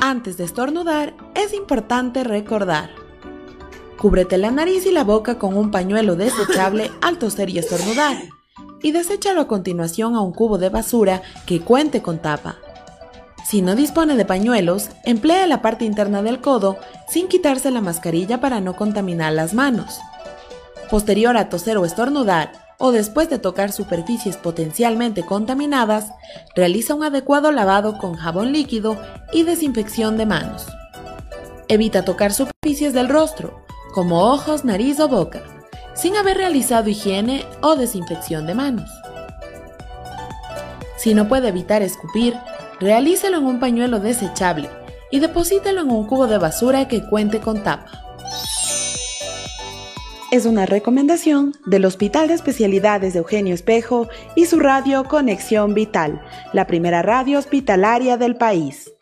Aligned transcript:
Antes 0.00 0.36
de 0.36 0.44
estornudar, 0.44 1.14
es 1.34 1.52
importante 1.52 2.22
recordar. 2.22 2.90
Cúbrete 3.98 4.38
la 4.38 4.52
nariz 4.52 4.86
y 4.86 4.92
la 4.92 5.02
boca 5.02 5.40
con 5.40 5.56
un 5.56 5.72
pañuelo 5.72 6.14
desechable 6.14 6.92
al 7.00 7.18
toser 7.18 7.50
y 7.50 7.58
estornudar. 7.58 8.16
Y 8.80 8.92
deséchalo 8.92 9.40
a 9.40 9.48
continuación 9.48 10.14
a 10.14 10.20
un 10.20 10.32
cubo 10.32 10.56
de 10.56 10.68
basura 10.68 11.22
que 11.46 11.60
cuente 11.60 12.00
con 12.00 12.20
tapa. 12.20 12.58
Si 13.44 13.60
no 13.60 13.74
dispone 13.74 14.14
de 14.14 14.24
pañuelos, 14.24 14.90
emplee 15.04 15.48
la 15.48 15.62
parte 15.62 15.84
interna 15.84 16.22
del 16.22 16.40
codo 16.40 16.78
sin 17.08 17.26
quitarse 17.26 17.72
la 17.72 17.80
mascarilla 17.80 18.40
para 18.40 18.60
no 18.60 18.76
contaminar 18.76 19.32
las 19.32 19.52
manos. 19.52 19.98
Posterior 20.90 21.36
a 21.36 21.48
toser 21.48 21.76
o 21.76 21.84
estornudar, 21.84 22.67
o 22.78 22.92
después 22.92 23.28
de 23.28 23.38
tocar 23.38 23.72
superficies 23.72 24.36
potencialmente 24.36 25.24
contaminadas, 25.24 26.12
realiza 26.54 26.94
un 26.94 27.02
adecuado 27.02 27.50
lavado 27.50 27.98
con 27.98 28.14
jabón 28.14 28.52
líquido 28.52 28.96
y 29.32 29.42
desinfección 29.42 30.16
de 30.16 30.26
manos. 30.26 30.66
Evita 31.66 32.04
tocar 32.04 32.32
superficies 32.32 32.94
del 32.94 33.08
rostro, 33.08 33.64
como 33.92 34.32
ojos, 34.32 34.64
nariz 34.64 35.00
o 35.00 35.08
boca, 35.08 35.42
sin 35.94 36.16
haber 36.16 36.36
realizado 36.36 36.88
higiene 36.88 37.44
o 37.60 37.74
desinfección 37.74 38.46
de 38.46 38.54
manos. 38.54 38.90
Si 40.96 41.14
no 41.14 41.28
puede 41.28 41.48
evitar 41.48 41.82
escupir, 41.82 42.36
realícelo 42.80 43.38
en 43.38 43.46
un 43.46 43.60
pañuelo 43.60 43.98
desechable 43.98 44.70
y 45.10 45.18
deposítelo 45.18 45.80
en 45.80 45.90
un 45.90 46.06
cubo 46.06 46.26
de 46.28 46.38
basura 46.38 46.86
que 46.86 47.04
cuente 47.04 47.40
con 47.40 47.62
tapa. 47.64 48.07
Es 50.30 50.44
una 50.44 50.66
recomendación 50.66 51.54
del 51.64 51.86
Hospital 51.86 52.28
de 52.28 52.34
Especialidades 52.34 53.14
de 53.14 53.20
Eugenio 53.20 53.54
Espejo 53.54 54.10
y 54.36 54.44
su 54.44 54.60
radio 54.60 55.04
Conexión 55.04 55.72
Vital, 55.72 56.20
la 56.52 56.66
primera 56.66 57.00
radio 57.00 57.38
hospitalaria 57.38 58.18
del 58.18 58.36
país. 58.36 58.92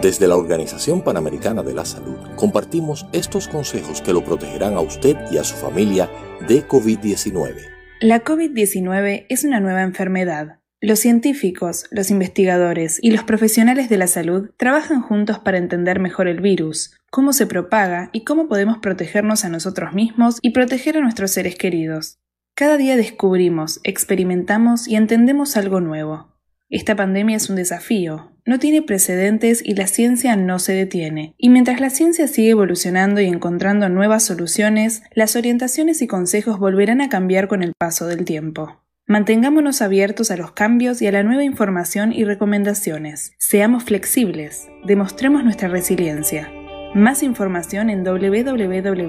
Desde 0.00 0.28
la 0.28 0.36
Organización 0.36 1.02
Panamericana 1.02 1.64
de 1.64 1.74
la 1.74 1.84
Salud 1.84 2.16
compartimos 2.36 3.04
estos 3.12 3.48
consejos 3.48 4.00
que 4.00 4.12
lo 4.12 4.22
protegerán 4.22 4.74
a 4.74 4.80
usted 4.80 5.16
y 5.32 5.38
a 5.38 5.44
su 5.44 5.56
familia 5.56 6.08
de 6.46 6.68
COVID-19. 6.68 7.54
La 8.00 8.22
COVID-19 8.22 9.26
es 9.28 9.42
una 9.42 9.58
nueva 9.58 9.82
enfermedad. 9.82 10.60
Los 10.80 10.98
científicos, 10.98 11.86
los 11.90 12.10
investigadores 12.10 12.98
y 13.00 13.10
los 13.10 13.24
profesionales 13.24 13.88
de 13.88 13.96
la 13.96 14.06
salud 14.06 14.50
trabajan 14.58 15.00
juntos 15.00 15.38
para 15.38 15.56
entender 15.56 15.98
mejor 15.98 16.28
el 16.28 16.42
virus, 16.42 16.92
cómo 17.14 17.32
se 17.32 17.46
propaga 17.46 18.10
y 18.12 18.24
cómo 18.24 18.48
podemos 18.48 18.78
protegernos 18.78 19.44
a 19.44 19.48
nosotros 19.48 19.92
mismos 19.92 20.40
y 20.42 20.50
proteger 20.50 20.96
a 20.96 21.00
nuestros 21.00 21.30
seres 21.30 21.54
queridos. 21.54 22.18
Cada 22.56 22.76
día 22.76 22.96
descubrimos, 22.96 23.78
experimentamos 23.84 24.88
y 24.88 24.96
entendemos 24.96 25.56
algo 25.56 25.80
nuevo. 25.80 26.34
Esta 26.68 26.96
pandemia 26.96 27.36
es 27.36 27.48
un 27.48 27.54
desafío, 27.54 28.32
no 28.44 28.58
tiene 28.58 28.82
precedentes 28.82 29.62
y 29.64 29.76
la 29.76 29.86
ciencia 29.86 30.34
no 30.34 30.58
se 30.58 30.72
detiene. 30.72 31.36
Y 31.38 31.50
mientras 31.50 31.80
la 31.80 31.90
ciencia 31.90 32.26
sigue 32.26 32.50
evolucionando 32.50 33.20
y 33.20 33.26
encontrando 33.26 33.88
nuevas 33.88 34.24
soluciones, 34.24 35.04
las 35.14 35.36
orientaciones 35.36 36.02
y 36.02 36.08
consejos 36.08 36.58
volverán 36.58 37.00
a 37.00 37.10
cambiar 37.10 37.46
con 37.46 37.62
el 37.62 37.74
paso 37.78 38.08
del 38.08 38.24
tiempo. 38.24 38.82
Mantengámonos 39.06 39.82
abiertos 39.82 40.32
a 40.32 40.36
los 40.36 40.50
cambios 40.50 41.00
y 41.00 41.06
a 41.06 41.12
la 41.12 41.22
nueva 41.22 41.44
información 41.44 42.12
y 42.12 42.24
recomendaciones. 42.24 43.34
Seamos 43.38 43.84
flexibles, 43.84 44.68
demostremos 44.84 45.44
nuestra 45.44 45.68
resiliencia. 45.68 46.50
Más 46.94 47.24
información 47.24 47.90
en 47.90 48.04
www.paho.org 48.04 49.00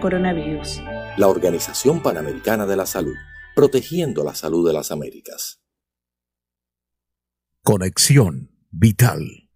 coronavirus. 0.00 0.82
La 1.16 1.28
Organización 1.28 2.02
Panamericana 2.02 2.66
de 2.66 2.74
la 2.74 2.84
Salud 2.84 3.14
protegiendo 3.54 4.24
la 4.24 4.34
salud 4.34 4.66
de 4.66 4.72
las 4.72 4.90
Américas. 4.90 5.60
Conexión 7.62 8.50
Vital. 8.70 9.48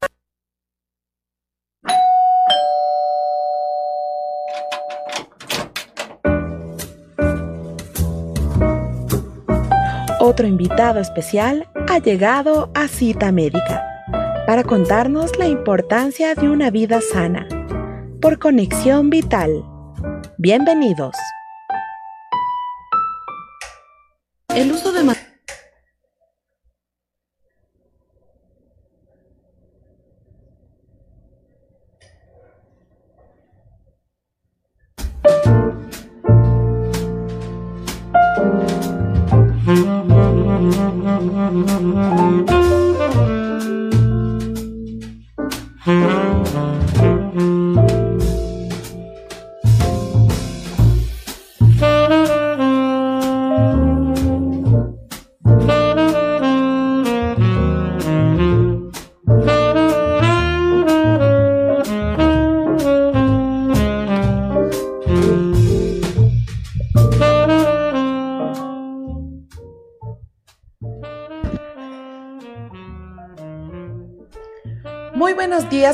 Otro 10.21 10.47
invitado 10.47 11.00
especial 11.00 11.69
ha 11.89 11.99
llegado 11.99 12.71
a 12.75 12.87
Cita 12.87 13.33
Médica 13.33 13.97
para 14.48 14.64
contarnos 14.64 15.36
la 15.36 15.47
importancia 15.47 16.34
de 16.34 16.48
una 16.48 16.70
vida 16.70 17.03
sana 17.03 17.47
por 18.19 18.38
Conexión 18.38 19.10
Vital. 19.10 19.62
Bienvenidos. 20.38 21.14
El 24.54 24.72
uso 24.72 24.92
de 24.92 25.03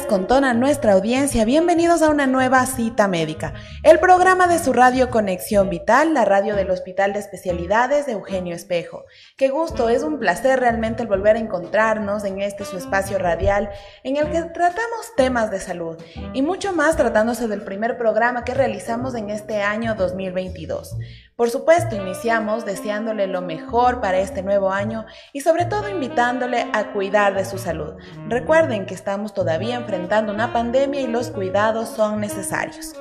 con 0.06 0.26
toda 0.26 0.52
nuestra 0.52 0.92
audiencia. 0.92 1.46
Bienvenidos 1.46 2.02
a 2.02 2.10
una 2.10 2.26
nueva 2.26 2.66
cita 2.66 3.08
médica, 3.08 3.54
el 3.82 3.98
programa 3.98 4.46
de 4.46 4.58
su 4.58 4.74
radio 4.74 5.08
Conexión 5.08 5.70
Vital, 5.70 6.12
la 6.12 6.26
radio 6.26 6.54
del 6.54 6.70
Hospital 6.70 7.14
de 7.14 7.20
Especialidades 7.20 8.04
de 8.04 8.12
Eugenio 8.12 8.54
Espejo. 8.54 9.06
Qué 9.38 9.48
gusto, 9.48 9.88
es 9.88 10.02
un 10.02 10.18
placer 10.18 10.60
realmente 10.60 11.02
el 11.02 11.08
volver 11.08 11.36
a 11.36 11.38
encontrarnos 11.38 12.24
en 12.24 12.42
este 12.42 12.66
su 12.66 12.76
espacio 12.76 13.18
radial 13.18 13.70
en 14.02 14.16
el 14.16 14.30
que 14.30 14.42
tratamos 14.42 15.14
temas 15.16 15.50
de 15.50 15.58
salud 15.58 15.96
y 16.34 16.42
mucho 16.42 16.74
más 16.74 16.96
tratándose 16.96 17.48
del 17.48 17.62
primer 17.62 17.96
programa 17.96 18.44
que 18.44 18.52
realizamos 18.52 19.14
en 19.14 19.30
este 19.30 19.62
año 19.62 19.94
2022. 19.94 20.96
Por 21.36 21.50
supuesto, 21.50 21.96
iniciamos 21.96 22.64
deseándole 22.64 23.26
lo 23.26 23.42
mejor 23.42 24.00
para 24.00 24.20
este 24.20 24.42
nuevo 24.42 24.70
año 24.70 25.04
y 25.32 25.40
sobre 25.40 25.64
todo 25.64 25.88
invitándole 25.88 26.68
a 26.72 26.92
cuidar 26.92 27.34
de 27.34 27.44
su 27.44 27.58
salud. 27.58 27.94
Recuerden 28.28 28.86
que 28.86 28.94
estamos 28.94 29.34
todavía 29.34 29.74
enfrentando 29.74 30.32
una 30.32 30.52
pandemia 30.52 31.00
y 31.00 31.08
los 31.08 31.32
cuidados 31.32 31.88
son 31.88 32.20
necesarios. 32.20 32.94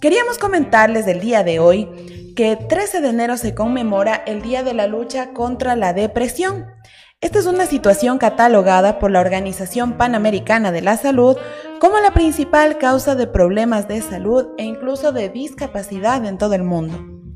Queríamos 0.00 0.38
comentarles 0.38 1.04
del 1.04 1.20
día 1.20 1.44
de 1.44 1.58
hoy 1.58 2.32
que 2.34 2.56
13 2.56 3.02
de 3.02 3.10
enero 3.10 3.36
se 3.36 3.54
conmemora 3.54 4.14
el 4.14 4.40
Día 4.40 4.62
de 4.62 4.72
la 4.72 4.86
Lucha 4.86 5.34
contra 5.34 5.76
la 5.76 5.92
Depresión. 5.92 6.68
Esta 7.20 7.38
es 7.38 7.46
una 7.46 7.66
situación 7.66 8.16
catalogada 8.16 8.98
por 8.98 9.10
la 9.10 9.20
Organización 9.20 9.98
Panamericana 9.98 10.72
de 10.72 10.80
la 10.80 10.96
Salud 10.96 11.36
como 11.80 11.98
la 11.98 12.12
principal 12.12 12.78
causa 12.78 13.14
de 13.14 13.26
problemas 13.26 13.88
de 13.88 14.00
salud 14.00 14.54
e 14.56 14.64
incluso 14.64 15.12
de 15.12 15.28
discapacidad 15.28 16.24
en 16.24 16.38
todo 16.38 16.54
el 16.54 16.62
mundo. 16.62 17.27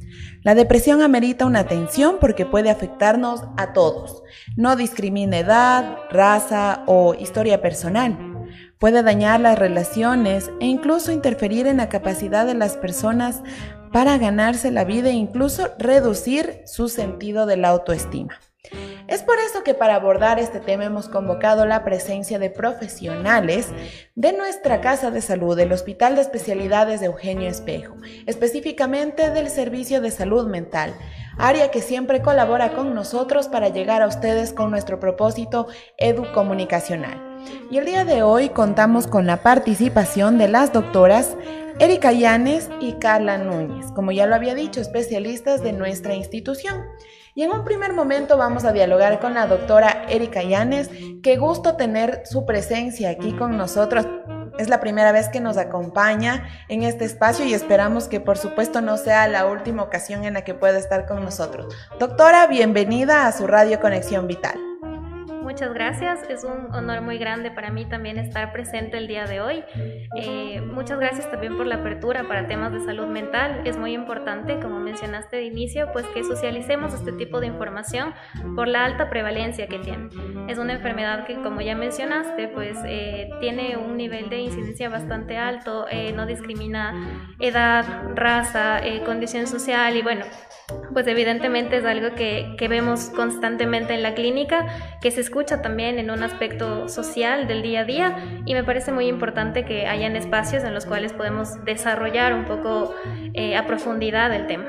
La 0.44 0.56
depresión 0.56 1.02
amerita 1.02 1.46
una 1.46 1.60
atención 1.60 2.16
porque 2.20 2.44
puede 2.44 2.68
afectarnos 2.68 3.44
a 3.56 3.72
todos. 3.72 4.24
No 4.56 4.74
discrimina 4.74 5.38
edad, 5.38 5.98
raza 6.10 6.82
o 6.86 7.14
historia 7.14 7.62
personal. 7.62 8.18
Puede 8.78 9.04
dañar 9.04 9.38
las 9.38 9.56
relaciones 9.56 10.50
e 10.60 10.66
incluso 10.66 11.12
interferir 11.12 11.68
en 11.68 11.76
la 11.76 11.88
capacidad 11.88 12.44
de 12.44 12.54
las 12.54 12.76
personas 12.76 13.40
para 13.92 14.18
ganarse 14.18 14.72
la 14.72 14.84
vida 14.84 15.10
e 15.10 15.12
incluso 15.12 15.68
reducir 15.78 16.62
su 16.66 16.88
sentido 16.88 17.46
de 17.46 17.58
la 17.58 17.68
autoestima. 17.68 18.40
Es 19.08 19.22
por 19.22 19.38
eso 19.38 19.62
que 19.64 19.74
para 19.74 19.96
abordar 19.96 20.38
este 20.38 20.60
tema 20.60 20.84
hemos 20.84 21.08
convocado 21.08 21.66
la 21.66 21.84
presencia 21.84 22.38
de 22.38 22.50
profesionales 22.50 23.68
de 24.14 24.32
nuestra 24.32 24.80
Casa 24.80 25.10
de 25.10 25.20
Salud, 25.20 25.58
el 25.58 25.72
Hospital 25.72 26.14
de 26.14 26.22
Especialidades 26.22 27.00
de 27.00 27.06
Eugenio 27.06 27.48
Espejo, 27.48 27.96
específicamente 28.26 29.30
del 29.30 29.50
Servicio 29.50 30.00
de 30.00 30.10
Salud 30.10 30.46
Mental, 30.46 30.94
área 31.36 31.70
que 31.70 31.82
siempre 31.82 32.22
colabora 32.22 32.72
con 32.72 32.94
nosotros 32.94 33.48
para 33.48 33.68
llegar 33.68 34.02
a 34.02 34.06
ustedes 34.06 34.52
con 34.52 34.70
nuestro 34.70 35.00
propósito 35.00 35.66
educomunicacional. 35.98 37.32
Y 37.70 37.78
el 37.78 37.86
día 37.86 38.04
de 38.04 38.22
hoy 38.22 38.50
contamos 38.50 39.06
con 39.06 39.26
la 39.26 39.42
participación 39.42 40.38
de 40.38 40.48
las 40.48 40.72
doctoras 40.72 41.36
Erika 41.78 42.12
Llanes 42.12 42.68
y 42.80 42.92
Carla 42.94 43.38
Núñez, 43.38 43.90
como 43.92 44.12
ya 44.12 44.26
lo 44.26 44.34
había 44.34 44.54
dicho, 44.54 44.80
especialistas 44.80 45.62
de 45.62 45.72
nuestra 45.72 46.14
institución. 46.14 46.84
Y 47.34 47.42
en 47.42 47.50
un 47.50 47.64
primer 47.64 47.94
momento 47.94 48.36
vamos 48.36 48.64
a 48.64 48.72
dialogar 48.72 49.18
con 49.18 49.32
la 49.32 49.46
doctora 49.46 50.04
Erika 50.08 50.42
Llanes. 50.42 50.90
Qué 51.22 51.38
gusto 51.38 51.76
tener 51.76 52.22
su 52.26 52.44
presencia 52.44 53.08
aquí 53.08 53.32
con 53.32 53.56
nosotros. 53.56 54.06
Es 54.58 54.68
la 54.68 54.80
primera 54.80 55.12
vez 55.12 55.30
que 55.30 55.40
nos 55.40 55.56
acompaña 55.56 56.46
en 56.68 56.82
este 56.82 57.06
espacio 57.06 57.46
y 57.46 57.54
esperamos 57.54 58.06
que 58.06 58.20
por 58.20 58.36
supuesto 58.36 58.82
no 58.82 58.98
sea 58.98 59.28
la 59.28 59.46
última 59.46 59.82
ocasión 59.82 60.24
en 60.24 60.34
la 60.34 60.44
que 60.44 60.52
pueda 60.52 60.76
estar 60.76 61.06
con 61.06 61.24
nosotros. 61.24 61.74
Doctora, 61.98 62.46
bienvenida 62.48 63.26
a 63.26 63.32
su 63.32 63.46
Radio 63.46 63.80
Conexión 63.80 64.26
Vital. 64.26 64.71
Muchas 65.52 65.74
gracias, 65.74 66.22
es 66.30 66.44
un 66.44 66.74
honor 66.74 67.02
muy 67.02 67.18
grande 67.18 67.50
para 67.50 67.70
mí 67.70 67.84
también 67.84 68.16
estar 68.16 68.54
presente 68.54 68.96
el 68.96 69.06
día 69.06 69.26
de 69.26 69.42
hoy. 69.42 69.62
Eh, 70.16 70.62
muchas 70.62 70.98
gracias 70.98 71.30
también 71.30 71.58
por 71.58 71.66
la 71.66 71.74
apertura 71.74 72.26
para 72.26 72.48
temas 72.48 72.72
de 72.72 72.80
salud 72.80 73.06
mental. 73.06 73.60
Es 73.66 73.76
muy 73.76 73.92
importante, 73.92 74.58
como 74.60 74.80
mencionaste 74.80 75.36
de 75.36 75.44
inicio, 75.44 75.92
pues 75.92 76.06
que 76.06 76.24
socialicemos 76.24 76.94
este 76.94 77.12
tipo 77.12 77.38
de 77.38 77.48
información 77.48 78.14
por 78.56 78.66
la 78.66 78.86
alta 78.86 79.10
prevalencia 79.10 79.66
que 79.66 79.78
tiene. 79.78 80.08
Es 80.48 80.56
una 80.56 80.72
enfermedad 80.72 81.26
que, 81.26 81.34
como 81.42 81.60
ya 81.60 81.76
mencionaste, 81.76 82.48
pues 82.48 82.78
eh, 82.86 83.28
tiene 83.40 83.76
un 83.76 83.98
nivel 83.98 84.30
de 84.30 84.38
incidencia 84.38 84.88
bastante 84.88 85.36
alto, 85.36 85.84
eh, 85.90 86.14
no 86.14 86.24
discrimina 86.24 87.34
edad, 87.40 87.84
raza, 88.14 88.80
condición 89.04 89.46
social 89.46 89.94
y 89.96 90.00
bueno, 90.00 90.24
pues 90.92 91.06
evidentemente 91.06 91.76
es 91.76 91.84
algo 91.84 92.14
que, 92.14 92.54
que, 92.58 92.68
vemos 92.68 93.10
constantemente 93.10 93.94
en 93.94 94.02
la 94.02 94.14
clínica, 94.14 94.66
que 95.00 95.10
se 95.10 95.20
escucha 95.20 95.62
también 95.62 95.98
en 95.98 96.10
un 96.10 96.22
aspecto 96.22 96.88
social 96.88 97.46
del 97.46 97.62
día 97.62 97.80
a 97.80 97.84
día 97.84 98.42
y 98.44 98.54
me 98.54 98.64
parece 98.64 98.92
muy 98.92 99.06
importante 99.06 99.64
que 99.64 99.86
hayan 99.86 100.16
espacios 100.16 100.64
en 100.64 100.74
los 100.74 100.86
cuales 100.86 101.12
podemos 101.12 101.62
desarrollar 101.64 102.34
un 102.34 102.44
poco 102.44 102.94
eh, 103.34 103.56
a 103.56 103.66
profundidad 103.66 104.32
el 104.34 104.46
tema. 104.46 104.66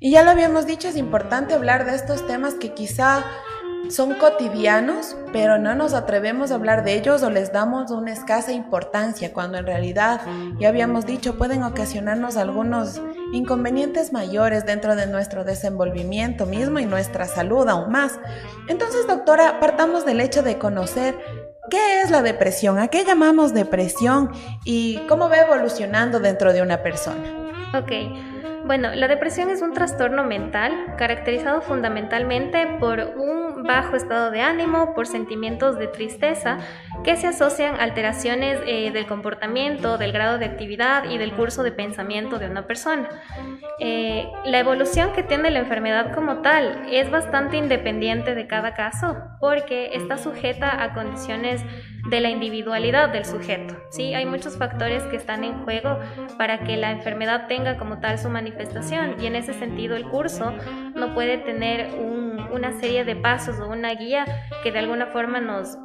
Y 0.00 0.10
ya 0.10 0.24
lo 0.24 0.30
habíamos 0.30 0.66
dicho, 0.66 0.88
es 0.88 0.96
importante 0.96 1.54
hablar 1.54 1.84
de 1.84 1.94
estos 1.94 2.26
temas 2.26 2.54
que 2.54 2.72
quizá 2.72 3.24
son 3.92 4.14
cotidianos, 4.14 5.16
pero 5.32 5.58
no 5.58 5.74
nos 5.74 5.92
atrevemos 5.92 6.50
a 6.50 6.54
hablar 6.54 6.82
de 6.82 6.94
ellos 6.94 7.22
o 7.22 7.30
les 7.30 7.52
damos 7.52 7.90
una 7.90 8.12
escasa 8.12 8.52
importancia, 8.52 9.32
cuando 9.32 9.58
en 9.58 9.66
realidad, 9.66 10.22
ya 10.58 10.68
habíamos 10.68 11.04
dicho, 11.06 11.36
pueden 11.36 11.62
ocasionarnos 11.62 12.36
algunos 12.36 13.00
inconvenientes 13.32 14.12
mayores 14.12 14.64
dentro 14.64 14.96
de 14.96 15.06
nuestro 15.06 15.44
desenvolvimiento 15.44 16.46
mismo 16.46 16.78
y 16.78 16.86
nuestra 16.86 17.26
salud 17.26 17.68
aún 17.68 17.92
más. 17.92 18.18
Entonces, 18.68 19.06
doctora, 19.06 19.60
partamos 19.60 20.06
del 20.06 20.20
hecho 20.20 20.42
de 20.42 20.58
conocer 20.58 21.18
qué 21.70 22.00
es 22.00 22.10
la 22.10 22.22
depresión, 22.22 22.78
a 22.78 22.88
qué 22.88 23.04
llamamos 23.04 23.52
depresión 23.52 24.30
y 24.64 24.98
cómo 25.08 25.28
va 25.28 25.38
evolucionando 25.38 26.18
dentro 26.18 26.52
de 26.52 26.62
una 26.62 26.82
persona. 26.82 27.22
Ok. 27.74 27.92
Bueno, 28.64 28.94
la 28.94 29.08
depresión 29.08 29.50
es 29.50 29.60
un 29.60 29.72
trastorno 29.72 30.22
mental 30.22 30.94
caracterizado 30.96 31.62
fundamentalmente 31.62 32.66
por 32.78 33.00
un 33.00 33.64
bajo 33.64 33.96
estado 33.96 34.30
de 34.30 34.40
ánimo, 34.40 34.94
por 34.94 35.06
sentimientos 35.06 35.78
de 35.78 35.88
tristeza 35.88 36.58
que 37.02 37.16
se 37.16 37.26
asocian 37.26 37.76
a 37.76 37.82
alteraciones 37.82 38.60
eh, 38.66 38.92
del 38.92 39.06
comportamiento, 39.06 39.98
del 39.98 40.12
grado 40.12 40.38
de 40.38 40.46
actividad 40.46 41.10
y 41.10 41.18
del 41.18 41.32
curso 41.32 41.64
de 41.64 41.72
pensamiento 41.72 42.38
de 42.38 42.48
una 42.48 42.66
persona. 42.66 43.08
Eh, 43.80 44.30
la 44.44 44.60
evolución 44.60 45.12
que 45.12 45.24
tiene 45.24 45.50
la 45.50 45.58
enfermedad 45.58 46.14
como 46.14 46.38
tal 46.38 46.86
es 46.88 47.10
bastante 47.10 47.56
independiente 47.56 48.34
de 48.36 48.46
cada 48.46 48.74
caso 48.74 49.16
porque 49.40 49.90
está 49.94 50.18
sujeta 50.18 50.82
a 50.82 50.94
condiciones 50.94 51.64
de 52.08 52.20
la 52.20 52.30
individualidad 52.30 53.10
del 53.10 53.24
sujeto. 53.24 53.76
¿sí? 53.90 54.14
Hay 54.14 54.26
muchos 54.26 54.56
factores 54.56 55.02
que 55.04 55.16
están 55.16 55.44
en 55.44 55.64
juego 55.64 55.98
para 56.36 56.60
que 56.60 56.76
la 56.76 56.90
enfermedad 56.90 57.46
tenga 57.46 57.76
como 57.76 58.00
tal 58.00 58.18
su 58.18 58.28
manifestación 58.28 58.51
y 59.20 59.26
en 59.26 59.36
ese 59.36 59.52
sentido 59.54 59.96
el 59.96 60.04
curso 60.04 60.52
no 60.94 61.14
puede 61.14 61.38
tener 61.38 61.90
una 62.52 62.72
serie 62.80 63.04
de 63.04 63.16
pasos 63.16 63.58
o 63.60 63.68
una 63.68 63.94
guía 63.94 64.24
que 64.62 64.72
de 64.72 64.78
alguna 64.78 65.06
forma 65.06 65.40
nos, 65.40 65.78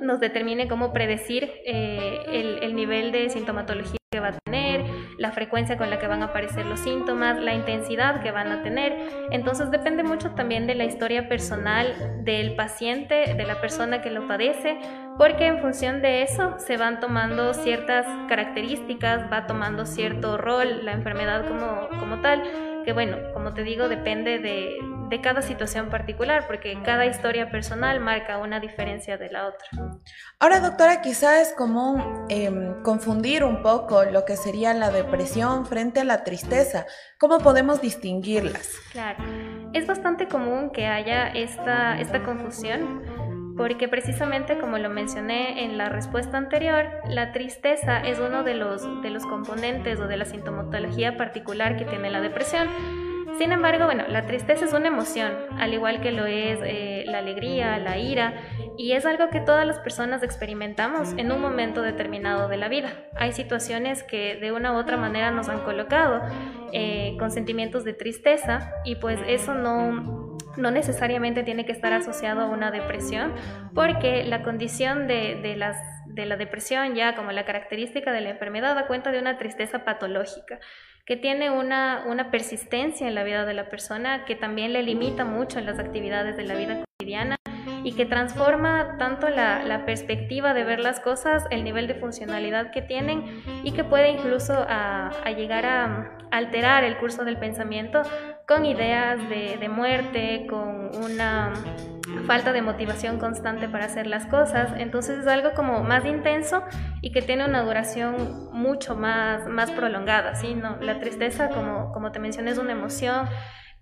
nos 0.00 0.20
determine 0.20 0.68
cómo 0.68 0.92
predecir 0.92 1.50
eh, 1.66 2.58
el 2.62 2.74
nivel 2.74 3.12
de 3.12 3.30
sintomatología 3.30 4.01
que 4.12 4.20
va 4.20 4.28
a 4.28 4.32
tener, 4.32 4.84
la 5.18 5.32
frecuencia 5.32 5.78
con 5.78 5.88
la 5.88 5.98
que 5.98 6.06
van 6.06 6.22
a 6.22 6.26
aparecer 6.26 6.66
los 6.66 6.80
síntomas, 6.80 7.40
la 7.40 7.54
intensidad 7.54 8.22
que 8.22 8.30
van 8.30 8.52
a 8.52 8.62
tener. 8.62 8.94
Entonces 9.30 9.70
depende 9.70 10.02
mucho 10.04 10.32
también 10.32 10.66
de 10.66 10.74
la 10.74 10.84
historia 10.84 11.28
personal 11.28 12.22
del 12.22 12.54
paciente, 12.54 13.34
de 13.34 13.44
la 13.44 13.60
persona 13.60 14.02
que 14.02 14.10
lo 14.10 14.28
padece, 14.28 14.78
porque 15.16 15.46
en 15.46 15.58
función 15.60 16.02
de 16.02 16.22
eso 16.22 16.56
se 16.58 16.76
van 16.76 17.00
tomando 17.00 17.54
ciertas 17.54 18.06
características, 18.28 19.32
va 19.32 19.46
tomando 19.46 19.86
cierto 19.86 20.36
rol 20.36 20.84
la 20.84 20.92
enfermedad 20.92 21.46
como, 21.48 21.88
como 21.98 22.20
tal, 22.20 22.42
que 22.84 22.92
bueno, 22.92 23.16
como 23.32 23.54
te 23.54 23.62
digo, 23.62 23.88
depende 23.88 24.38
de, 24.38 24.76
de 25.12 25.20
cada 25.20 25.42
situación 25.42 25.90
particular, 25.90 26.46
porque 26.46 26.74
cada 26.82 27.04
historia 27.04 27.50
personal 27.50 28.00
marca 28.00 28.38
una 28.38 28.60
diferencia 28.60 29.18
de 29.18 29.28
la 29.30 29.46
otra. 29.46 29.68
Ahora, 30.38 30.60
doctora, 30.60 31.02
quizá 31.02 31.42
es 31.42 31.52
común 31.52 32.24
em, 32.30 32.82
confundir 32.82 33.44
un 33.44 33.62
poco 33.62 34.04
lo 34.04 34.24
que 34.24 34.38
sería 34.38 34.72
la 34.72 34.90
depresión 34.90 35.66
frente 35.66 36.00
a 36.00 36.04
la 36.04 36.24
tristeza. 36.24 36.86
¿Cómo 37.18 37.40
podemos 37.40 37.82
distinguirlas? 37.82 38.72
Claro, 38.90 39.22
es 39.74 39.86
bastante 39.86 40.28
común 40.28 40.70
que 40.70 40.86
haya 40.86 41.28
esta, 41.28 42.00
esta 42.00 42.22
confusión. 42.24 43.02
Porque 43.54 43.86
precisamente 43.86 44.58
como 44.58 44.78
lo 44.78 44.88
mencioné 44.88 45.66
en 45.66 45.76
la 45.76 45.90
respuesta 45.90 46.38
anterior, 46.38 46.86
la 47.06 47.32
tristeza 47.32 47.98
es 47.98 48.18
uno 48.18 48.44
de 48.44 48.54
los, 48.54 49.02
de 49.02 49.10
los 49.10 49.26
componentes 49.26 50.00
o 50.00 50.06
de 50.06 50.16
la 50.16 50.24
sintomatología 50.24 51.18
particular 51.18 51.76
que 51.76 51.84
tiene 51.84 52.08
la 52.08 52.22
depresión 52.22 52.66
sin 53.38 53.52
embargo, 53.52 53.86
bueno, 53.86 54.04
la 54.08 54.26
tristeza 54.26 54.64
es 54.64 54.72
una 54.72 54.88
emoción, 54.88 55.32
al 55.58 55.72
igual 55.72 56.00
que 56.00 56.12
lo 56.12 56.26
es 56.26 56.60
eh, 56.62 57.04
la 57.06 57.18
alegría, 57.18 57.78
la 57.78 57.98
ira, 57.98 58.34
y 58.76 58.92
es 58.92 59.06
algo 59.06 59.30
que 59.30 59.40
todas 59.40 59.66
las 59.66 59.78
personas 59.78 60.22
experimentamos 60.22 61.12
en 61.16 61.32
un 61.32 61.40
momento 61.40 61.82
determinado 61.82 62.48
de 62.48 62.56
la 62.56 62.68
vida. 62.68 62.90
Hay 63.16 63.32
situaciones 63.32 64.02
que 64.02 64.36
de 64.36 64.52
una 64.52 64.72
u 64.72 64.76
otra 64.76 64.96
manera 64.96 65.30
nos 65.30 65.48
han 65.48 65.60
colocado 65.60 66.22
eh, 66.72 67.16
con 67.18 67.30
sentimientos 67.30 67.84
de 67.84 67.94
tristeza 67.94 68.72
y 68.84 68.96
pues 68.96 69.20
eso 69.26 69.54
no, 69.54 70.38
no 70.56 70.70
necesariamente 70.70 71.42
tiene 71.42 71.64
que 71.64 71.72
estar 71.72 71.92
asociado 71.92 72.42
a 72.42 72.46
una 72.46 72.70
depresión, 72.70 73.32
porque 73.74 74.24
la 74.24 74.42
condición 74.42 75.06
de, 75.06 75.40
de, 75.42 75.56
las, 75.56 75.76
de 76.12 76.26
la 76.26 76.36
depresión 76.36 76.94
ya 76.94 77.14
como 77.14 77.32
la 77.32 77.44
característica 77.44 78.12
de 78.12 78.20
la 78.20 78.30
enfermedad 78.30 78.74
da 78.74 78.86
cuenta 78.86 79.12
de 79.12 79.18
una 79.18 79.38
tristeza 79.38 79.84
patológica 79.84 80.60
que 81.04 81.16
tiene 81.16 81.50
una, 81.50 82.04
una 82.06 82.30
persistencia 82.30 83.08
en 83.08 83.14
la 83.14 83.24
vida 83.24 83.44
de 83.44 83.54
la 83.54 83.68
persona 83.68 84.24
que 84.24 84.36
también 84.36 84.72
le 84.72 84.82
limita 84.82 85.24
mucho 85.24 85.58
en 85.58 85.66
las 85.66 85.78
actividades 85.78 86.36
de 86.36 86.44
la 86.44 86.54
vida 86.54 86.84
cotidiana 86.84 87.36
y 87.84 87.92
que 87.94 88.06
transforma 88.06 88.96
tanto 88.98 89.28
la, 89.28 89.64
la, 89.64 89.84
perspectiva 89.84 90.54
de 90.54 90.62
ver 90.62 90.78
las 90.78 91.00
cosas, 91.00 91.44
el 91.50 91.64
nivel 91.64 91.88
de 91.88 91.94
funcionalidad 91.94 92.70
que 92.70 92.82
tienen 92.82 93.42
y 93.64 93.72
que 93.72 93.82
puede 93.82 94.10
incluso 94.10 94.54
a, 94.54 95.08
a 95.08 95.30
llegar 95.32 95.66
a 95.66 96.16
alterar 96.30 96.84
el 96.84 96.96
curso 96.98 97.24
del 97.24 97.38
pensamiento 97.38 98.02
con 98.46 98.64
ideas 98.64 99.28
de, 99.28 99.56
de 99.58 99.68
muerte, 99.68 100.46
con 100.48 100.94
una 101.02 101.52
falta 102.26 102.52
de 102.52 102.62
motivación 102.62 103.18
constante 103.18 103.68
para 103.68 103.86
hacer 103.86 104.06
las 104.06 104.26
cosas. 104.26 104.72
Entonces 104.76 105.20
es 105.20 105.26
algo 105.26 105.52
como 105.54 105.82
más 105.82 106.04
intenso 106.04 106.62
y 107.00 107.12
que 107.12 107.22
tiene 107.22 107.44
una 107.44 107.62
duración 107.62 108.50
mucho 108.52 108.96
más, 108.96 109.46
más 109.46 109.70
prolongada. 109.70 110.34
¿sí? 110.34 110.54
¿No? 110.54 110.76
La 110.80 110.98
tristeza, 111.00 111.48
como, 111.48 111.92
como 111.92 112.12
te 112.12 112.18
mencioné, 112.18 112.50
es 112.50 112.58
una 112.58 112.72
emoción 112.72 113.26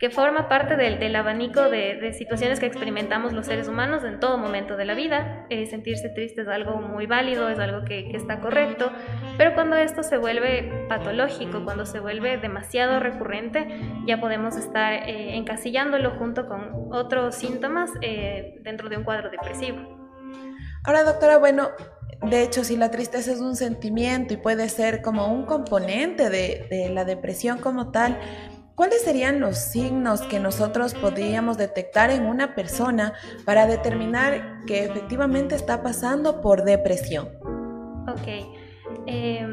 que 0.01 0.09
forma 0.09 0.49
parte 0.49 0.77
del, 0.77 0.99
del 0.99 1.15
abanico 1.15 1.69
de, 1.69 1.97
de, 1.97 2.15
situaciones 2.15 2.59
que 2.59 2.65
experimentamos 2.65 3.35
los 3.35 3.45
seres 3.45 3.69
humanos 3.69 4.03
en 4.03 4.19
todo 4.19 4.39
momento 4.39 4.79
de 4.79 4.87
la 4.87 4.95
vida. 4.95 5.45
Eh, 5.51 5.67
sentirse 5.67 6.09
triste 6.09 6.41
es 6.41 6.49
algo 6.49 6.77
muy 6.81 7.05
válido, 7.05 7.51
es 7.51 7.59
algo 7.59 7.85
que, 7.85 8.09
que, 8.09 8.17
está 8.17 8.41
correcto, 8.41 8.91
pero 9.37 9.53
cuando 9.53 9.77
esto 9.77 10.03
se 10.03 10.17
vuelve 10.17 10.87
patológico, 10.89 11.63
cuando 11.65 11.85
se 11.85 12.01
vuelve 12.01 12.39
demasiado 12.39 12.99
recurrente, 12.99 13.69
ya 14.07 14.19
podemos 14.19 14.57
estar 14.57 14.95
eh, 14.95 15.37
encasillándolo 15.37 16.13
junto 16.13 16.49
con 16.49 16.89
otros 16.93 17.35
síntomas 17.35 17.91
eh, 18.01 18.55
dentro 18.63 18.89
de 18.89 18.97
un 18.97 19.05
cuadro 19.05 19.29
depresivo. 19.29 19.81
Ahora, 20.83 21.05
doctora, 21.05 21.37
bueno, 21.37 21.69
de 22.23 22.43
hecho, 22.43 22.65
si 22.65 22.79
la 22.79 22.91
tristeza 22.91 23.33
es 23.33 23.41
un 23.41 23.55
sentimiento 23.55 24.33
y 24.33 24.39
puede 24.39 24.67
ser 24.71 25.03
como 25.03 25.31
un 25.31 25.45
componente 25.45 26.31
de, 26.31 26.67
de 26.71 26.89
la 26.89 27.05
depresión 27.05 27.59
como 27.59 27.91
tal, 27.91 28.19
¿Cuáles 28.75 29.03
serían 29.03 29.41
los 29.41 29.59
signos 29.59 30.23
que 30.23 30.41
nosotros 30.41 30.95
podríamos 30.95 31.59
detectar 31.59 32.11
en 32.11 32.27
una 32.27 32.55
persona 32.55 33.13
para 33.45 33.67
determinar 33.67 34.61
que 34.67 34.85
efectivamente 34.85 35.55
está 35.55 35.83
pasando 35.83 36.41
por 36.41 36.65
depresión? 36.65 37.29
Ok. 38.07 38.57
Eh, 39.07 39.47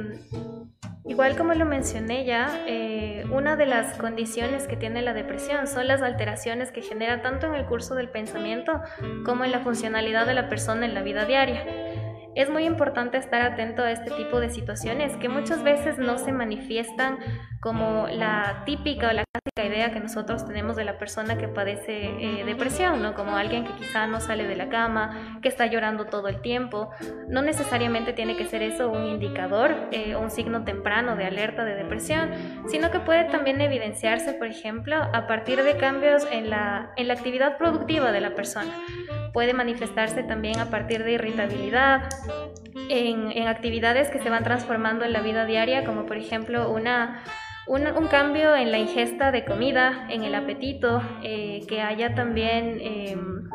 Igual 1.08 1.38
como 1.38 1.54
lo 1.54 1.66
mencioné 1.66 2.26
ya, 2.26 2.66
eh, 2.68 3.24
una 3.32 3.56
de 3.56 3.66
las 3.66 3.98
condiciones 3.98 4.68
que 4.68 4.76
tiene 4.76 5.02
la 5.02 5.14
depresión 5.14 5.66
son 5.66 5.88
las 5.88 6.02
alteraciones 6.02 6.72
que 6.74 6.82
genera 6.82 7.22
tanto 7.22 7.48
en 7.48 7.56
el 7.56 7.66
curso 7.66 7.96
del 7.96 8.10
pensamiento 8.10 8.82
como 9.26 9.46
en 9.46 9.54
la 9.54 9.62
funcionalidad 9.62 10.28
de 10.28 10.34
la 10.34 10.50
persona 10.50 10.86
en 10.86 10.94
la 10.94 11.04
vida 11.04 11.24
diaria. 11.24 11.64
Es 12.38 12.52
muy 12.52 12.66
importante 12.66 13.18
estar 13.18 13.42
atento 13.42 13.82
a 13.82 13.90
este 13.90 14.12
tipo 14.12 14.40
de 14.40 14.52
situaciones 14.52 15.18
que 15.18 15.28
muchas 15.28 15.64
veces 15.64 15.98
no 15.98 16.20
se 16.20 16.32
manifiestan 16.32 17.18
como 17.60 18.08
la 18.08 18.62
típica 18.64 19.10
o 19.10 19.12
la 19.12 19.24
clásica 19.26 19.66
idea 19.66 19.92
que 19.92 20.00
nosotros 20.00 20.46
tenemos 20.46 20.76
de 20.76 20.84
la 20.84 21.00
persona 21.00 21.40
que 21.40 21.48
padece 21.48 22.06
eh, 22.06 22.46
depresión, 22.46 23.02
¿no? 23.02 23.16
Como 23.16 23.36
alguien 23.36 23.66
que 23.66 23.74
quizá 23.74 24.06
no 24.06 24.20
sale 24.20 24.48
de 24.48 24.56
la 24.56 24.70
cama, 24.70 25.40
que 25.42 25.50
está 25.50 25.66
llorando 25.66 26.06
todo 26.06 26.28
el 26.28 26.42
tiempo. 26.42 26.92
No 27.28 27.42
necesariamente 27.42 28.14
tiene 28.14 28.38
que 28.38 28.46
ser 28.46 28.62
eso 28.62 28.88
un 28.92 29.06
indicador 29.06 29.76
eh, 29.92 30.16
un 30.16 30.30
signo 30.30 30.64
temprano 30.64 31.16
de 31.16 31.26
alerta 31.26 31.66
de 31.66 31.74
depresión, 31.74 32.30
sino 32.68 32.92
que 32.92 33.00
puede 33.00 33.24
también 33.24 33.60
evidenciarse, 33.62 34.34
por 34.34 34.46
ejemplo, 34.46 34.96
a 34.96 35.26
partir 35.26 35.64
de 35.64 35.76
cambios 35.78 36.28
en 36.32 36.52
la, 36.52 36.92
en 36.98 37.08
la 37.08 37.16
actividad 37.16 37.58
productiva 37.58 38.12
de 38.12 38.22
la 38.22 38.36
persona. 38.36 38.72
Puede 39.34 39.54
manifestarse 39.54 40.24
también 40.24 40.60
a 40.60 40.68
partir 40.68 41.04
de 41.04 41.14
irritabilidad, 41.14 42.10
en, 42.90 43.32
en, 43.32 43.48
actividades 43.48 44.10
que 44.10 44.20
se 44.20 44.30
van 44.30 44.44
transformando 44.44 45.06
en 45.06 45.14
la 45.14 45.22
vida 45.22 45.46
diaria, 45.46 45.84
como 45.84 46.06
por 46.06 46.18
ejemplo 46.18 46.72
una 46.72 47.24
un, 47.68 48.08
cambio 48.08 48.56
en 48.56 48.72
la 48.72 48.78
ingesta 48.78 49.32
de 49.32 49.44
comida, 49.44 50.08
en 50.10 50.24
el 50.24 50.36
apetito, 50.36 51.02
eh, 51.22 51.62
que 51.68 51.82
haya 51.82 52.16
también 52.16 52.80
em, 52.82 53.50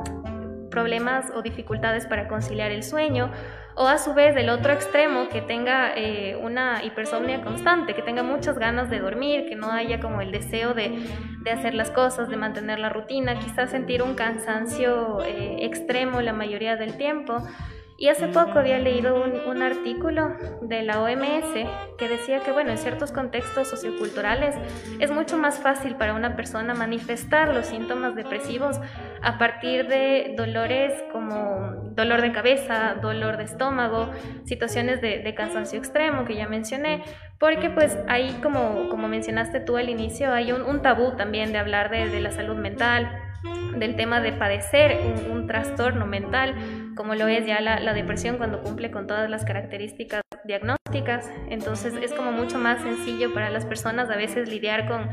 problemas 0.71 1.31
o 1.35 1.43
dificultades 1.43 2.07
para 2.07 2.29
conciliar 2.29 2.71
el 2.71 2.83
sueño, 2.83 3.31
o 3.75 3.87
a 3.87 3.97
su 3.97 4.13
vez 4.13 4.35
del 4.35 4.51
otro 4.51 4.73
extremo 4.73 5.29
que 5.31 5.41
tenga 5.41 5.95
eh, 5.97 6.37
una 6.37 6.85
hipersomnia 6.85 7.41
constante, 7.41 7.95
que 7.95 8.03
tenga 8.03 8.23
muchas 8.23 8.59
ganas 8.59 8.91
de 8.91 9.01
dormir, 9.01 9.47
que 9.49 9.57
no 9.57 9.71
haya 9.71 9.99
como 9.99 10.21
el 10.21 10.31
deseo 10.31 10.75
de, 10.75 10.99
hacer 11.51 11.73
las 11.73 11.91
cosas, 11.91 12.29
de 12.29 12.37
mantener 12.37 12.79
la 12.79 12.91
rutina, 12.91 13.39
quizás 13.39 13.71
sentir 13.71 14.03
un 14.03 14.15
cansancio 14.15 15.23
eh, 15.25 15.65
extremo 15.65 16.21
la 16.21 16.35
mayoría 16.35 16.77
del 16.77 16.99
tiempo. 16.99 17.43
Y 18.03 18.09
hace 18.09 18.27
poco 18.27 18.59
había 18.59 18.81
leído 18.81 19.15
un, 19.47 19.63
artículo 19.63 20.37
de 20.61 20.83
la 20.83 21.01
OMS 21.01 21.55
que 21.97 22.09
decía 22.09 22.41
que, 22.41 22.51
bueno, 22.51 22.73
en 22.73 22.79
ciertos 22.79 23.13
contextos 23.13 23.69
socioculturales 23.69 24.57
es 24.99 25.13
mucho 25.13 25.39
más 25.39 25.61
fácil 25.61 25.95
para 25.95 26.13
una 26.13 26.35
persona 26.35 26.75
manifestar 26.75 27.55
los 27.55 27.67
síntomas 27.67 28.17
depresivos 28.17 28.81
a 29.23 29.39
partir 29.39 29.87
de 29.87 30.35
dolores 30.37 30.93
como 31.13 31.93
dolor 31.95 32.23
de 32.23 32.33
cabeza, 32.33 32.97
dolor 33.01 33.37
de 33.37 33.45
estómago, 33.45 34.11
situaciones 34.47 35.01
de, 35.01 35.33
cansancio 35.37 35.79
extremo 35.79 36.25
que 36.25 36.35
ya 36.35 36.49
mencioné, 36.49 37.05
porque 37.39 37.71
pues 37.71 37.97
ahí, 38.09 38.37
como, 38.43 38.89
como 38.89 39.07
mencionaste 39.07 39.61
tú 39.61 39.77
al 39.77 39.89
inicio, 39.89 40.33
hay 40.33 40.51
un, 40.51 40.83
tabú 40.83 41.13
también 41.13 41.53
de 41.53 41.59
hablar 41.59 41.89
de 41.89 42.19
la 42.19 42.33
salud 42.33 42.57
mental 42.57 43.32
del 43.77 43.97
tema 43.97 44.21
de 44.21 44.33
padecer 44.33 45.01
un, 45.31 45.47
trastorno 45.47 46.07
mental, 46.07 46.55
como 46.95 47.15
lo 47.15 47.27
es 47.27 47.47
ya 47.47 47.61
la, 47.61 47.93
depresión 47.95 48.37
cuando 48.37 48.63
cumple 48.63 48.91
con 48.91 49.07
todas 49.07 49.29
las 49.29 49.45
características 49.45 50.23
diagnósticas. 50.45 51.31
Entonces 51.49 51.95
es 52.01 52.13
como 52.13 52.33
mucho 52.33 52.59
más 52.59 52.83
sencillo 52.83 53.35
para 53.35 53.51
las 53.51 53.67
personas 53.67 54.09
a 54.11 54.17
veces 54.17 54.49
lidiar 54.49 54.89
con 54.89 55.09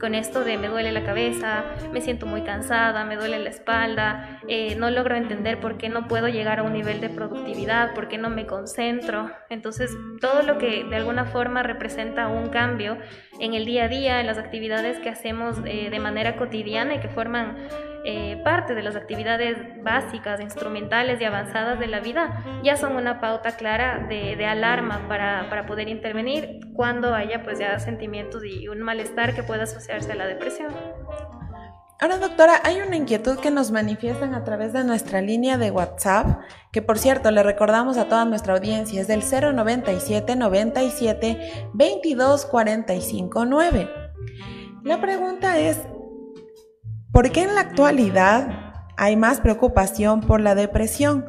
con 0.00 0.14
esto 0.14 0.42
de 0.42 0.56
me 0.56 0.68
duele 0.68 0.92
la 0.92 1.04
cabeza, 1.04 1.64
me 1.92 2.00
siento 2.00 2.26
muy 2.26 2.42
cansada, 2.42 3.04
me 3.04 3.16
duele 3.16 3.38
la 3.38 3.50
espalda, 3.50 4.40
eh, 4.48 4.74
no 4.76 4.90
logro 4.90 5.14
entender 5.14 5.60
por 5.60 5.76
qué 5.76 5.88
no 5.88 6.08
puedo 6.08 6.28
llegar 6.28 6.60
a 6.60 6.62
un 6.62 6.72
nivel 6.72 7.00
de 7.00 7.10
productividad, 7.10 7.94
por 7.94 8.08
qué 8.08 8.16
no 8.16 8.30
me 8.30 8.46
concentro. 8.46 9.30
Entonces, 9.50 9.90
todo 10.20 10.42
lo 10.42 10.58
que 10.58 10.84
de 10.84 10.96
alguna 10.96 11.26
forma 11.26 11.62
representa 11.62 12.28
un 12.28 12.48
cambio 12.48 12.96
en 13.38 13.54
el 13.54 13.66
día 13.66 13.84
a 13.84 13.88
día, 13.88 14.20
en 14.20 14.26
las 14.26 14.38
actividades 14.38 14.98
que 14.98 15.10
hacemos 15.10 15.58
eh, 15.66 15.90
de 15.90 15.98
manera 15.98 16.36
cotidiana 16.36 16.94
y 16.94 17.00
que 17.00 17.08
forman 17.08 17.56
eh, 18.04 18.40
parte 18.44 18.74
de 18.74 18.82
las 18.82 18.96
actividades 18.96 19.58
básicas, 19.82 20.40
instrumentales 20.40 21.20
y 21.20 21.24
avanzadas 21.24 21.78
de 21.78 21.86
la 21.86 22.00
vida, 22.00 22.44
ya 22.62 22.76
son 22.76 22.96
una 22.96 23.20
pauta 23.20 23.52
clara 23.52 24.06
de, 24.08 24.46
alarma 24.46 25.06
para, 25.06 25.48
para, 25.48 25.66
poder 25.66 25.88
intervenir 25.88 26.60
cuando 26.74 27.14
haya 27.14 27.42
pues 27.42 27.58
ya 27.58 27.78
sentimientos 27.78 28.44
y 28.44 28.68
un 28.68 28.80
malestar 28.80 29.34
que 29.34 29.42
pueda 29.42 29.64
asociarse 29.64 30.12
a 30.12 30.14
la 30.16 30.26
depresión. 30.26 30.72
Ahora, 32.02 32.16
doctora, 32.16 32.62
hay 32.64 32.80
una 32.80 32.96
inquietud 32.96 33.38
que 33.40 33.50
nos 33.50 33.70
manifiestan 33.70 34.34
a 34.34 34.42
través 34.42 34.72
de 34.72 34.84
nuestra 34.84 35.20
línea 35.20 35.58
de 35.58 35.70
WhatsApp, 35.70 36.40
que 36.72 36.80
por 36.80 36.98
cierto 36.98 37.30
le 37.30 37.42
recordamos 37.42 37.98
a 37.98 38.08
toda 38.08 38.24
nuestra 38.24 38.54
audiencia, 38.54 39.02
es 39.02 39.06
del 39.06 39.20
097 39.20 40.34
97 40.34 41.68
22 41.74 42.46
45 42.46 43.44
9. 43.44 43.90
La 44.82 44.98
pregunta 44.98 45.58
es, 45.58 45.78
¿Por 47.12 47.32
qué 47.32 47.42
en 47.42 47.54
la 47.54 47.62
actualidad 47.62 48.72
hay 48.96 49.16
más 49.16 49.40
preocupación 49.40 50.20
por 50.20 50.40
la 50.40 50.54
depresión? 50.54 51.26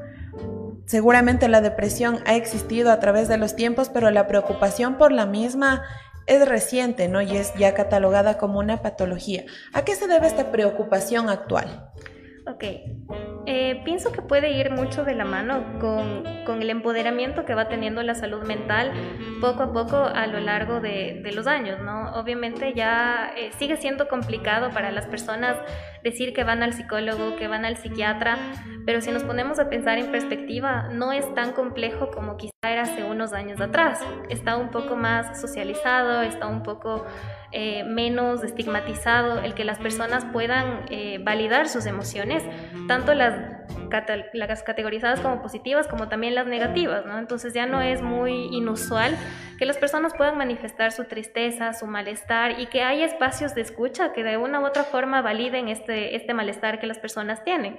Seguramente 0.86 1.48
la 1.48 1.62
depresión 1.62 2.20
ha 2.26 2.36
existido 2.36 2.92
a 2.92 3.00
través 3.00 3.28
de 3.28 3.38
los 3.38 3.56
tiempos, 3.56 3.90
pero 3.90 4.12
la 4.12 4.28
preocupación 4.28 4.98
por 4.98 5.12
la 5.12 5.26
misma 5.26 5.84
es 6.28 6.48
reciente, 6.48 7.08
¿no? 7.08 7.22
Y 7.22 7.36
es 7.36 7.54
ya 7.56 7.74
catalogada 7.74 8.38
como 8.38 8.60
una 8.60 8.82
patología. 8.82 9.46
¿A 9.74 9.84
qué 9.84 9.96
se 9.96 10.08
debe 10.08 10.28
esta 10.28 10.52
preocupación 10.52 11.30
actual? 11.30 11.90
Ok, 12.48 12.64
eh, 13.46 13.82
pienso 13.84 14.12
que 14.12 14.22
puede 14.22 14.52
ir 14.52 14.72
mucho 14.72 15.04
de 15.04 15.16
la 15.16 15.26
mano 15.26 15.80
con, 15.80 16.24
con, 16.46 16.62
el 16.62 16.70
empoderamiento 16.70 17.46
que 17.46 17.56
va 17.56 17.68
teniendo 17.68 18.04
la 18.04 18.14
salud 18.14 18.44
mental 18.44 18.92
poco 19.40 19.64
a 19.64 19.74
poco 19.74 19.98
a 19.98 20.28
lo 20.28 20.40
largo 20.40 20.80
de, 20.80 21.22
de 21.24 21.32
los 21.32 21.48
años, 21.48 21.80
¿no? 21.80 22.12
Obviamente 22.14 22.74
ya 22.76 23.34
eh, 23.36 23.52
sigue 23.58 23.78
siendo 23.78 24.08
complicado 24.08 24.70
para 24.70 24.92
las 24.92 25.08
personas 25.08 25.58
decir 26.04 26.34
que 26.34 26.44
van 26.44 26.64
al 26.64 26.74
psicólogo, 26.74 27.36
que 27.36 27.48
van 27.48 27.66
al 27.66 27.78
psiquiatra, 27.78 28.38
pero 28.86 29.02
si 29.02 29.12
nos 29.12 29.24
ponemos 29.24 29.60
a 29.60 29.70
pensar 29.70 29.98
en 29.98 30.12
perspectiva, 30.12 30.90
no 30.92 31.12
es 31.12 31.32
tan 31.34 31.54
complejo 31.54 32.10
como 32.12 32.38
quizá 32.38 32.52
era 32.64 32.84
hace 32.84 33.04
unos 33.04 33.34
años 33.34 33.60
atrás. 33.62 34.00
Está 34.30 34.58
un 34.58 34.70
poco 34.70 34.96
más 34.96 35.40
socializado, 35.40 36.22
está 36.22 36.48
un 36.48 36.64
poco 36.64 37.06
eh, 37.52 37.84
menos 37.84 38.44
estigmatizado 38.44 39.40
el 39.40 39.54
que 39.54 39.64
las 39.66 39.78
personas 39.78 40.26
puedan 40.26 40.86
eh, 40.90 41.20
validar 41.24 41.68
sus 41.68 41.86
emociones, 41.86 42.44
tanto 42.88 43.14
las, 43.14 43.31
las 44.34 44.64
categorizadas 44.64 45.20
como 45.20 45.42
positivas 45.42 45.88
como 45.88 46.08
también 46.08 46.36
las 46.36 46.48
negativas. 46.48 47.04
Entonces 47.18 47.54
ya 47.54 47.66
no 47.66 47.82
es 47.82 48.02
muy 48.02 48.48
inusual 48.56 49.18
que 49.58 49.66
las 49.66 49.78
personas 49.78 50.14
puedan 50.14 50.38
manifestar 50.38 50.92
su 50.92 51.06
tristeza, 51.06 51.74
su 51.74 51.88
malestar 51.88 52.60
y 52.60 52.68
que 52.68 52.84
haya 52.84 53.06
espacios 53.06 53.54
de 53.54 53.62
escucha 53.62 54.14
que 54.14 54.24
de 54.24 54.38
una 54.38 54.60
u 54.60 54.66
otra 54.66 54.84
forma 54.84 55.22
validen 55.22 55.68
este, 55.68 56.16
este 56.16 56.34
malestar 56.34 56.80
que 56.80 56.88
las 56.88 57.00
personas 57.00 57.44
tienen. 57.44 57.78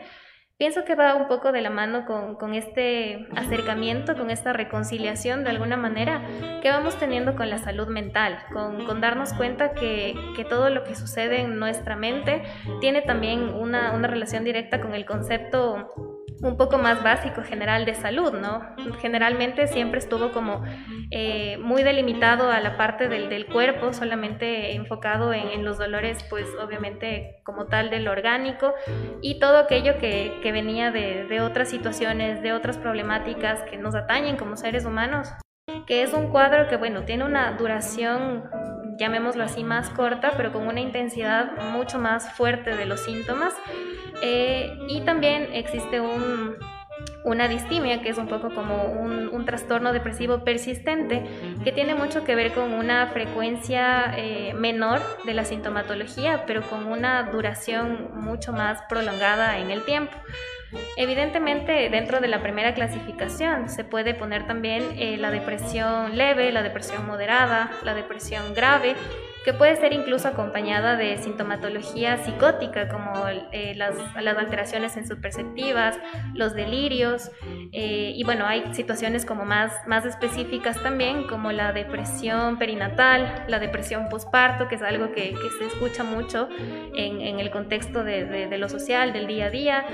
Pienso 0.62 0.84
que 0.84 0.94
va 0.94 1.16
un 1.16 1.26
poco 1.26 1.50
de 1.50 1.60
la 1.60 1.70
mano 1.70 2.06
con, 2.06 2.54
este 2.54 3.26
acercamiento, 3.34 4.16
con 4.16 4.30
esta 4.30 4.52
reconciliación 4.52 5.42
de 5.42 5.50
alguna 5.50 5.76
manera 5.76 6.24
que 6.62 6.70
vamos 6.70 6.96
teniendo 7.00 7.34
con 7.34 7.50
la 7.50 7.58
salud 7.58 7.88
mental, 7.88 8.38
con, 8.52 9.00
darnos 9.00 9.32
cuenta 9.32 9.72
que, 9.72 10.14
todo 10.48 10.70
lo 10.70 10.84
que 10.84 10.94
sucede 10.94 11.40
en 11.40 11.58
nuestra 11.58 11.96
mente 11.96 12.44
tiene 12.80 13.02
también 13.02 13.52
una, 13.52 13.90
una 13.90 14.06
relación 14.06 14.44
directa 14.44 14.80
con 14.80 14.94
el 14.94 15.04
concepto 15.04 16.21
un 16.42 16.56
poco 16.56 16.76
más 16.76 17.02
básico 17.02 17.42
general 17.42 17.84
de 17.84 17.94
salud, 17.94 18.32
¿no? 18.32 18.62
Generalmente 19.00 19.68
siempre 19.68 20.00
estuvo 20.00 20.32
como 20.32 20.62
eh, 21.10 21.56
muy 21.58 21.84
delimitado 21.84 22.50
a 22.50 22.58
la 22.60 22.76
parte 22.76 23.08
del, 23.08 23.28
del 23.28 23.46
cuerpo, 23.46 23.92
solamente 23.92 24.74
enfocado 24.74 25.32
en, 25.32 25.64
los 25.64 25.78
dolores, 25.78 26.24
pues 26.28 26.48
obviamente 26.60 27.40
como 27.44 27.66
tal 27.66 27.90
del 27.90 28.08
orgánico 28.08 28.74
y 29.20 29.38
todo 29.38 29.58
aquello 29.58 29.98
que, 29.98 30.40
venía 30.52 30.90
de 30.90 31.40
otras 31.40 31.70
situaciones, 31.70 32.42
de 32.42 32.52
otras 32.52 32.76
problemáticas 32.76 33.62
que 33.62 33.78
nos 33.78 33.94
atañen 33.94 34.36
como 34.36 34.56
seres 34.56 34.84
humanos, 34.84 35.32
que 35.86 36.02
es 36.02 36.12
un 36.12 36.28
cuadro 36.30 36.68
que, 36.68 36.76
bueno, 36.76 37.04
tiene 37.04 37.24
una 37.24 37.52
duración 37.52 38.44
llamémoslo 38.98 39.44
así, 39.44 39.64
más 39.64 39.90
corta, 39.90 40.32
pero 40.36 40.52
con 40.52 40.66
una 40.66 40.80
intensidad 40.80 41.52
mucho 41.72 41.98
más 41.98 42.32
fuerte 42.32 42.76
de 42.76 42.86
los 42.86 43.00
síntomas. 43.00 43.54
Eh, 44.22 44.76
y 44.88 45.00
también 45.00 45.48
existe 45.52 46.00
un, 46.00 46.56
una 47.24 47.48
distimia, 47.48 48.02
que 48.02 48.08
es 48.08 48.18
un 48.18 48.28
poco 48.28 48.50
como 48.54 48.84
un, 48.84 49.22
trastorno 49.44 49.92
depresivo 49.92 50.44
persistente, 50.44 51.24
que 51.64 51.72
tiene 51.72 51.96
mucho 51.96 52.22
que 52.22 52.36
ver 52.36 52.52
con 52.52 52.72
una 52.72 53.08
frecuencia 53.08 54.14
eh, 54.16 54.54
menor 54.54 55.00
de 55.24 55.34
la 55.34 55.44
sintomatología, 55.44 56.44
pero 56.46 56.62
con 56.62 56.86
una 56.86 57.24
duración 57.24 58.10
mucho 58.14 58.52
más 58.52 58.80
prolongada 58.88 59.58
en 59.58 59.72
el 59.72 59.84
tiempo. 59.84 60.16
Evidentemente, 60.96 61.88
dentro 61.90 62.20
de 62.20 62.28
la 62.28 62.42
primera 62.42 62.74
clasificación 62.74 63.68
se 63.68 63.84
puede 63.84 64.14
poner 64.14 64.46
también 64.46 64.82
eh, 64.98 65.16
la 65.16 65.30
depresión 65.30 66.16
leve, 66.16 66.52
la 66.52 66.62
depresión 66.62 67.06
moderada, 67.06 67.70
la 67.82 67.94
depresión 67.94 68.54
grave 68.54 68.94
que 69.44 69.52
puede 69.52 69.76
ser 69.76 69.92
incluso 69.92 70.28
acompañada 70.28 70.96
de 70.96 71.16
sintomatología 71.18 72.18
psicótica 72.24 72.88
como 72.88 73.26
eh, 73.28 73.74
las, 73.74 73.96
alteraciones 74.14 74.96
en 74.96 75.20
perceptivas, 75.20 75.98
los 76.34 76.54
delirios 76.54 77.30
eh, 77.72 78.12
y 78.14 78.24
bueno, 78.24 78.46
hay 78.46 78.72
situaciones 78.74 79.26
como 79.26 79.44
más, 79.44 79.72
más 79.86 80.06
específicas 80.06 80.82
también 80.82 81.26
como 81.26 81.52
la 81.52 81.72
depresión 81.72 82.58
perinatal, 82.58 83.44
la 83.48 83.58
depresión 83.58 84.08
postparto, 84.08 84.68
que 84.68 84.76
es 84.76 84.82
algo 84.82 85.12
que, 85.12 85.34
se 85.58 85.66
escucha 85.66 86.04
mucho 86.04 86.48
en, 86.94 87.40
el 87.40 87.50
contexto 87.50 88.04
de 88.04 88.56
lo 88.58 88.68
social, 88.68 89.12
del 89.12 89.26
día 89.26 89.46
a 89.46 89.50
día. 89.50 89.84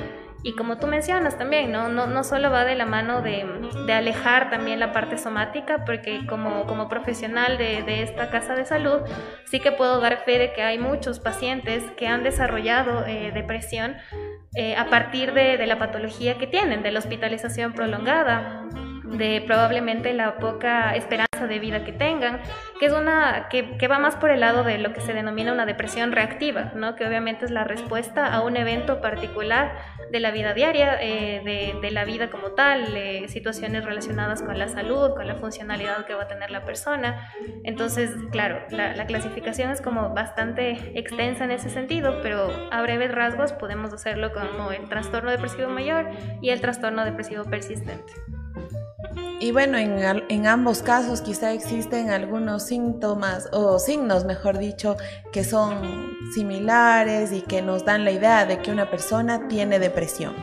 Y 0.43 0.55
como 0.55 0.79
tú 0.79 0.87
mencionas 0.87 1.37
también, 1.37 1.73
no, 1.73 1.89
no, 1.89 2.07
no 2.07 2.23
solo 2.23 2.51
va 2.51 2.65
de 2.65 2.77
la 2.77 2.87
mano 2.87 3.23
de, 3.23 3.45
alejar 3.93 4.51
también 4.51 4.79
la 4.79 4.93
parte 4.93 5.19
somática, 5.19 5.85
porque 5.85 6.27
como, 6.27 6.65
como 6.67 6.89
profesional 6.89 7.59
de, 7.59 7.83
de, 7.83 8.03
esta 8.03 8.31
casa 8.31 8.55
de 8.55 8.65
salud, 8.65 9.01
sí 9.47 9.59
que 9.59 9.73
puedo 9.73 10.01
dar 10.01 10.19
fe 10.25 10.39
de 10.39 10.53
que 10.53 10.63
hay 10.63 10.79
muchos 10.79 11.19
pacientes 11.19 11.83
que 11.97 12.07
han 12.07 12.23
desarrollado 12.23 13.05
eh, 13.07 13.33
depresión 13.33 13.97
eh, 14.55 14.77
a 14.77 14.87
partir 14.87 15.35
de, 15.35 15.57
de 15.57 15.67
la 15.67 15.79
patología 15.79 16.39
que 16.39 16.47
tienen, 16.47 16.83
de 16.83 16.93
la 16.93 17.01
hospitalización 17.01 17.73
prolongada 17.73 18.65
de 19.17 19.43
probablemente 19.47 20.13
la 20.13 20.37
poca 20.39 20.95
esperanza 20.95 21.29
de 21.47 21.59
vida 21.59 21.85
que 21.85 21.93
tengan, 21.93 22.41
que 22.79 22.87
es 22.87 22.93
una 22.93 23.49
que, 23.49 23.89
va 23.89 23.99
más 23.99 24.17
por 24.17 24.31
el 24.31 24.41
lado 24.41 24.65
de 24.65 24.79
lo 24.79 24.93
que 24.93 25.01
se 25.01 25.13
denomina 25.13 25.53
una 25.53 25.67
depresión 25.67 26.13
reactiva, 26.13 26.73
¿no? 26.75 26.97
que 26.97 27.07
obviamente 27.07 27.45
es 27.45 27.51
la 27.51 27.65
respuesta 27.65 28.33
a 28.33 28.43
un 28.43 28.57
evento 28.57 29.01
particular 29.01 29.77
de 30.11 30.21
la 30.21 30.31
vida 30.31 30.55
diaria, 30.55 30.99
eh, 31.01 31.43
de, 31.45 31.79
de, 31.81 31.91
la 31.91 32.05
vida 32.05 32.31
como 32.31 32.53
tal, 32.53 32.97
eh, 32.97 33.29
situaciones 33.29 33.85
relacionadas 33.85 34.43
con 34.43 34.59
la 34.59 34.69
salud, 34.69 35.15
con 35.15 35.27
la 35.27 35.35
funcionalidad 35.35 36.07
que 36.07 36.15
va 36.15 36.25
a 36.25 36.29
tener 36.29 36.51
la 36.51 36.65
persona. 36.65 37.31
Entonces, 37.65 38.11
claro, 38.31 38.61
la, 38.71 38.95
la 38.97 39.07
clasificación 39.07 39.71
es 39.71 39.83
como 39.83 40.15
bastante 40.15 40.99
extensa 40.99 41.45
en 41.45 41.51
ese 41.51 41.69
sentido, 41.69 42.21
pero 42.23 42.51
a 42.71 42.83
breves 42.83 43.13
rasgos 43.13 43.53
podemos 43.53 43.93
hacerlo 43.93 44.33
como 44.33 44.73
el 44.73 44.89
trastorno 44.89 45.31
depresivo 45.31 45.69
mayor 45.69 46.09
y 46.41 46.51
el 46.51 46.61
trastorno 46.61 47.05
depresivo 47.05 47.45
persistente. 47.45 48.13
Y 49.41 49.53
bueno, 49.53 49.79
en, 49.79 50.23
en, 50.29 50.47
ambos 50.49 50.83
casos 50.83 51.21
quizá 51.21 51.53
existen 51.53 52.11
algunos 52.11 52.65
síntomas 52.65 53.49
o 53.53 53.79
signos, 53.79 54.25
mejor 54.25 54.59
dicho, 54.59 54.97
que 55.33 55.45
son 55.45 56.19
similares 56.35 57.33
y 57.33 57.43
que 57.43 57.63
nos 57.63 57.85
dan 57.85 58.05
la 58.05 58.11
idea 58.11 58.47
de 58.47 58.59
que 58.59 58.73
una 58.73 58.91
persona 58.91 59.47
tiene 59.47 59.79
depresión. 59.79 60.35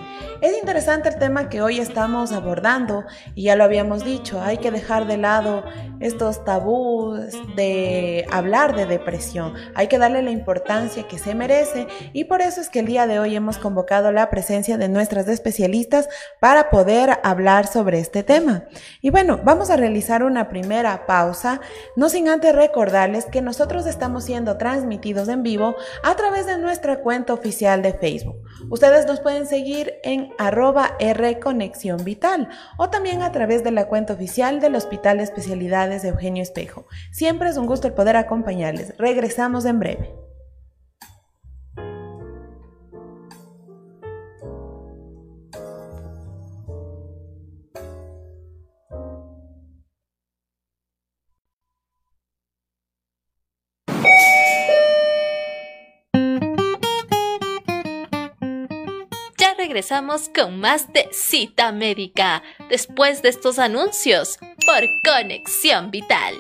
Es 0.42 0.58
interesante 0.58 1.10
el 1.10 1.18
tema 1.18 1.50
que 1.50 1.62
hoy 1.62 1.80
estamos 1.80 2.32
abordando 2.32 3.06
y 3.36 3.44
ya 3.44 3.56
lo 3.56 3.64
habíamos 3.64 4.04
dicho, 4.04 4.42
hay 4.42 4.58
que 4.58 4.72
dejar 4.72 5.08
de 5.08 5.18
lado 5.18 5.64
estos 6.00 6.44
tabús 6.44 7.20
de 7.56 8.26
hablar 8.32 8.76
de 8.76 8.86
depresión, 8.86 9.54
hay 9.76 9.88
que 9.88 9.98
darle 9.98 10.22
la 10.22 10.32
importancia 10.32 11.08
que 11.08 11.18
se 11.18 11.36
merece 11.36 11.88
y 12.14 12.26
por 12.26 12.42
eso 12.42 12.62
es 12.62 12.70
que 12.70 12.80
el 12.80 12.86
día 12.86 13.08
de 13.08 13.20
hoy 13.20 13.36
hemos 13.36 13.58
convocado 13.58 14.12
la 14.12 14.30
presencia 14.30 14.78
de 14.78 14.90
nuestras 14.90 15.28
especialistas 15.28 16.10
para 16.40 16.70
poder 16.70 17.20
hablar 17.24 17.68
sobre 17.68 18.00
este 18.00 18.24
tema. 18.24 18.55
Y 19.02 19.10
bueno, 19.10 19.40
vamos 19.44 19.70
a 19.70 19.78
realizar 19.78 20.24
una 20.24 20.50
primera 20.50 21.06
pausa, 21.06 21.62
no 21.96 22.10
sin 22.10 22.28
antes 22.28 22.56
recordarles 22.56 23.26
que 23.26 23.42
nosotros 23.42 23.86
estamos 23.86 24.24
siendo 24.24 24.58
transmitidos 24.58 25.28
en 25.28 25.44
vivo 25.44 25.76
a 26.04 26.16
través 26.16 26.46
de 26.46 26.58
nuestra 26.58 27.02
cuenta 27.02 27.34
oficial 27.34 27.82
de 27.82 27.94
Facebook. 27.94 28.38
Ustedes 28.70 29.06
nos 29.06 29.20
pueden 29.20 29.48
seguir 29.48 29.94
en 30.04 30.34
arroba 30.38 30.96
R 31.00 31.40
Conexión 31.40 32.04
Vital 32.04 32.50
o 32.78 32.90
también 32.90 33.22
a 33.22 33.32
través 33.32 33.64
de 33.64 33.72
la 33.72 33.88
cuenta 33.88 34.14
oficial 34.14 34.60
del 34.60 34.76
Hospital 34.76 35.18
de 35.18 35.24
Especialidades 35.24 36.02
de 36.02 36.10
Eugenio 36.10 36.44
Espejo. 36.44 36.88
Siempre 37.12 37.50
es 37.50 37.58
un 37.58 37.68
gusto 37.68 37.88
el 37.88 37.94
poder 37.94 38.18
acompañarles. 38.18 38.98
Regresamos 38.98 39.66
en 39.66 39.80
breve. 39.80 40.25
Regresamos 59.76 60.30
con 60.34 60.62
más 60.62 60.94
de 60.94 61.10
Cita 61.12 61.74
Médica 61.74 62.42
después 62.70 63.22
de 63.22 63.28
estos 63.28 63.60
anuncios 63.60 64.38
por 64.66 64.86
Conexión 65.04 65.92
Vital. 65.92 66.34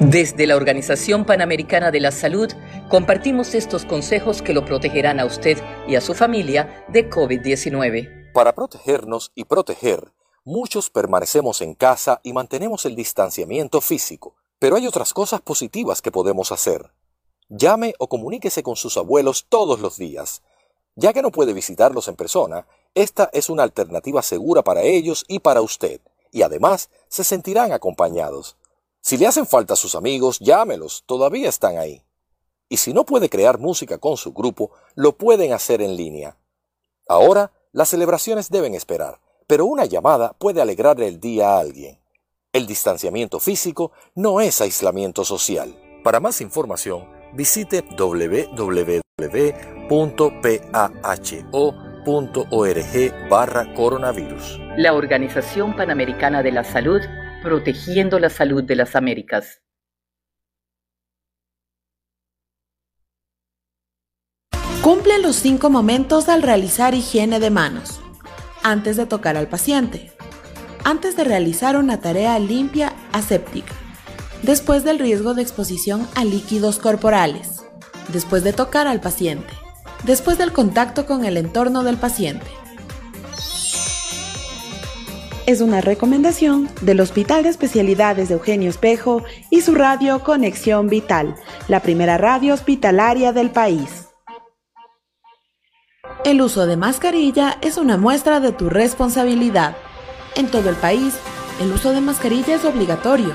Desde 0.00 0.48
la 0.48 0.56
Organización 0.56 1.24
Panamericana 1.24 1.92
de 1.92 2.00
la 2.00 2.10
Salud 2.10 2.50
compartimos 2.88 3.54
estos 3.54 3.84
consejos 3.84 4.42
que 4.42 4.52
lo 4.52 4.64
protegerán 4.64 5.20
a 5.20 5.24
usted 5.24 5.56
y 5.86 5.94
a 5.94 6.00
su 6.00 6.14
familia 6.14 6.84
de 6.88 7.08
COVID-19. 7.08 8.32
Para 8.32 8.56
protegernos 8.56 9.30
y 9.36 9.44
proteger, 9.44 10.10
muchos 10.42 10.90
permanecemos 10.90 11.60
en 11.60 11.74
casa 11.74 12.20
y 12.24 12.32
mantenemos 12.32 12.86
el 12.86 12.96
distanciamiento 12.96 13.80
físico 13.80 14.34
pero 14.60 14.76
hay 14.76 14.86
otras 14.86 15.12
cosas 15.12 15.40
positivas 15.40 16.02
que 16.02 16.12
podemos 16.12 16.52
hacer. 16.52 16.92
Llame 17.48 17.94
o 17.98 18.08
comuníquese 18.08 18.62
con 18.62 18.76
sus 18.76 18.96
abuelos 18.96 19.46
todos 19.48 19.80
los 19.80 19.96
días. 19.96 20.42
Ya 20.94 21.12
que 21.12 21.22
no 21.22 21.32
puede 21.32 21.54
visitarlos 21.54 22.06
en 22.08 22.14
persona, 22.14 22.68
esta 22.94 23.30
es 23.32 23.48
una 23.48 23.62
alternativa 23.62 24.22
segura 24.22 24.62
para 24.62 24.82
ellos 24.82 25.24
y 25.28 25.38
para 25.38 25.62
usted, 25.62 26.00
y 26.30 26.42
además 26.42 26.90
se 27.08 27.24
sentirán 27.24 27.72
acompañados. 27.72 28.56
Si 29.00 29.16
le 29.16 29.26
hacen 29.26 29.46
falta 29.46 29.72
a 29.74 29.76
sus 29.76 29.94
amigos, 29.94 30.38
llámelos, 30.40 31.04
todavía 31.06 31.48
están 31.48 31.78
ahí. 31.78 32.04
Y 32.68 32.76
si 32.76 32.92
no 32.92 33.04
puede 33.04 33.30
crear 33.30 33.58
música 33.58 33.96
con 33.98 34.18
su 34.18 34.32
grupo, 34.32 34.72
lo 34.94 35.16
pueden 35.16 35.54
hacer 35.54 35.80
en 35.80 35.96
línea. 35.96 36.36
Ahora, 37.08 37.50
las 37.72 37.88
celebraciones 37.88 38.50
deben 38.50 38.74
esperar, 38.74 39.20
pero 39.46 39.64
una 39.64 39.86
llamada 39.86 40.34
puede 40.34 40.60
alegrarle 40.60 41.08
el 41.08 41.18
día 41.18 41.54
a 41.54 41.60
alguien. 41.60 41.99
El 42.52 42.66
distanciamiento 42.66 43.38
físico 43.38 43.92
no 44.16 44.40
es 44.40 44.60
aislamiento 44.60 45.24
social. 45.24 45.72
Para 46.02 46.18
más 46.18 46.40
información, 46.40 47.08
visite 47.32 47.84
www.paho.org 47.96 48.58
barra 53.28 53.74
coronavirus. 53.74 54.58
La 54.76 54.94
Organización 54.94 55.76
Panamericana 55.76 56.42
de 56.42 56.50
la 56.50 56.64
Salud, 56.64 57.00
protegiendo 57.44 58.18
la 58.18 58.30
salud 58.30 58.64
de 58.64 58.74
las 58.74 58.96
Américas. 58.96 59.62
Cumple 64.82 65.20
los 65.20 65.36
cinco 65.36 65.70
momentos 65.70 66.28
al 66.28 66.42
realizar 66.42 66.94
higiene 66.94 67.38
de 67.38 67.50
manos. 67.50 68.00
Antes 68.64 68.96
de 68.96 69.06
tocar 69.06 69.36
al 69.36 69.46
paciente 69.46 70.10
antes 70.84 71.16
de 71.16 71.24
realizar 71.24 71.76
una 71.76 72.00
tarea 72.00 72.38
limpia 72.38 72.92
aséptica, 73.12 73.74
después 74.42 74.84
del 74.84 74.98
riesgo 74.98 75.34
de 75.34 75.42
exposición 75.42 76.06
a 76.14 76.24
líquidos 76.24 76.78
corporales, 76.78 77.62
después 78.08 78.44
de 78.44 78.52
tocar 78.52 78.86
al 78.86 79.00
paciente, 79.00 79.52
después 80.04 80.38
del 80.38 80.52
contacto 80.52 81.06
con 81.06 81.24
el 81.24 81.36
entorno 81.36 81.82
del 81.82 81.96
paciente. 81.96 82.46
Es 85.46 85.60
una 85.60 85.80
recomendación 85.80 86.68
del 86.80 87.00
Hospital 87.00 87.42
de 87.42 87.48
Especialidades 87.48 88.28
de 88.28 88.34
Eugenio 88.34 88.70
Espejo 88.70 89.24
y 89.50 89.62
su 89.62 89.74
radio 89.74 90.22
Conexión 90.22 90.88
Vital, 90.88 91.34
la 91.66 91.80
primera 91.80 92.18
radio 92.18 92.54
hospitalaria 92.54 93.32
del 93.32 93.50
país. 93.50 94.06
El 96.24 96.40
uso 96.42 96.66
de 96.66 96.76
mascarilla 96.76 97.56
es 97.62 97.78
una 97.78 97.96
muestra 97.96 98.40
de 98.40 98.52
tu 98.52 98.68
responsabilidad. 98.68 99.74
En 100.36 100.50
todo 100.50 100.70
el 100.70 100.76
país, 100.76 101.14
el 101.60 101.72
uso 101.72 101.92
de 101.92 102.00
mascarilla 102.00 102.54
es 102.54 102.64
obligatorio. 102.64 103.34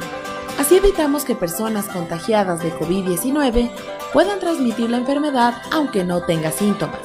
Así 0.60 0.78
evitamos 0.78 1.26
que 1.26 1.36
personas 1.36 1.86
contagiadas 1.86 2.64
de 2.64 2.74
COVID-19 2.74 3.70
puedan 4.14 4.40
transmitir 4.40 4.90
la 4.90 4.98
enfermedad 4.98 5.62
aunque 5.72 6.04
no 6.04 6.24
tenga 6.24 6.52
síntomas. 6.52 7.02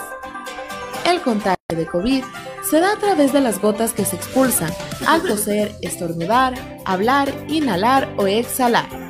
El 1.05 1.20
contagio 1.20 1.57
de 1.68 1.87
COVID 1.87 2.24
se 2.62 2.81
da 2.81 2.92
a 2.92 2.96
través 2.96 3.33
de 3.33 3.40
las 3.40 3.61
gotas 3.61 3.92
que 3.92 4.05
se 4.05 4.16
expulsan 4.16 4.72
al 5.07 5.22
toser, 5.22 5.74
estornudar, 5.83 6.55
hablar, 6.85 7.35
inhalar 7.48 8.14
o 8.16 8.29
exhalar. 8.29 9.10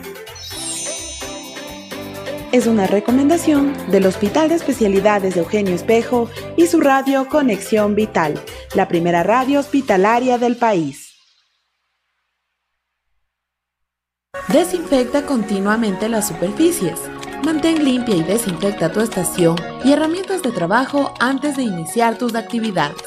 Es 2.53 2.67
una 2.67 2.89
recomendación 2.89 3.77
del 3.93 4.07
Hospital 4.07 4.49
de 4.49 4.57
Especialidades 4.57 5.35
de 5.35 5.41
Eugenio 5.41 5.73
Espejo 5.73 6.29
y 6.57 6.67
su 6.67 6.81
radio 6.81 7.29
Conexión 7.29 7.95
Vital, 7.95 8.41
la 8.75 8.89
primera 8.89 9.23
radio 9.23 9.61
hospitalaria 9.61 10.37
del 10.37 10.57
país. 10.57 11.15
Desinfecta 14.49 15.25
continuamente 15.27 16.09
las 16.09 16.27
superficies. 16.27 16.99
Mantén 17.45 17.85
limpia 17.85 18.17
y 18.17 18.25
desinfecta 18.25 18.91
tu 18.91 19.01
estación 19.01 19.55
y 19.85 19.93
herramientas 19.93 20.43
de 20.43 20.51
trabajo 20.51 21.15
antes 21.21 21.57
de 21.57 21.63
iniciar 21.63 22.19
tus 22.19 22.35
actividades. 22.35 23.01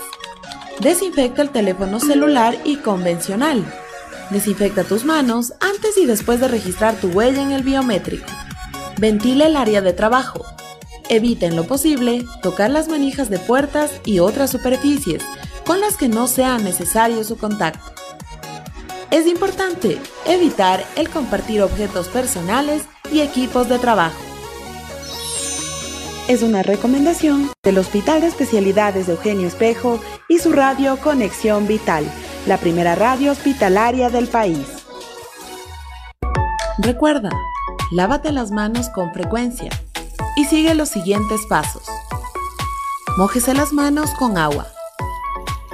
Desinfecta 0.79 1.41
el 1.41 1.49
teléfono 1.49 1.99
celular 1.99 2.55
y 2.63 2.77
convencional. 2.77 3.65
Desinfecta 4.29 4.85
tus 4.85 5.03
manos 5.03 5.51
antes 5.59 5.97
y 5.97 6.05
después 6.05 6.39
de 6.39 6.47
registrar 6.47 6.95
tu 6.95 7.09
huella 7.09 7.41
en 7.41 7.51
el 7.51 7.63
biométrico. 7.63 8.25
Ventila 8.97 9.47
el 9.47 9.55
área 9.55 9.81
de 9.81 9.93
trabajo. 9.93 10.45
Evita 11.09 11.45
en 11.45 11.55
lo 11.55 11.65
posible 11.65 12.23
tocar 12.41 12.69
las 12.69 12.87
manijas 12.87 13.29
de 13.29 13.39
puertas 13.39 13.91
y 14.05 14.19
otras 14.19 14.51
superficies 14.51 15.23
con 15.65 15.79
las 15.79 15.97
que 15.97 16.09
no 16.09 16.27
sea 16.27 16.57
necesario 16.57 17.23
su 17.23 17.37
contacto. 17.37 17.91
Es 19.11 19.27
importante 19.27 19.99
evitar 20.25 20.83
el 20.95 21.09
compartir 21.09 21.61
objetos 21.61 22.07
personales 22.07 22.83
y 23.11 23.21
equipos 23.21 23.69
de 23.69 23.79
trabajo. 23.79 24.19
Es 26.27 26.41
una 26.41 26.63
recomendación 26.63 27.51
del 27.63 27.77
Hospital 27.77 28.21
de 28.21 28.27
Especialidades 28.27 29.07
de 29.07 29.13
Eugenio 29.13 29.47
Espejo 29.47 29.99
y 30.29 30.39
su 30.39 30.53
radio 30.53 30.97
Conexión 30.97 31.67
Vital, 31.67 32.05
la 32.47 32.57
primera 32.57 32.95
radio 32.95 33.31
hospitalaria 33.33 34.09
del 34.09 34.27
país. 34.27 34.65
Recuerda, 36.79 37.29
lávate 37.93 38.31
las 38.31 38.49
manos 38.49 38.89
con 38.89 39.13
frecuencia 39.13 39.69
y 40.35 40.45
sigue 40.45 40.73
los 40.73 40.89
siguientes 40.89 41.41
pasos. 41.47 41.83
Mójese 43.17 43.53
las 43.53 43.71
manos 43.71 44.09
con 44.17 44.39
agua. 44.39 44.65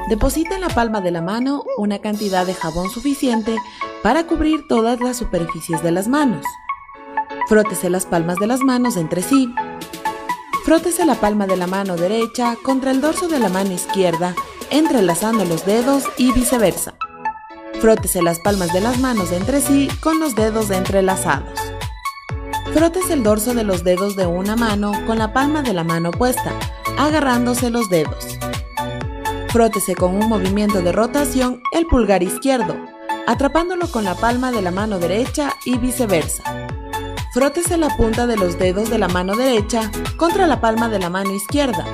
Deposita 0.10 0.56
en 0.56 0.62
la 0.62 0.70
palma 0.70 1.00
de 1.00 1.12
la 1.12 1.22
mano 1.22 1.64
una 1.78 2.00
cantidad 2.00 2.46
de 2.46 2.54
jabón 2.54 2.90
suficiente 2.90 3.56
para 4.04 4.28
cubrir 4.28 4.68
todas 4.68 5.00
las 5.00 5.16
superficies 5.16 5.82
de 5.82 5.92
las 5.92 6.10
manos. 6.10 6.46
Frótese 7.48 7.90
las 7.90 8.06
palmas 8.06 8.38
de 8.38 8.48
las 8.48 8.60
manos 8.62 8.98
entre 8.98 9.22
sí. 9.22 9.54
Frótese 10.66 11.06
la 11.06 11.16
palma 11.16 11.48
de 11.48 11.56
la 11.56 11.68
mano 11.68 11.96
derecha 11.96 12.58
contra 12.62 12.92
el 12.92 13.00
dorso 13.00 13.30
de 13.30 13.40
la 13.40 13.48
mano 13.48 13.72
izquierda, 13.72 14.36
entrelazando 14.72 15.46
los 15.46 15.66
dedos 15.66 16.04
y 16.18 16.34
viceversa. 16.34 16.96
Frótese 17.80 18.22
las 18.22 18.40
palmas 18.40 18.74
de 18.74 18.82
las 18.82 19.00
manos 19.00 19.32
entre 19.32 19.62
sí 19.62 19.88
con 20.02 20.20
los 20.20 20.36
dedos 20.36 20.70
entrelazados. 20.70 21.69
Frótese 22.74 23.14
el 23.14 23.24
dorso 23.24 23.54
de 23.54 23.64
los 23.64 23.84
dedos 23.84 24.16
de 24.16 24.28
una 24.28 24.56
mano 24.56 24.92
con 25.08 25.18
la 25.18 25.34
palma 25.34 25.64
de 25.64 25.74
la 25.74 25.84
mano 25.84 26.10
opuesta, 26.10 26.54
agarrándose 26.98 27.70
los 27.70 27.90
dedos. 27.90 28.38
Frótese 29.50 29.96
con 29.96 30.16
un 30.16 30.30
movimiento 30.30 30.82
de 30.82 30.92
rotación 30.92 31.62
el 31.72 31.88
pulgar 31.88 32.22
izquierdo, 32.22 32.76
atrapándolo 33.26 33.88
con 33.92 34.04
la 34.04 34.14
palma 34.14 34.52
de 34.52 34.62
la 34.62 34.72
mano 34.72 35.00
derecha 35.00 35.54
y 35.66 35.78
viceversa. 35.78 36.44
Frótese 37.34 37.78
la 37.78 37.90
punta 37.98 38.28
de 38.28 38.38
los 38.38 38.60
dedos 38.60 38.90
de 38.90 39.00
la 39.00 39.08
mano 39.08 39.36
derecha 39.36 39.92
contra 40.18 40.46
la 40.46 40.62
palma 40.62 40.90
de 40.90 41.00
la 41.00 41.10
mano 41.10 41.34
izquierda, 41.34 41.86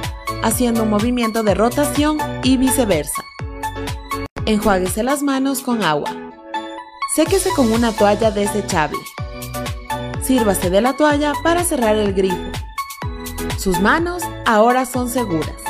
haciendo 0.43 0.83
un 0.83 0.89
movimiento 0.89 1.43
de 1.43 1.55
rotación 1.55 2.17
y 2.43 2.57
viceversa. 2.57 3.23
Enjuáguese 4.45 5.03
las 5.03 5.23
manos 5.23 5.61
con 5.61 5.83
agua. 5.83 6.11
Séquese 7.15 7.49
con 7.55 7.71
una 7.71 7.93
toalla 7.93 8.31
desechable. 8.31 8.99
Sírvase 10.25 10.69
de 10.69 10.81
la 10.81 10.93
toalla 10.93 11.33
para 11.43 11.63
cerrar 11.63 11.95
el 11.95 12.13
grifo. 12.13 12.51
Sus 13.57 13.79
manos 13.79 14.23
ahora 14.45 14.85
son 14.85 15.09
seguras. 15.09 15.61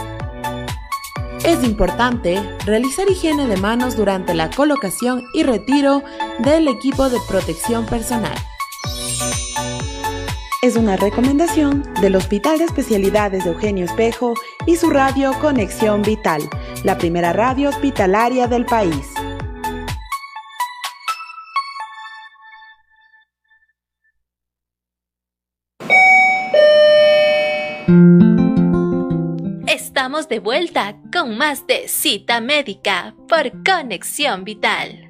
Es 1.44 1.64
importante 1.64 2.42
realizar 2.66 3.10
higiene 3.10 3.48
de 3.48 3.58
manos 3.58 3.96
durante 3.96 4.34
la 4.34 4.50
colocación 4.50 5.24
y 5.34 5.44
retiro 5.44 6.04
del 6.40 6.68
equipo 6.68 7.10
de 7.10 7.20
protección 7.28 7.86
personal 7.86 8.36
es 10.66 10.76
una 10.78 10.98
recomendación 10.98 11.84
del 12.02 12.16
Hospital 12.16 12.58
de 12.58 12.64
Especialidades 12.64 13.44
de 13.44 13.52
Eugenio 13.52 13.86
Espejo 13.86 14.34
y 14.66 14.78
su 14.78 14.90
radio 14.90 15.32
Conexión 15.40 16.02
Vital, 16.02 16.42
la 16.84 16.98
primera 16.98 17.34
radio 17.34 17.70
hospitalaria 17.70 18.48
del 18.48 18.66
país. 18.66 19.15
Estamos 29.68 30.28
de 30.28 30.40
vuelta 30.40 30.96
con 31.14 31.38
más 31.38 31.68
de 31.68 31.88
cita 31.88 32.42
médica 32.42 33.16
por 33.28 33.52
Conexión 33.64 34.44
Vital. 34.44 35.05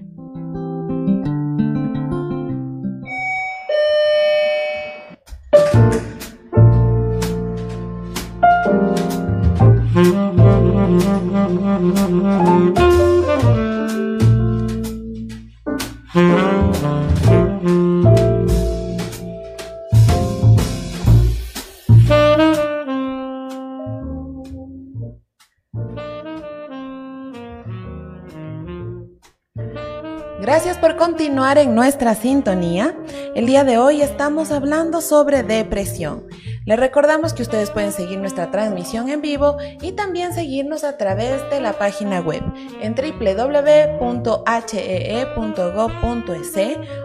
Continuar 31.15 31.57
en 31.57 31.73
nuestra 31.75 32.13
sintonía. 32.13 32.93
El 33.35 33.45
día 33.45 33.63
de 33.63 33.77
hoy 33.77 34.01
estamos 34.01 34.51
hablando 34.51 34.99
sobre 34.99 35.43
depresión. 35.43 36.25
Les 36.65 36.79
recordamos 36.79 37.33
que 37.33 37.43
ustedes 37.43 37.69
pueden 37.69 37.91
seguir 37.91 38.17
nuestra 38.17 38.49
transmisión 38.49 39.07
en 39.09 39.21
vivo 39.21 39.57
y 39.81 39.91
también 39.91 40.33
seguirnos 40.33 40.83
a 40.83 40.97
través 40.97 41.47
de 41.51 41.61
la 41.61 41.73
página 41.73 42.21
web 42.21 42.41
en 42.81 42.95
www.hee.gov.es, 42.95 44.17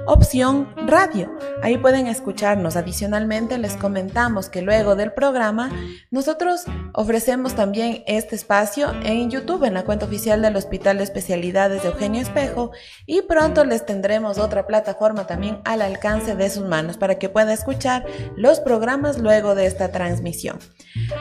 opción 0.06 0.74
radio. 0.86 1.30
Ahí 1.62 1.76
pueden 1.76 2.06
escucharnos. 2.06 2.76
Adicionalmente 2.76 3.58
les 3.58 3.76
comentamos 3.76 4.48
que 4.48 4.62
luego 4.62 4.96
del 4.96 5.12
programa 5.12 5.70
nosotros 6.10 6.64
ofrecemos 6.94 7.54
también 7.54 8.02
este 8.06 8.36
espacio 8.36 8.94
en 9.02 9.30
YouTube, 9.30 9.64
en 9.64 9.74
la 9.74 9.84
cuenta 9.84 10.06
oficial 10.06 10.40
del 10.40 10.56
Hospital 10.56 10.96
de 10.96 11.04
Especialidades 11.04 11.82
de 11.82 11.88
Eugenio 11.90 12.22
Espejo 12.22 12.70
y 13.04 13.20
pronto 13.22 13.66
les 13.66 13.84
tendremos 13.84 14.38
otra 14.38 14.66
plataforma 14.66 15.26
también 15.26 15.60
al 15.66 15.82
alcance 15.82 16.34
de 16.34 16.48
sus 16.48 16.64
manos 16.64 16.96
para 16.96 17.18
que 17.18 17.28
pueda 17.28 17.52
escuchar 17.52 18.06
los 18.36 18.58
programas 18.60 19.18
luego 19.18 19.49
de 19.54 19.66
esta 19.66 19.92
transmisión. 19.92 20.58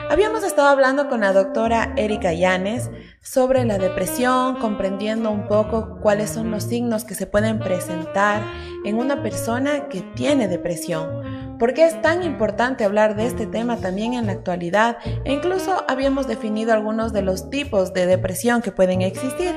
Habíamos 0.08 0.42
estado 0.42 0.68
hablando 0.68 1.08
con 1.08 1.20
la 1.20 1.32
doctora 1.32 1.92
Erika 1.96 2.32
Llanes 2.32 2.90
sobre 3.22 3.64
la 3.64 3.78
depresión, 3.78 4.56
comprendiendo 4.56 5.30
un 5.30 5.46
poco 5.46 5.98
cuáles 6.00 6.30
son 6.30 6.50
los 6.50 6.64
signos 6.64 7.04
que 7.04 7.14
se 7.14 7.26
pueden 7.26 7.58
presentar 7.58 8.42
en 8.84 8.96
una 8.96 9.22
persona 9.22 9.88
que 9.88 10.00
tiene 10.14 10.48
depresión. 10.48 11.58
¿Por 11.58 11.74
qué 11.74 11.84
es 11.84 12.00
tan 12.00 12.22
importante 12.22 12.84
hablar 12.84 13.16
de 13.16 13.26
este 13.26 13.46
tema 13.46 13.76
también 13.76 14.14
en 14.14 14.26
la 14.26 14.32
actualidad? 14.32 14.96
E 15.24 15.32
incluso 15.32 15.84
habíamos 15.88 16.26
definido 16.26 16.72
algunos 16.72 17.12
de 17.12 17.22
los 17.22 17.50
tipos 17.50 17.92
de 17.92 18.06
depresión 18.06 18.62
que 18.62 18.72
pueden 18.72 19.02
existir. 19.02 19.54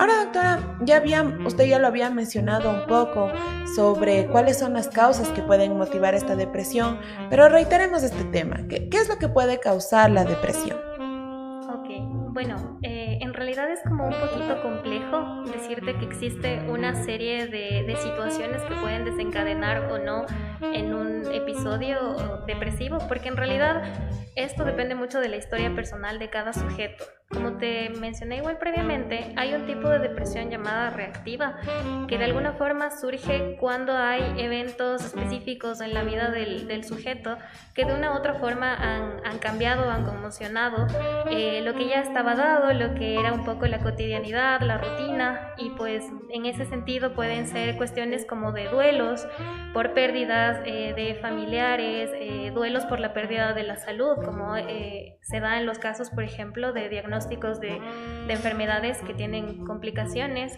Ahora, 0.00 0.24
doctora, 0.24 0.78
ya 0.80 0.96
había, 0.96 1.22
usted 1.44 1.66
ya 1.66 1.78
lo 1.78 1.86
había 1.86 2.08
mencionado 2.08 2.70
un 2.70 2.86
poco 2.86 3.30
sobre 3.76 4.28
cuáles 4.28 4.58
son 4.58 4.72
las 4.72 4.88
causas 4.88 5.28
que 5.28 5.42
pueden 5.42 5.76
motivar 5.76 6.14
esta 6.14 6.36
depresión, 6.36 6.98
pero 7.28 7.50
reiteremos 7.50 8.02
este 8.02 8.24
tema. 8.24 8.66
¿Qué, 8.66 8.88
es 8.90 9.10
lo 9.10 9.18
que 9.18 9.28
puede 9.28 9.60
causar 9.60 10.10
la 10.10 10.24
depresión? 10.24 10.78
Ok, 11.68 12.32
bueno, 12.32 12.78
eh, 12.80 13.18
en 13.20 13.34
realidad 13.34 13.70
es 13.70 13.80
como 13.82 14.06
un 14.06 14.14
poquito 14.14 14.62
complejo 14.62 15.42
decirte 15.52 15.94
que 15.98 16.06
existe 16.06 16.62
una 16.66 17.04
serie 17.04 17.48
de 17.48 17.94
situaciones 18.02 18.62
que 18.62 18.76
pueden 18.76 19.04
desencadenar 19.04 19.92
o 19.92 19.98
no 19.98 20.24
en 20.62 20.94
un 20.94 21.30
episodio 21.30 22.42
depresivo, 22.46 22.96
porque 23.06 23.28
en 23.28 23.36
realidad 23.36 23.82
esto 24.34 24.64
depende 24.64 24.94
mucho 24.94 25.20
de 25.20 25.28
la 25.28 25.36
historia 25.36 25.74
personal 25.74 26.18
de 26.18 26.30
cada 26.30 26.54
sujeto. 26.54 27.04
Como 27.32 27.58
te 27.58 27.90
mencioné 27.90 28.38
igual 28.38 28.58
previamente, 28.58 29.32
hay 29.36 29.54
un 29.54 29.64
tipo 29.64 29.88
de 29.88 30.00
depresión 30.00 30.50
llamada 30.50 30.90
reactiva, 30.90 31.58
que 32.08 32.18
de 32.18 32.24
alguna 32.24 32.54
forma 32.54 32.90
surge 32.90 33.56
cuando 33.60 33.96
hay 33.96 34.34
eventos 34.38 35.04
específicos 35.04 35.80
en 35.80 35.94
la 35.94 36.02
vida 36.02 36.30
del, 36.30 36.82
sujeto 36.82 37.36
que 37.74 37.84
de 37.84 37.94
una 37.94 38.12
u 38.12 38.16
otra 38.16 38.34
forma 38.34 38.74
han, 38.74 39.38
cambiado, 39.38 39.88
han 39.88 40.04
conmocionado 40.04 40.88
eh, 41.30 41.60
lo 41.62 41.74
que 41.74 41.86
ya 41.86 42.00
estaba 42.00 42.34
dado, 42.34 42.72
lo 42.72 42.94
que 42.94 43.20
era 43.20 43.32
un 43.32 43.44
poco 43.44 43.66
la 43.66 43.78
cotidianidad, 43.78 44.62
la 44.62 44.78
rutina, 44.78 45.54
y 45.56 45.70
pues 45.70 46.04
en 46.30 46.46
ese 46.46 46.64
sentido 46.64 47.14
pueden 47.14 47.46
ser 47.46 47.76
cuestiones 47.76 48.26
como 48.26 48.50
de 48.50 48.66
duelos 48.68 49.28
por 49.72 49.94
pérdidas 49.94 50.60
eh, 50.64 50.94
de 50.96 51.14
familiares, 51.20 52.10
eh, 52.14 52.50
duelos 52.52 52.86
por 52.86 52.98
la 52.98 53.12
pérdida 53.12 53.52
de 53.52 53.62
la 53.62 53.76
salud, 53.76 54.16
como 54.24 54.56
se 54.56 55.40
da 55.40 55.58
en 55.58 55.66
los 55.66 55.78
casos, 55.78 56.10
por 56.10 56.24
ejemplo, 56.24 56.72
de 56.72 56.88
diagnóstico 56.88 57.19
de, 57.28 57.80
enfermedades 58.28 58.98
que 58.98 59.12
tienen 59.14 59.64
complicaciones. 59.64 60.56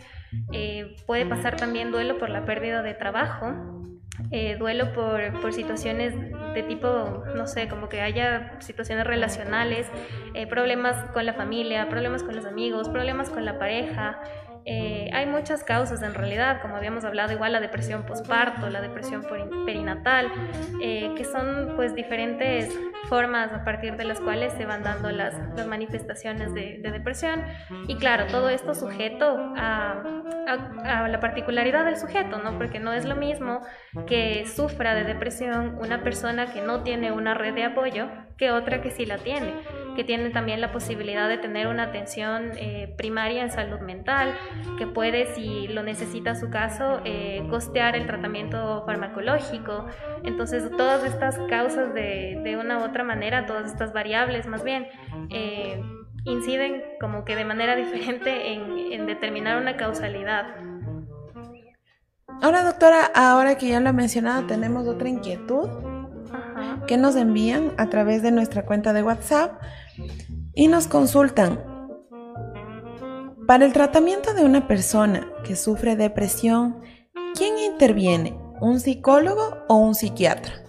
Eh, 0.52 0.96
puede 1.06 1.24
pasar 1.26 1.56
también 1.56 1.90
duelo 1.90 2.18
por 2.18 2.28
la 2.28 2.44
pérdida 2.44 2.82
de 2.82 2.94
trabajo, 2.94 3.82
eh, 4.30 4.56
duelo 4.58 4.92
por, 4.92 5.52
situaciones 5.52 6.14
de 6.54 6.62
tipo, 6.64 7.24
no 7.34 7.46
sé, 7.46 7.68
como 7.68 7.88
que 7.88 8.02
haya 8.02 8.60
situaciones 8.60 9.06
relacionales, 9.06 9.90
eh, 10.34 10.46
problemas 10.46 11.10
con 11.12 11.24
la 11.24 11.32
familia, 11.32 11.88
problemas 11.88 12.22
con 12.22 12.36
los 12.36 12.44
amigos, 12.44 12.88
problemas 12.88 13.30
con 13.30 13.44
la 13.44 13.58
pareja. 13.58 14.20
Eh, 14.64 15.10
hay 15.12 15.26
muchas 15.26 15.64
causas 15.64 16.02
en 16.02 16.14
realidad, 16.14 16.60
como 16.62 16.76
habíamos 16.76 17.04
hablado, 17.04 17.32
igual 17.32 17.52
la 17.52 17.60
depresión 17.60 18.04
postparto, 18.04 18.68
la 18.70 18.80
depresión 18.80 19.24
perinatal, 19.66 20.30
eh, 20.80 21.12
que 21.16 21.24
son 21.24 21.72
pues 21.76 21.94
diferentes 21.94 22.78
formas 23.08 23.52
a 23.52 23.64
partir 23.64 23.96
de 23.96 24.04
las 24.04 24.20
cuales 24.20 24.52
se 24.54 24.64
van 24.64 24.82
dando 24.82 25.10
las, 25.10 25.34
las 25.56 25.66
manifestaciones 25.66 26.54
de, 26.54 26.80
depresión. 26.82 27.44
Y 27.88 27.96
claro, 27.96 28.26
todo 28.26 28.48
esto 28.48 28.74
sujeto 28.74 29.36
a, 29.56 30.02
a, 30.46 31.08
la 31.08 31.20
particularidad 31.20 31.84
del 31.84 31.96
sujeto, 31.96 32.38
¿no? 32.38 32.56
Porque 32.58 32.78
no 32.78 32.92
es 32.92 33.04
lo 33.04 33.16
mismo 33.16 33.60
que 34.06 34.46
sufra 34.46 34.94
de 34.94 35.04
depresión 35.04 35.78
una 35.80 36.02
persona 36.02 36.52
que 36.52 36.60
no 36.60 36.82
tiene 36.82 37.12
una 37.12 37.34
red 37.34 37.54
de 37.54 37.64
apoyo 37.64 38.08
que 38.42 38.50
otra 38.50 38.82
que 38.82 38.90
sí 38.90 39.06
la 39.06 39.18
tiene, 39.18 39.54
que 39.94 40.02
tiene 40.02 40.30
también 40.30 40.60
la 40.60 40.72
posibilidad 40.72 41.28
de 41.28 41.38
tener 41.38 41.68
una 41.68 41.84
atención 41.84 42.50
eh, 42.56 42.92
primaria 42.98 43.40
en 43.40 43.52
salud 43.52 43.78
mental, 43.78 44.36
que 44.78 44.88
puede, 44.88 45.32
si 45.32 45.68
lo 45.68 45.84
necesita 45.84 46.34
su 46.34 46.50
caso, 46.50 47.00
eh, 47.04 47.46
costear 47.50 47.94
el 47.94 48.04
tratamiento 48.08 48.82
farmacológico. 48.84 49.86
Entonces, 50.24 50.68
todas 50.76 51.04
estas 51.04 51.38
causas 51.48 51.94
de, 51.94 52.40
de 52.42 52.56
una 52.56 52.78
u 52.78 52.82
otra 52.82 53.04
manera, 53.04 53.46
todas 53.46 53.70
estas 53.70 53.92
variables 53.92 54.48
más 54.48 54.64
bien, 54.64 54.88
eh, 55.30 55.80
inciden 56.24 56.82
como 57.00 57.24
que 57.24 57.36
de 57.36 57.44
manera 57.44 57.76
diferente 57.84 58.54
en, 58.54 58.92
en 58.92 59.06
determinar 59.06 59.62
una 59.62 59.76
causalidad. 59.76 60.46
Ahora, 62.42 62.64
doctora, 62.64 63.08
ahora 63.14 63.56
que 63.56 63.68
ya 63.68 63.78
lo 63.78 63.90
he 63.90 63.92
mencionado, 63.92 64.48
tenemos 64.48 64.88
otra 64.88 65.08
inquietud 65.08 65.91
que 66.86 66.96
nos 66.96 67.16
envían 67.16 67.72
a 67.78 67.88
través 67.88 68.22
de 68.22 68.30
nuestra 68.30 68.64
cuenta 68.64 68.92
de 68.92 69.02
WhatsApp 69.02 69.60
y 70.54 70.68
nos 70.68 70.86
consultan. 70.86 71.60
Para 73.46 73.64
el 73.64 73.72
tratamiento 73.72 74.34
de 74.34 74.44
una 74.44 74.68
persona 74.68 75.28
que 75.44 75.56
sufre 75.56 75.96
depresión, 75.96 76.80
¿quién 77.34 77.58
interviene? 77.58 78.38
¿Un 78.60 78.80
psicólogo 78.80 79.64
o 79.68 79.76
un 79.76 79.94
psiquiatra? 79.94 80.61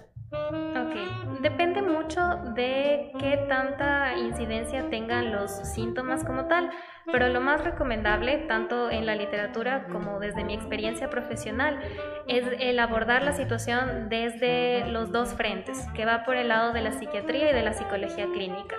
Tanta 3.54 4.16
incidencia 4.18 4.90
tengan 4.90 5.30
los 5.30 5.50
síntomas 5.52 6.24
como 6.24 6.46
tal. 6.46 6.70
Pero 7.12 7.28
lo 7.28 7.40
más 7.40 7.62
recomendable, 7.62 8.38
tanto 8.48 8.90
en 8.90 9.06
la 9.06 9.14
literatura 9.14 9.86
como 9.92 10.18
desde 10.18 10.42
mi 10.42 10.54
experiencia 10.54 11.08
profesional, 11.08 11.78
es 12.26 12.44
el 12.58 12.78
abordar 12.78 13.22
la 13.22 13.32
situación 13.32 14.08
desde 14.08 14.86
los 14.86 15.12
dos 15.12 15.34
frentes, 15.34 15.86
que 15.94 16.04
va 16.04 16.24
por 16.24 16.36
el 16.36 16.48
lado 16.48 16.72
de 16.72 16.80
la 16.80 16.92
psiquiatría 16.92 17.50
y 17.50 17.54
de 17.54 17.62
la 17.62 17.74
psicología 17.74 18.26
clínica. 18.32 18.76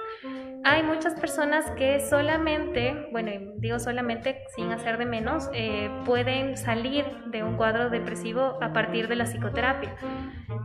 Hay 0.68 0.82
muchas 0.82 1.14
personas 1.14 1.70
que 1.78 2.00
solamente, 2.00 3.08
bueno, 3.12 3.30
digo 3.58 3.78
solamente 3.78 4.42
sin 4.56 4.72
hacer 4.72 4.98
de 4.98 5.06
menos, 5.06 5.48
eh, 5.54 5.92
pueden 6.06 6.58
salir 6.58 7.06
de 7.28 7.44
un 7.44 7.56
cuadro 7.56 7.92
depresivo 7.92 8.58
a 8.64 8.74
partir 8.74 9.08
de 9.08 9.16
la 9.16 9.26
psicoterapia. 9.26 9.96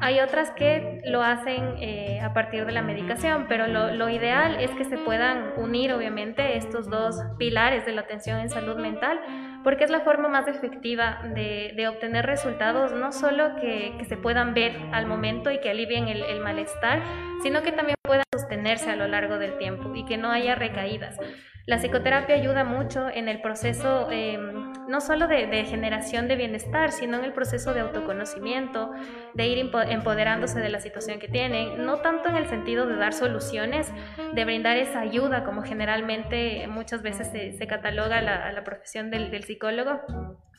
Hay 0.00 0.20
otras 0.20 0.52
que 0.52 1.02
lo 1.04 1.22
hacen 1.22 1.74
eh, 1.80 2.18
a 2.22 2.32
partir 2.32 2.64
de 2.64 2.72
la 2.72 2.80
medicación, 2.80 3.44
pero 3.46 3.66
lo, 3.66 4.08
ideal 4.08 4.56
es 4.58 4.70
que 4.70 4.84
se 4.84 4.96
puedan 4.96 5.52
unir, 5.58 5.92
obviamente, 5.92 6.56
estos 6.56 6.88
dos 6.88 7.16
pilares 7.38 7.84
de 7.84 7.92
la 7.92 8.00
atención 8.00 8.40
en 8.40 8.48
salud 8.48 8.76
mental, 8.76 9.20
porque 9.62 9.84
es 9.84 9.90
la 9.90 10.00
forma 10.00 10.30
más 10.30 10.48
efectiva 10.48 11.20
de, 11.34 11.86
obtener 11.86 12.24
resultados, 12.24 12.94
no 12.94 13.12
solo 13.12 13.54
que, 13.56 14.02
se 14.08 14.16
puedan 14.16 14.54
ver 14.54 14.78
al 14.92 15.04
momento 15.04 15.50
y 15.50 15.60
que 15.60 15.68
alivien 15.68 16.08
el, 16.08 16.22
el 16.22 16.40
malestar, 16.40 17.02
sino 17.42 17.60
que 17.60 17.72
también 17.72 17.99
puedan 18.10 18.24
sostenerse 18.32 18.90
a 18.90 18.96
lo 18.96 19.06
largo 19.06 19.38
del 19.38 19.56
tiempo 19.56 19.94
y 19.94 20.04
que 20.04 20.16
no 20.16 20.32
haya 20.32 20.56
recaídas. 20.56 21.16
La 21.64 21.78
psicoterapia 21.78 22.34
ayuda 22.34 22.64
mucho 22.64 23.08
en 23.08 23.28
el 23.28 23.40
proceso 23.40 24.10
em, 24.10 24.72
no 24.88 25.00
solo 25.00 25.28
de, 25.28 25.64
generación 25.64 26.26
de 26.26 26.34
bienestar, 26.34 26.90
sino 26.90 27.18
en 27.18 27.24
el 27.24 27.32
proceso 27.32 27.72
de 27.72 27.78
autoconocimiento, 27.78 28.90
de 29.34 29.46
ir 29.46 29.70
empoderándose 29.90 30.58
de 30.58 30.70
la 30.70 30.80
situación 30.80 31.20
que 31.20 31.28
tienen, 31.28 31.86
no 31.86 31.98
tanto 31.98 32.28
en 32.28 32.34
el 32.34 32.48
sentido 32.48 32.84
de 32.88 32.96
dar 32.96 33.12
soluciones, 33.12 33.86
de 34.34 34.44
brindar 34.44 34.76
esa 34.76 34.98
ayuda 34.98 35.44
como 35.44 35.62
generalmente 35.62 36.66
muchas 36.66 37.02
veces 37.02 37.28
se, 37.30 37.66
cataloga 37.68 38.20
la, 38.22 38.50
la 38.50 38.64
profesión 38.64 39.12
del 39.12 39.44
psicólogo, 39.44 40.00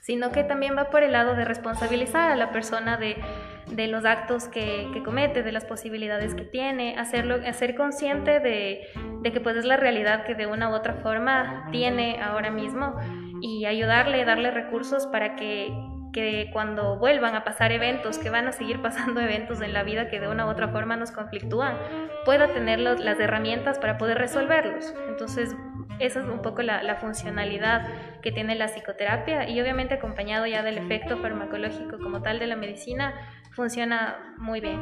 sino 0.02 0.32
que 0.32 0.44
también 0.44 0.76
va 0.76 0.90
por 0.90 1.04
el 1.04 1.14
lado 1.14 1.36
de 1.36 1.46
responsabilizar 1.46 2.32
a 2.32 2.36
la 2.36 2.52
persona 2.52 2.98
de, 2.98 3.18
de 3.68 3.88
los 3.88 4.04
actos 4.04 4.48
que, 4.48 4.90
que, 4.94 5.04
comete, 5.04 5.44
de 5.44 5.52
las 5.52 5.64
posibilidades 5.64 6.34
que 6.34 6.44
tiene, 6.44 6.98
hacerlo, 6.98 7.36
hacer 7.48 7.76
consciente 7.76 8.40
de, 8.40 8.88
de, 9.22 9.32
que 9.32 9.40
pues 9.40 9.56
es 9.56 9.66
la 9.66 9.78
realidad 9.78 10.26
que 10.26 10.34
de 10.34 10.48
una 10.48 10.70
u 10.70 10.74
otra 10.74 10.96
forma 10.96 11.68
tiene 11.72 12.22
ahora 12.22 12.50
mismo 12.50 12.96
y 13.42 13.66
ayudarle, 13.66 14.26
darle 14.26 14.50
recursos 14.50 15.06
para 15.06 15.36
que, 15.36 15.72
que 16.14 16.50
cuando 16.52 16.98
vuelvan 16.98 17.36
a 17.36 17.44
pasar 17.44 17.72
eventos, 17.72 18.18
que 18.18 18.32
van 18.32 18.48
a 18.48 18.52
seguir 18.52 18.82
pasando 18.82 19.22
eventos 19.22 19.62
en 19.62 19.72
la 19.72 19.84
vida 19.84 20.10
que 20.10 20.20
de 20.20 20.28
una 20.28 20.48
u 20.48 20.50
otra 20.50 20.70
forma 20.70 20.96
nos 20.98 21.12
conflictúan, 21.12 21.78
pueda 22.26 22.48
tener 22.48 22.80
las 22.80 23.20
herramientas 23.20 23.78
para 23.78 24.00
poder 24.00 24.18
resolverlos. 24.18 24.96
Entonces, 25.08 25.56
esa 26.00 26.22
es 26.22 26.28
un 26.28 26.41
poco 26.41 26.62
la, 26.62 26.96
funcionalidad 26.96 27.88
que 28.22 28.32
tiene 28.32 28.56
la 28.56 28.67
psicoterapia 28.67 29.50
y 29.50 29.60
obviamente 29.62 29.96
acompañado 29.96 30.46
ya 30.46 30.63
del 30.63 30.78
efecto 30.78 31.17
farmacológico 31.17 31.98
como 32.00 32.22
tal 32.22 32.39
de 32.39 32.48
la 32.48 32.56
medicina, 32.56 33.13
funciona 33.52 34.36
muy 34.38 34.62
bien. 34.62 34.80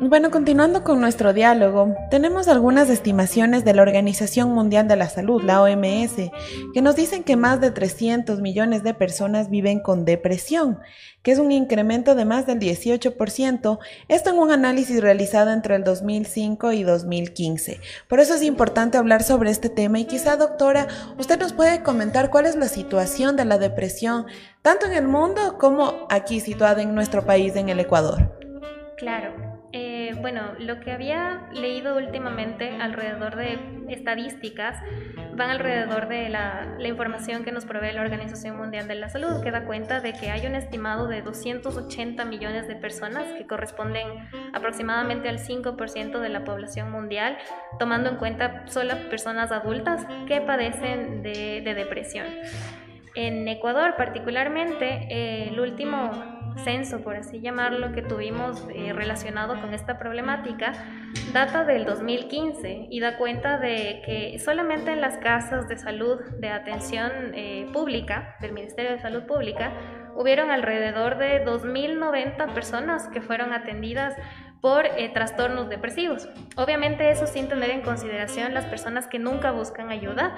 Bueno, 0.00 0.30
continuando 0.30 0.84
con 0.84 1.00
nuestro 1.00 1.32
diálogo, 1.32 1.92
tenemos 2.08 2.46
algunas 2.46 2.88
estimaciones 2.88 3.64
de 3.64 3.74
la 3.74 3.82
Organización 3.82 4.52
Mundial 4.52 4.86
de 4.86 4.94
la 4.94 5.08
Salud, 5.08 5.42
la 5.42 5.60
OMS, 5.60 6.30
que 6.72 6.82
nos 6.82 6.94
dicen 6.94 7.24
que 7.24 7.34
más 7.34 7.60
de 7.60 7.72
300 7.72 8.40
millones 8.40 8.84
de 8.84 8.94
personas 8.94 9.50
viven 9.50 9.80
con 9.80 10.04
depresión, 10.04 10.78
que 11.22 11.32
es 11.32 11.40
un 11.40 11.50
incremento 11.50 12.14
de 12.14 12.24
más 12.24 12.46
del 12.46 12.60
18%, 12.60 13.78
esto 14.06 14.30
en 14.30 14.38
un 14.38 14.52
análisis 14.52 15.00
realizado 15.00 15.50
entre 15.50 15.74
el 15.74 15.82
2005 15.82 16.72
y 16.72 16.84
2015. 16.84 17.80
Por 18.08 18.20
eso 18.20 18.34
es 18.34 18.44
importante 18.44 18.98
hablar 18.98 19.24
sobre 19.24 19.50
este 19.50 19.68
tema 19.68 19.98
y 19.98 20.04
quizá, 20.04 20.36
doctora, 20.36 20.86
usted 21.18 21.40
nos 21.40 21.52
puede 21.52 21.82
comentar 21.82 22.30
cuál 22.30 22.46
es 22.46 22.54
la 22.54 22.68
situación 22.68 23.34
de 23.34 23.46
la 23.46 23.58
depresión, 23.58 24.26
tanto 24.62 24.86
en 24.86 24.92
el 24.92 25.08
mundo 25.08 25.58
como 25.58 26.06
aquí 26.08 26.38
situada 26.38 26.82
en 26.82 26.94
nuestro 26.94 27.26
país, 27.26 27.56
en 27.56 27.68
el 27.68 27.80
Ecuador. 27.80 28.38
Claro, 28.96 29.47
eh, 29.72 30.14
bueno, 30.20 30.54
lo 30.58 30.80
que 30.80 30.92
había 30.92 31.48
leído 31.52 31.96
últimamente 31.96 32.76
alrededor 32.80 33.36
de 33.36 33.58
estadísticas 33.88 34.78
van 35.34 35.50
alrededor 35.50 36.08
de 36.08 36.30
la, 36.30 36.76
información 36.86 37.44
que 37.44 37.52
nos 37.52 37.66
provee 37.66 37.92
la 37.92 38.00
Organización 38.00 38.56
Mundial 38.56 38.88
de 38.88 38.94
la 38.94 39.10
Salud, 39.10 39.42
que 39.42 39.50
da 39.50 39.66
cuenta 39.66 40.00
de 40.00 40.14
que 40.14 40.30
hay 40.30 40.46
un 40.46 40.54
estimado 40.54 41.06
de 41.06 41.20
280 41.20 42.24
millones 42.24 42.66
de 42.66 42.76
personas 42.76 43.24
que 43.36 43.46
corresponden 43.46 44.06
aproximadamente 44.54 45.28
al 45.28 45.38
5% 45.38 46.18
de 46.18 46.28
la 46.30 46.44
población 46.44 46.90
mundial, 46.90 47.36
tomando 47.78 48.08
en 48.08 48.16
cuenta 48.16 48.66
solo 48.68 48.94
personas 49.10 49.52
adultas 49.52 50.06
que 50.26 50.40
padecen 50.40 51.22
de, 51.22 51.60
depresión. 51.62 52.26
En 53.14 53.46
Ecuador 53.48 53.94
particularmente, 53.96 55.06
eh, 55.10 55.48
el 55.50 55.60
último 55.60 56.37
censo, 56.58 57.00
por 57.00 57.16
así 57.16 57.40
llamarlo, 57.40 57.92
que 57.92 58.02
tuvimos 58.02 58.66
eh, 58.74 58.92
relacionado 58.92 59.60
con 59.60 59.74
esta 59.74 59.98
problemática, 59.98 60.72
data 61.32 61.64
del 61.64 61.84
2015 61.84 62.88
y 62.90 63.00
da 63.00 63.16
cuenta 63.16 63.58
de 63.58 64.02
que 64.04 64.38
solamente 64.38 64.92
en 64.92 65.00
las 65.00 65.18
casas 65.18 65.68
de 65.68 65.76
salud 65.76 66.20
de 66.38 66.48
atención 66.48 67.12
eh, 67.34 67.68
pública, 67.72 68.36
del 68.40 68.52
Ministerio 68.52 68.92
de 68.92 68.98
Salud 68.98 69.24
Pública, 69.24 69.72
hubieron 70.16 70.50
alrededor 70.50 71.16
de 71.16 71.44
2.090 71.44 72.52
personas 72.52 73.08
que 73.08 73.20
fueron 73.20 73.52
atendidas 73.52 74.14
por 74.60 74.86
eh, 74.86 75.10
trastornos 75.12 75.68
depresivos. 75.68 76.28
Obviamente 76.56 77.10
eso 77.10 77.26
sin 77.26 77.48
tener 77.48 77.70
en 77.70 77.82
consideración 77.82 78.54
las 78.54 78.64
personas 78.66 79.06
que 79.06 79.18
nunca 79.18 79.52
buscan 79.52 79.90
ayuda, 79.90 80.36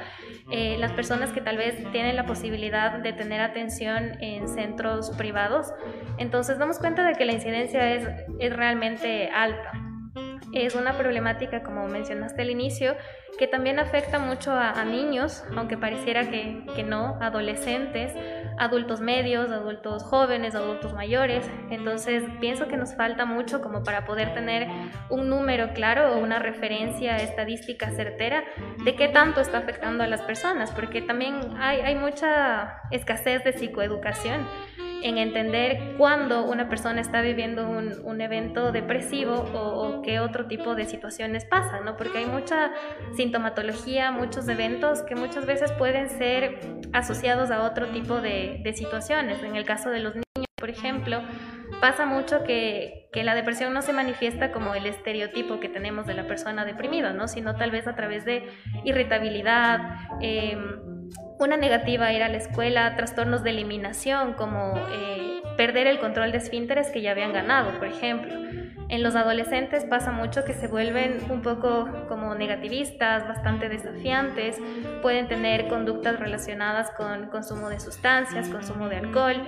eh, 0.50 0.76
las 0.78 0.92
personas 0.92 1.32
que 1.32 1.40
tal 1.40 1.56
vez 1.56 1.76
tienen 1.92 2.16
la 2.16 2.26
posibilidad 2.26 2.98
de 2.98 3.12
tener 3.12 3.40
atención 3.40 4.22
en 4.22 4.48
centros 4.48 5.10
privados. 5.16 5.72
Entonces 6.18 6.58
damos 6.58 6.78
cuenta 6.78 7.06
de 7.06 7.14
que 7.14 7.24
la 7.24 7.32
incidencia 7.32 7.94
es, 7.94 8.06
es 8.38 8.54
realmente 8.54 9.30
alta. 9.30 9.89
Es 10.52 10.74
una 10.74 10.98
problemática, 10.98 11.62
como 11.62 11.86
mencionaste 11.86 12.42
al 12.42 12.50
inicio, 12.50 12.96
que 13.38 13.46
también 13.46 13.78
afecta 13.78 14.18
mucho 14.18 14.52
a, 14.52 14.84
niños, 14.84 15.44
aunque 15.56 15.78
pareciera 15.78 16.28
que, 16.28 16.64
que, 16.74 16.82
no, 16.82 17.16
adolescentes, 17.20 18.12
adultos 18.58 19.00
medios, 19.00 19.50
adultos 19.50 20.02
jóvenes, 20.02 20.54
adultos 20.54 20.92
mayores. 20.92 21.48
Entonces 21.70 22.24
pienso 22.40 22.68
que 22.68 22.76
nos 22.76 22.94
falta 22.94 23.24
mucho 23.24 23.60
como 23.60 23.84
para 23.84 24.04
poder 24.04 24.34
tener 24.34 24.68
un 25.08 25.28
número 25.28 25.72
claro 25.72 26.14
o 26.14 26.18
una 26.18 26.38
referencia 26.38 27.16
estadística 27.16 27.90
certera 27.90 28.44
de 28.84 28.96
qué 28.96 29.08
tanto 29.08 29.40
está 29.40 29.58
afectando 29.58 30.02
a 30.02 30.06
las 30.06 30.22
personas, 30.22 30.72
porque 30.72 31.00
también 31.00 31.40
hay, 31.58 31.80
hay 31.80 31.94
mucha 31.94 32.82
escasez 32.90 33.44
de 33.44 33.52
psicoeducación 33.52 34.46
en 35.02 35.18
entender 35.18 35.94
cuándo 35.96 36.44
una 36.44 36.68
persona 36.68 37.00
está 37.00 37.20
viviendo 37.20 37.68
un, 37.68 38.20
evento 38.20 38.70
depresivo 38.70 39.32
o, 39.54 40.02
qué 40.02 40.20
otro 40.20 40.46
tipo 40.46 40.74
de 40.74 40.84
situaciones 40.84 41.46
pasan, 41.46 41.86
¿no? 41.86 41.96
Porque 41.96 42.18
hay 42.18 42.26
mucha 42.26 42.70
sintomatología, 43.16 44.10
muchos 44.12 44.46
eventos 44.48 45.02
que 45.02 45.14
muchas 45.14 45.46
veces 45.46 45.72
pueden 45.72 46.10
ser 46.10 46.60
asociados 46.92 47.50
a 47.50 47.62
otro 47.62 47.88
tipo 47.88 48.20
de, 48.20 48.60
de 48.62 48.72
situaciones. 48.74 49.42
En 49.42 49.56
el 49.56 49.64
caso 49.64 49.88
de 49.88 50.00
los 50.00 50.14
niños, 50.14 50.46
por 50.56 50.68
ejemplo, 50.68 51.22
pasa 51.80 52.04
mucho 52.04 52.44
que, 52.44 53.08
que, 53.12 53.24
la 53.24 53.34
depresión 53.34 53.72
no 53.72 53.82
se 53.82 53.92
manifiesta 53.92 54.52
como 54.52 54.74
el 54.74 54.86
estereotipo 54.86 55.60
que 55.60 55.68
tenemos 55.68 56.06
de 56.06 56.14
la 56.14 56.26
persona 56.26 56.64
deprimida, 56.64 57.12
¿no? 57.12 57.26
Sino 57.26 57.56
tal 57.56 57.70
vez 57.70 57.86
a 57.88 57.94
través 57.94 58.24
de 58.24 58.48
irritabilidad, 58.84 59.80
eh, 60.20 60.58
una 61.38 61.56
negativa 61.56 62.06
a 62.06 62.12
ir 62.12 62.22
a 62.22 62.28
la 62.28 62.36
escuela, 62.36 62.96
trastornos 62.96 63.42
de 63.42 63.50
eliminación 63.50 64.34
como 64.34 64.74
eh, 64.92 65.42
perder 65.56 65.86
el 65.86 65.98
control 65.98 66.32
de 66.32 66.38
esfínteres 66.38 66.90
que 66.90 67.02
ya 67.02 67.12
habían 67.12 67.32
ganado, 67.32 67.78
por 67.78 67.88
ejemplo. 67.88 68.34
En 68.90 69.04
los 69.04 69.14
adolescentes 69.14 69.84
pasa 69.84 70.10
mucho 70.10 70.44
que 70.44 70.52
se 70.52 70.66
vuelven 70.66 71.20
un 71.30 71.42
poco 71.42 71.88
como 72.08 72.34
negativistas, 72.34 73.26
bastante 73.28 73.68
desafiantes, 73.68 74.58
pueden 75.00 75.28
tener 75.28 75.68
conductas 75.68 76.18
relacionadas 76.18 76.90
con 76.90 77.28
consumo 77.28 77.70
de 77.70 77.78
sustancias, 77.78 78.48
consumo 78.48 78.88
de 78.88 78.96
alcohol. 78.96 79.46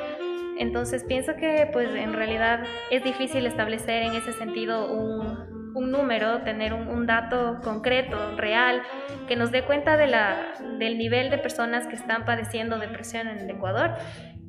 Entonces 0.58 1.02
pienso 1.02 1.34
que 1.34 1.68
pues 1.72 1.92
en 1.92 2.12
realidad 2.12 2.62
es 2.90 3.02
difícil 3.02 3.44
establecer 3.46 4.04
en 4.04 4.14
ese 4.14 4.32
sentido 4.32 4.92
un, 4.92 5.51
un 5.74 5.90
número, 5.90 6.42
tener 6.42 6.72
un, 6.74 7.06
dato 7.06 7.60
concreto, 7.62 8.36
real, 8.36 8.82
que 9.26 9.36
nos 9.36 9.50
dé 9.50 9.64
cuenta 9.64 9.96
de 9.96 10.06
la, 10.06 10.52
del 10.78 10.98
nivel 10.98 11.30
de 11.30 11.38
personas 11.38 11.86
que 11.86 11.96
están 11.96 12.24
padeciendo 12.24 12.78
depresión 12.78 13.28
en 13.28 13.38
el 13.38 13.50
Ecuador. 13.50 13.92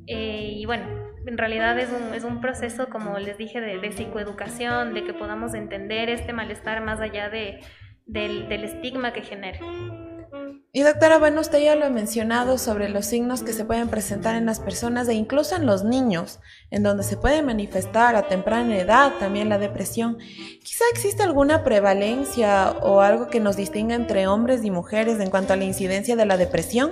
Eh, 0.06 0.52
y 0.56 0.66
bueno, 0.66 0.84
en 1.26 1.38
realidad 1.38 1.78
es 1.78 1.90
un, 1.90 2.14
es 2.14 2.24
un, 2.24 2.40
proceso, 2.40 2.88
como 2.88 3.18
les 3.18 3.38
dije, 3.38 3.60
de, 3.60 3.78
de, 3.78 3.92
psicoeducación, 3.92 4.94
de 4.94 5.04
que 5.04 5.14
podamos 5.14 5.54
entender 5.54 6.10
este 6.10 6.32
malestar 6.32 6.82
más 6.82 7.00
allá 7.00 7.30
de, 7.30 7.60
del, 8.06 8.48
del 8.48 8.64
estigma 8.64 9.12
que 9.12 9.22
genera. 9.22 9.58
Y 10.72 10.82
doctora, 10.82 11.18
bueno, 11.18 11.40
usted 11.40 11.62
ya 11.62 11.76
lo 11.76 11.84
ha 11.84 11.90
mencionado 11.90 12.58
sobre 12.58 12.88
los 12.88 13.06
signos 13.06 13.44
que 13.44 13.52
se 13.52 13.64
pueden 13.64 13.88
presentar 13.88 14.34
en 14.34 14.46
las 14.46 14.58
personas 14.58 15.08
e 15.08 15.14
incluso 15.14 15.54
en 15.54 15.66
los 15.66 15.84
niños, 15.84 16.40
en 16.70 16.82
donde 16.82 17.04
se 17.04 17.16
puede 17.16 17.42
manifestar 17.42 18.16
a 18.16 18.26
temprana 18.26 18.76
edad 18.76 19.12
también 19.20 19.48
la 19.48 19.58
depresión. 19.58 20.18
Quizá 20.18 20.84
existe 20.92 21.22
alguna 21.22 21.62
prevalencia 21.62 22.72
o 22.82 23.00
algo 23.02 23.28
que 23.28 23.38
nos 23.38 23.56
distinga 23.56 23.94
entre 23.94 24.26
hombres 24.26 24.64
y 24.64 24.72
mujeres 24.72 25.20
en 25.20 25.30
cuanto 25.30 25.52
a 25.52 25.56
la 25.56 25.64
incidencia 25.64 26.16
de 26.16 26.26
la 26.26 26.36
depresión. 26.36 26.90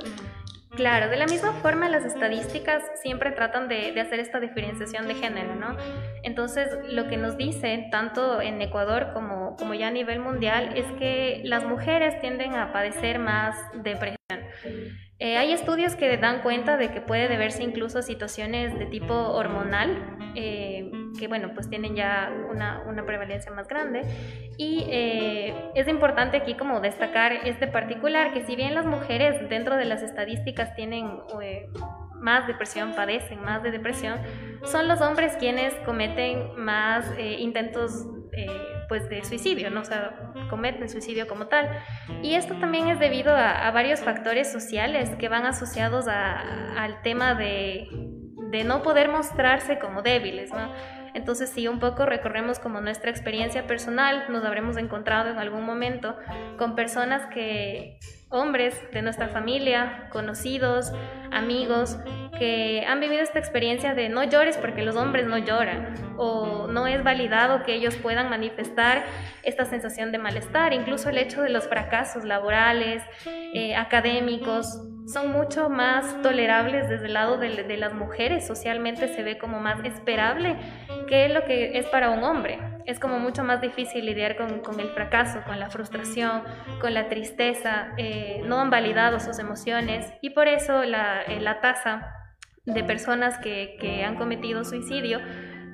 Claro, 0.74 1.10
de 1.10 1.18
la 1.18 1.26
misma 1.26 1.52
forma 1.60 1.90
las 1.90 2.04
estadísticas 2.06 2.82
siempre 3.02 3.30
tratan 3.32 3.68
de, 3.68 4.00
hacer 4.00 4.20
esta 4.20 4.40
diferenciación 4.40 5.06
de 5.06 5.14
género, 5.14 5.54
¿no? 5.54 5.76
Entonces, 6.22 6.66
lo 6.88 7.08
que 7.08 7.18
nos 7.18 7.36
dice, 7.36 7.88
tanto 7.90 8.40
en 8.40 8.62
Ecuador 8.62 9.10
como, 9.12 9.41
como 9.58 9.74
ya 9.74 9.88
a 9.88 9.90
nivel 9.90 10.20
mundial, 10.20 10.72
es 10.76 10.86
que 10.98 11.42
las 11.44 11.64
mujeres 11.64 12.20
tienden 12.20 12.54
a 12.54 12.72
padecer 12.72 13.18
más 13.18 13.56
depresión. 13.82 14.16
Eh, 15.24 15.36
hay 15.36 15.52
estudios 15.52 15.94
que 15.94 16.16
dan 16.16 16.42
cuenta 16.42 16.76
de 16.76 16.90
que 16.90 17.00
puede 17.00 17.28
deberse 17.28 17.62
incluso 17.62 18.00
a 18.00 18.02
situaciones 18.02 18.76
de 18.76 18.86
tipo 18.86 19.14
hormonal, 19.14 20.16
eh, 20.34 20.90
que 21.16 21.28
bueno, 21.28 21.52
pues 21.54 21.70
tienen 21.70 21.94
ya 21.94 22.28
una, 22.50 22.82
una 22.88 23.06
prevalencia 23.06 23.52
más 23.52 23.68
grande. 23.68 24.02
Y 24.58 24.84
eh, 24.88 25.54
es 25.76 25.86
importante 25.86 26.38
aquí 26.38 26.54
como 26.54 26.80
destacar 26.80 27.32
este 27.44 27.68
particular, 27.68 28.32
que 28.32 28.44
si 28.44 28.56
bien 28.56 28.74
las 28.74 28.84
mujeres 28.84 29.48
dentro 29.48 29.76
de 29.76 29.84
las 29.84 30.02
estadísticas 30.02 30.74
tienen 30.74 31.20
más 32.14 32.48
depresión, 32.48 32.92
padecen 32.96 33.40
más 33.42 33.62
de 33.62 33.70
depresión, 33.70 34.18
son 34.64 34.88
los 34.88 35.00
hombres 35.00 35.36
quienes 35.36 35.72
cometen 35.84 36.56
más 36.56 37.06
intentos 37.38 38.08
pues 38.92 39.08
de 39.08 39.24
suicidio, 39.24 39.70
¿no? 39.70 39.80
O 39.80 39.84
sea, 39.86 40.12
cometen 40.50 40.86
suicidio 40.90 41.26
como 41.26 41.46
tal. 41.46 41.66
Y 42.20 42.34
esto 42.34 42.56
también 42.56 42.88
es 42.88 42.98
debido 42.98 43.34
a, 43.34 43.70
varios 43.70 44.00
factores 44.00 44.52
sociales 44.52 45.08
que 45.18 45.30
van 45.30 45.46
asociados 45.46 46.08
al 46.08 47.00
tema 47.00 47.34
de, 47.34 47.88
de 48.50 48.64
no 48.64 48.82
poder 48.82 49.08
mostrarse 49.08 49.78
como 49.78 50.02
débiles, 50.02 50.52
¿no? 50.52 50.70
Entonces, 51.14 51.48
si 51.48 51.68
un 51.68 51.80
poco 51.80 52.04
recorremos 52.04 52.58
como 52.58 52.82
nuestra 52.82 53.10
experiencia 53.10 53.66
personal, 53.66 54.26
nos 54.28 54.44
habremos 54.44 54.76
encontrado 54.76 55.30
en 55.30 55.38
algún 55.38 55.64
momento 55.64 56.14
con 56.58 56.74
personas 56.76 57.24
que 57.32 57.98
hombres 58.28 58.78
de 58.92 59.00
nuestra 59.00 59.28
familia, 59.28 60.08
conocidos, 60.10 60.92
amigos, 61.30 61.96
que 62.42 62.84
han 62.88 62.98
vivido 62.98 63.22
esta 63.22 63.38
experiencia 63.38 63.94
de 63.94 64.08
no 64.08 64.24
llores 64.24 64.56
porque 64.56 64.82
los 64.82 64.96
hombres 64.96 65.28
no 65.28 65.38
lloran, 65.38 65.94
o 66.16 66.66
no 66.66 66.88
es 66.88 67.04
validado 67.04 67.62
que 67.62 67.72
ellos 67.72 67.94
puedan 67.94 68.30
manifestar 68.30 69.04
esta 69.44 69.64
sensación 69.64 70.10
de 70.10 70.18
malestar, 70.18 70.72
incluso 70.72 71.08
el 71.10 71.18
hecho 71.18 71.40
de 71.42 71.50
los 71.50 71.68
fracasos 71.68 72.24
laborales, 72.24 73.04
eh, 73.26 73.76
académicos, 73.76 74.76
son 75.06 75.30
mucho 75.30 75.68
más 75.68 76.20
tolerables 76.22 76.88
desde 76.88 77.06
el 77.06 77.12
lado 77.12 77.38
de, 77.38 77.62
de, 77.62 77.76
las 77.76 77.94
mujeres, 77.94 78.44
socialmente 78.44 79.14
se 79.14 79.22
ve 79.22 79.38
como 79.38 79.60
más 79.60 79.78
esperable 79.84 80.56
que 81.06 81.28
lo 81.28 81.44
que 81.44 81.78
es 81.78 81.86
para 81.86 82.10
un 82.10 82.24
hombre. 82.24 82.58
Es 82.86 82.98
como 82.98 83.20
mucho 83.20 83.44
más 83.44 83.60
difícil 83.60 84.04
lidiar 84.04 84.36
con, 84.36 84.58
con 84.62 84.80
el 84.80 84.88
fracaso, 84.88 85.42
con 85.46 85.60
la 85.60 85.70
frustración, 85.70 86.42
con 86.80 86.92
la 86.92 87.08
tristeza, 87.08 87.92
eh, 87.98 88.42
no 88.46 88.58
han 88.58 88.70
validado 88.70 89.20
sus 89.20 89.38
emociones 89.38 90.12
y 90.20 90.30
por 90.30 90.48
eso 90.48 90.82
la, 90.82 91.22
eh, 91.22 91.40
la 91.40 91.60
tasa 91.60 92.18
de 92.64 92.84
personas 92.84 93.38
que, 93.38 93.76
que 93.80 94.04
han 94.04 94.16
cometido 94.16 94.64
suicidio 94.64 95.20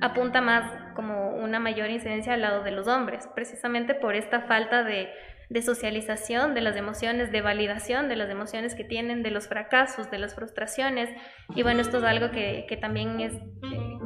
apunta 0.01 0.41
más 0.41 0.71
como 0.95 1.35
una 1.35 1.59
mayor 1.59 1.89
incidencia 1.89 2.33
al 2.33 2.41
lado 2.41 2.63
de 2.63 2.71
los 2.71 2.87
hombres, 2.87 3.27
precisamente 3.35 3.93
por 3.93 4.15
esta 4.15 4.41
falta 4.41 4.83
de 4.83 5.09
de 5.49 5.63
socialización 5.63 6.53
de 6.53 6.61
las 6.61 6.75
emociones, 6.75 7.31
de 7.31 7.41
validación 7.41 8.07
de 8.07 8.15
las 8.15 8.29
emociones 8.29 8.75
que 8.75 8.83
tienen, 8.83 9.23
de 9.23 9.31
los 9.31 9.47
fracasos, 9.47 10.11
de 10.11 10.19
las 10.19 10.35
frustraciones. 10.35 11.09
Y 11.55 11.63
bueno, 11.63 11.81
esto 11.81 11.97
es 11.97 12.03
algo 12.03 12.29
que, 12.29 12.77
también 12.79 13.19
es, 13.19 13.33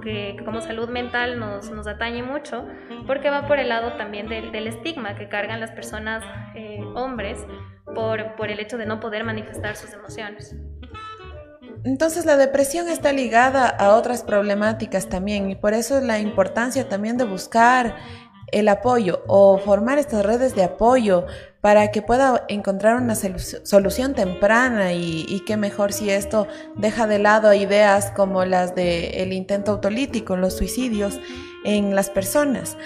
que 0.02 0.38
como 0.46 0.62
salud 0.62 0.90
mental 0.90 1.40
nos, 1.40 1.70
nos, 1.70 1.86
atañe 1.86 2.24
mucho, 2.24 2.66
porque 3.08 3.30
va 3.30 3.46
por 3.46 3.60
el 3.60 3.70
lado 3.70 3.94
también 3.98 4.30
del, 4.30 4.68
estigma 4.68 5.16
que 5.16 5.28
cargan 5.28 5.60
las 5.60 5.72
personas 5.72 6.24
eh, 6.56 6.80
hombres 6.96 7.46
por, 7.94 8.36
por 8.36 8.50
el 8.50 8.60
hecho 8.62 8.78
de 8.78 8.86
no 8.86 9.02
poder 9.02 9.26
manifestar 9.26 9.76
sus 9.76 9.94
emociones. 9.94 10.56
Entonces 11.84 12.26
la 12.26 12.38
depresión 12.38 12.88
está 12.88 13.12
ligada 13.12 13.68
a 13.68 13.96
otras 13.96 14.24
problemáticas 14.24 15.10
también 15.10 15.50
y 15.50 15.56
por 15.56 15.74
eso 15.74 15.98
es 15.98 16.04
la 16.04 16.20
importancia 16.20 16.88
también 16.88 17.18
de 17.18 17.26
buscar 17.26 17.96
el 18.54 18.70
apoyo 18.70 19.24
o 19.28 19.58
formar 19.58 19.98
estas 19.98 20.26
redes 20.26 20.56
de 20.56 20.64
apoyo 20.64 21.26
para 21.60 21.92
que 21.92 22.02
pueda 22.02 22.46
encontrar 22.50 22.98
una 22.98 23.16
solución 23.16 24.14
temprana 24.14 24.94
y, 24.94 25.42
qué 25.46 25.58
mejor 25.58 25.92
si 25.92 26.10
esto 26.10 26.48
deja 26.76 27.08
de 27.08 27.20
lado 27.20 27.54
ideas 27.54 28.12
como 28.12 28.46
las 28.46 28.76
del 28.76 29.34
intento 29.34 29.72
autolítico, 29.72 30.36
los 30.36 30.56
suicidios 30.56 31.20
en 31.66 31.96
las 31.96 32.10
personas. 32.10 32.78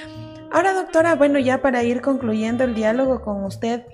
Ahora, 0.52 0.74
doctora, 0.74 1.16
bueno, 1.16 1.40
ya 1.40 1.62
para 1.62 1.84
ir 1.84 2.02
concluyendo 2.02 2.64
el 2.64 2.74
diálogo 2.74 3.22
con 3.22 3.44
usted, 3.44 3.86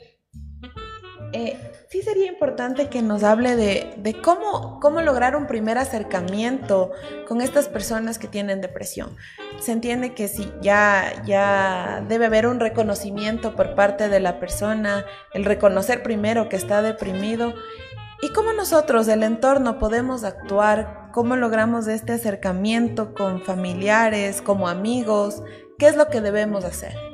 eh, 1.31 1.57
sí 1.93 2.01
sería 2.01 2.25
importante 2.25 2.89
que 2.89 3.03
nos 3.03 3.23
hable 3.23 3.55
de, 3.55 4.15
cómo, 4.23 4.79
cómo 4.79 5.03
lograr 5.03 5.35
un 5.35 5.45
primer 5.45 5.77
acercamiento 5.77 6.89
con 7.27 7.39
estas 7.39 7.67
personas 7.67 8.17
que 8.17 8.27
tienen 8.27 8.61
depresión. 8.61 9.15
Se 9.59 9.73
entiende 9.73 10.15
que 10.15 10.27
sí, 10.27 10.51
ya, 10.59 11.21
ya 11.23 12.03
debe 12.09 12.25
haber 12.25 12.47
un 12.47 12.59
reconocimiento 12.59 13.55
por 13.55 13.75
parte 13.75 14.09
de 14.09 14.19
la 14.19 14.39
persona, 14.39 15.05
el 15.35 15.45
reconocer 15.45 16.01
primero 16.01 16.49
que 16.49 16.55
está 16.55 16.81
deprimido. 16.81 17.53
¿Y 18.23 18.29
cómo 18.29 18.53
nosotros, 18.53 19.07
el 19.07 19.21
entorno, 19.21 19.77
podemos 19.77 20.23
actuar? 20.23 21.11
¿Cómo 21.11 21.35
logramos 21.35 21.85
este 21.85 22.13
acercamiento 22.13 23.13
con 23.13 23.39
familiares, 23.39 24.41
como 24.41 24.67
amigos? 24.67 25.43
¿Qué 25.77 25.89
es 25.89 25.95
lo 25.95 26.07
que 26.07 26.21
debemos 26.21 26.65
hacer? 26.65 27.12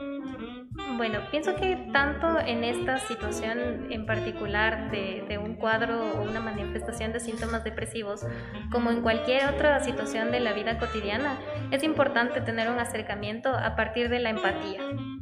Bueno, 1.00 1.20
pienso 1.32 1.56
que 1.56 1.78
tanto 1.94 2.42
en 2.42 2.66
esta 2.66 3.00
situación 3.00 3.88
en 3.90 4.06
particular 4.06 4.92
de, 4.92 5.40
un 5.42 5.56
cuadro 5.56 5.98
o 5.98 6.24
una 6.24 6.42
manifestación 6.42 7.14
de 7.14 7.22
síntomas 7.22 7.64
depresivos, 7.64 8.28
como 8.70 8.92
en 8.92 9.02
cualquier 9.02 9.48
otra 9.48 9.80
situación 9.80 10.30
de 10.30 10.42
la 10.42 10.52
vida 10.52 10.78
cotidiana, 10.78 11.38
es 11.72 11.84
importante 11.84 12.42
tener 12.42 12.70
un 12.70 12.80
acercamiento 12.80 13.48
a 13.48 13.78
partir 13.78 14.10
de 14.10 14.20
la 14.20 14.32
empatía. 14.32 14.82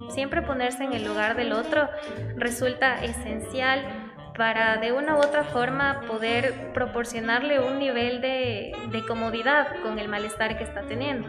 Siempre 0.10 0.42
ponerse 0.42 0.84
en 0.84 0.94
el 0.94 1.06
lugar 1.06 1.36
del 1.36 1.54
otro 1.54 1.88
resulta 2.38 3.04
esencial 3.04 3.86
para 4.36 4.78
de 4.78 4.94
una 4.94 5.16
u 5.16 5.20
otra 5.20 5.44
forma 5.44 6.02
poder 6.08 6.74
proporcionarle 6.74 7.60
un 7.60 7.78
nivel 7.78 8.20
de, 8.20 8.72
de 8.92 9.06
comodidad 9.06 9.68
con 9.84 10.00
el 10.00 10.08
malestar 10.08 10.58
que 10.58 10.64
está 10.64 10.88
teniendo. 10.88 11.28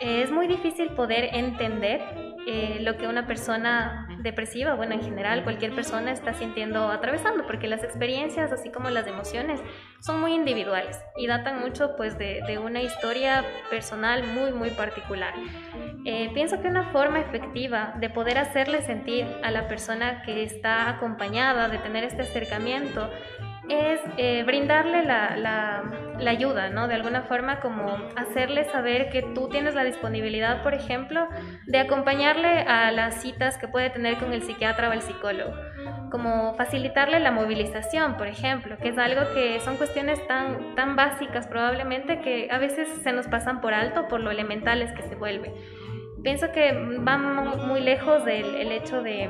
Es 0.00 0.30
muy 0.30 0.48
difícil 0.48 0.90
poder 0.90 1.30
entender 1.32 2.33
eh, 2.46 2.78
lo 2.80 2.96
que 2.96 3.06
una 3.06 3.26
persona 3.26 4.06
depresiva, 4.20 4.74
bueno, 4.74 4.94
en 4.94 5.02
general 5.02 5.44
cualquier 5.44 5.74
persona 5.74 6.12
está 6.12 6.34
sintiendo, 6.34 6.90
atravesando, 6.90 7.46
porque 7.46 7.68
las 7.68 7.82
experiencias, 7.82 8.52
así 8.52 8.70
como 8.70 8.90
las 8.90 9.06
emociones, 9.06 9.60
son 10.00 10.20
muy 10.20 10.34
individuales 10.34 11.00
y 11.16 11.26
datan 11.26 11.60
mucho 11.60 11.96
pues 11.96 12.18
de, 12.18 12.42
una 12.58 12.82
historia 12.82 13.44
personal 13.68 14.26
muy, 14.26 14.52
muy 14.52 14.70
particular. 14.70 15.34
Eh, 16.04 16.30
pienso 16.34 16.60
que 16.60 16.68
una 16.68 16.92
forma 16.92 17.20
efectiva 17.20 17.94
de 17.98 18.10
poder 18.10 18.38
hacerle 18.38 18.82
sentir 18.82 19.26
a 19.42 19.50
la 19.50 19.66
persona 19.66 20.22
que 20.22 20.44
está 20.44 20.88
acompañada, 20.88 21.68
de 21.68 21.78
tener 21.78 22.04
este 22.04 22.22
acercamiento, 22.22 23.10
es 23.68 24.00
eh, 24.16 24.42
brindarle 24.44 25.04
la, 25.04 25.36
la, 25.36 26.30
ayuda, 26.30 26.70
¿no? 26.70 26.88
De 26.88 26.94
alguna 26.94 27.22
forma 27.22 27.60
como 27.60 27.98
hacerle 28.16 28.64
saber 28.64 29.10
que 29.10 29.22
tú 29.22 29.48
tienes 29.48 29.74
la 29.74 29.84
disponibilidad, 29.84 30.62
por 30.62 30.74
ejemplo, 30.74 31.28
de 31.66 31.78
acompañarle 31.78 32.62
a 32.62 32.90
las 32.92 33.20
citas 33.20 33.58
que 33.58 33.68
puede 33.68 33.90
tener 33.90 34.16
con 34.16 34.32
el 34.32 34.42
psiquiatra 34.42 34.88
o 34.88 34.92
el 34.92 35.02
psicólogo. 35.02 35.52
Como 36.10 36.54
facilitarle 36.54 37.20
la 37.20 37.30
movilización, 37.30 38.16
por 38.16 38.26
ejemplo, 38.26 38.78
que 38.78 38.88
es 38.88 38.98
algo 38.98 39.22
que 39.34 39.60
son 39.60 39.76
cuestiones 39.76 40.26
tan, 40.26 40.74
tan 40.74 40.96
básicas 40.96 41.46
probablemente 41.46 42.20
que 42.20 42.48
a 42.50 42.58
veces 42.58 42.88
se 43.02 43.12
nos 43.12 43.28
pasan 43.28 43.60
por 43.60 43.74
alto 43.74 44.08
por 44.08 44.20
lo 44.20 44.30
elementales 44.30 44.92
que 44.92 45.02
se 45.02 45.14
vuelve. 45.14 45.52
Pienso 46.22 46.52
que 46.52 46.72
vamos 47.00 47.66
muy 47.66 47.80
lejos 47.80 48.24
del 48.24 48.54
el 48.54 48.72
hecho 48.72 49.02
de 49.02 49.28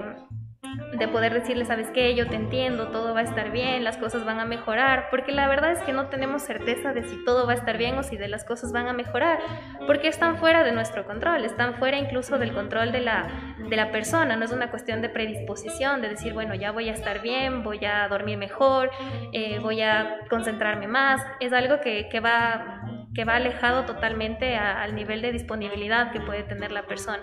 de 0.97 1.09
poder 1.09 1.35
decirle, 1.35 1.64
sabes 1.64 1.91
qué, 1.91 2.14
yo 2.14 2.27
te 2.29 2.37
entiendo, 2.37 2.89
todo 2.89 3.14
va 3.14 3.20
a 3.20 3.25
estar 3.25 3.51
bien, 3.51 3.85
las 3.85 3.97
cosas 3.97 4.25
van 4.25 4.41
a 4.41 4.45
mejorar, 4.45 5.09
porque 5.11 5.33
la 5.33 5.49
verdad 5.49 5.72
es 5.72 5.81
que 5.81 5.93
no 5.93 6.07
tenemos 6.07 6.43
certeza 6.43 6.93
de 6.93 7.03
si 7.05 7.25
todo 7.25 7.47
va 7.47 7.53
a 7.53 7.57
estar 7.57 7.79
bien 7.79 7.99
o 7.99 8.03
si 8.03 8.16
las 8.16 8.45
cosas 8.45 8.72
van 8.72 8.87
a 8.87 8.93
mejorar, 8.93 9.39
porque 9.87 10.09
están 10.09 10.39
fuera 10.39 10.62
de 10.64 10.72
nuestro 10.72 11.05
control, 11.05 11.45
están 11.45 11.75
fuera 11.75 11.99
incluso 11.99 12.39
del 12.39 12.53
control 12.53 12.93
de 12.93 13.01
la, 13.01 13.27
de 13.59 13.77
la 13.77 13.91
persona, 13.91 14.37
no 14.37 14.45
es 14.45 14.53
una 14.53 14.70
cuestión 14.70 15.03
de 15.03 15.09
predisposición, 15.09 16.01
de 16.01 16.09
decir, 16.09 16.33
bueno, 16.33 16.55
ya 16.55 16.70
voy 16.70 16.89
a 16.89 16.93
estar 16.93 17.22
bien, 17.22 17.62
voy 17.62 17.85
a 17.85 18.07
dormir 18.09 18.39
mejor, 18.39 18.91
eh, 19.33 19.59
voy 19.61 19.83
a 19.83 20.18
concentrarme 20.31 20.87
más, 20.87 21.20
es 21.41 21.53
algo 21.53 21.81
que, 21.81 22.09
que, 22.09 22.20
va, 22.20 22.83
que 23.14 23.25
va 23.25 23.37
alejado 23.37 23.85
totalmente 23.85 24.57
al 24.57 24.95
nivel 24.95 25.22
de 25.22 25.33
disponibilidad 25.33 26.12
que 26.12 26.20
puede 26.20 26.45
tener 26.45 26.70
la 26.70 26.87
persona. 26.87 27.22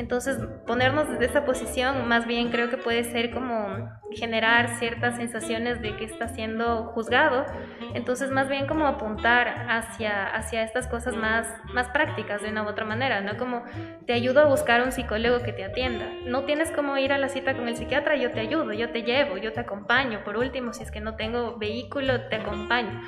Entonces, 0.00 0.38
ponernos 0.66 1.10
desde 1.10 1.26
esa 1.26 1.44
posición 1.44 2.08
más 2.08 2.26
bien 2.26 2.50
creo 2.50 2.70
que 2.70 2.78
puede 2.78 3.04
ser 3.04 3.30
como 3.32 3.90
generar 4.12 4.78
ciertas 4.78 5.16
sensaciones 5.16 5.82
de 5.82 5.94
que 5.98 6.06
está 6.06 6.28
siendo 6.28 6.84
juzgado. 6.94 7.44
Entonces, 7.92 8.30
más 8.30 8.48
bien 8.48 8.66
como 8.66 8.86
apuntar 8.86 9.66
hacia, 9.68 10.34
hacia 10.34 10.62
estas 10.62 10.86
cosas 10.86 11.14
más, 11.16 11.46
más 11.74 11.90
prácticas 11.90 12.40
de 12.40 12.48
una 12.48 12.62
u 12.62 12.68
otra 12.68 12.86
manera, 12.86 13.20
¿no? 13.20 13.36
Como 13.36 13.62
te 14.06 14.14
ayudo 14.14 14.40
a 14.40 14.46
buscar 14.46 14.82
un 14.82 14.90
psicólogo 14.90 15.44
que 15.44 15.52
te 15.52 15.64
atienda. 15.64 16.06
No 16.24 16.44
tienes 16.44 16.70
como 16.70 16.96
ir 16.96 17.12
a 17.12 17.18
la 17.18 17.28
cita 17.28 17.54
con 17.54 17.68
el 17.68 17.76
psiquiatra, 17.76 18.16
yo 18.16 18.30
te 18.30 18.40
ayudo, 18.40 18.72
yo 18.72 18.88
te 18.92 19.02
llevo, 19.02 19.36
yo 19.36 19.52
te 19.52 19.60
acompaño. 19.60 20.24
Por 20.24 20.38
último, 20.38 20.72
si 20.72 20.82
es 20.82 20.90
que 20.90 21.00
no 21.02 21.16
tengo 21.16 21.58
vehículo, 21.58 22.22
te 22.28 22.36
acompaño 22.36 23.02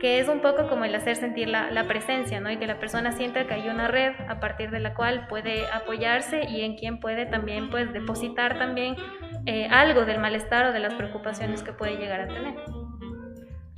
que 0.00 0.18
es 0.18 0.28
un 0.28 0.40
poco 0.40 0.68
como 0.68 0.84
el 0.84 0.94
hacer 0.94 1.16
sentir 1.16 1.48
la, 1.48 1.70
la, 1.70 1.86
presencia, 1.86 2.40
¿no? 2.40 2.50
Y 2.50 2.58
que 2.58 2.66
la 2.66 2.78
persona 2.78 3.12
sienta 3.12 3.46
que 3.46 3.54
hay 3.54 3.68
una 3.68 3.88
red 3.88 4.12
a 4.28 4.40
partir 4.40 4.70
de 4.70 4.80
la 4.80 4.94
cual 4.94 5.26
puede 5.28 5.66
apoyarse 5.70 6.44
y 6.48 6.62
en 6.62 6.76
quien 6.76 7.00
puede 7.00 7.26
también, 7.26 7.70
pues, 7.70 7.92
depositar 7.92 8.58
también 8.58 8.96
eh, 9.46 9.68
algo 9.70 10.04
del 10.04 10.20
malestar 10.20 10.66
o 10.66 10.72
de 10.72 10.80
las 10.80 10.94
preocupaciones 10.94 11.62
que 11.62 11.72
puede 11.72 11.96
llegar 11.96 12.20
a 12.20 12.28
tener. 12.28 12.54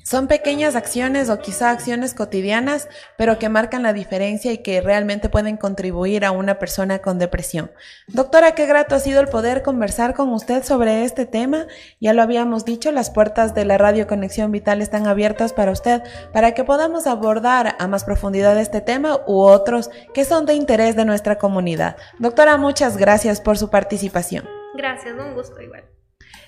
Son 0.06 0.28
pequeñas 0.28 0.76
acciones 0.76 1.28
o 1.30 1.40
quizá 1.40 1.72
acciones 1.72 2.14
cotidianas, 2.14 2.88
pero 3.18 3.40
que 3.40 3.48
marcan 3.48 3.82
la 3.82 3.92
diferencia 3.92 4.52
y 4.52 4.58
que 4.58 4.80
realmente 4.80 5.28
pueden 5.28 5.56
contribuir 5.56 6.24
a 6.24 6.30
una 6.30 6.60
persona 6.60 7.00
con 7.00 7.18
depresión. 7.18 7.72
Doctora, 8.06 8.52
qué 8.52 8.66
grato 8.66 8.94
ha 8.94 9.00
sido 9.00 9.20
el 9.20 9.26
poder 9.26 9.64
conversar 9.64 10.14
con 10.14 10.32
usted 10.32 10.62
sobre 10.62 11.02
este 11.02 11.26
tema. 11.26 11.66
Ya 11.98 12.12
lo 12.12 12.22
habíamos 12.22 12.64
dicho, 12.64 12.92
las 12.92 13.10
puertas 13.10 13.52
de 13.52 13.64
la 13.64 13.78
Radio 13.78 14.06
Conexión 14.06 14.52
Vital 14.52 14.80
están 14.80 15.08
abiertas 15.08 15.52
para 15.52 15.72
usted 15.72 16.02
para 16.32 16.54
que 16.54 16.62
podamos 16.62 17.08
abordar 17.08 17.74
a 17.76 17.88
más 17.88 18.04
profundidad 18.04 18.56
este 18.60 18.80
tema 18.80 19.18
u 19.26 19.40
otros 19.40 19.90
que 20.14 20.24
son 20.24 20.46
de 20.46 20.54
interés 20.54 20.94
de 20.94 21.04
nuestra 21.04 21.36
comunidad. 21.36 21.96
Doctora, 22.20 22.58
muchas 22.58 22.96
gracias 22.96 23.40
por 23.40 23.58
su 23.58 23.70
participación. 23.70 24.48
Gracias, 24.76 25.16
un 25.18 25.34
gusto 25.34 25.60
igual. 25.60 25.95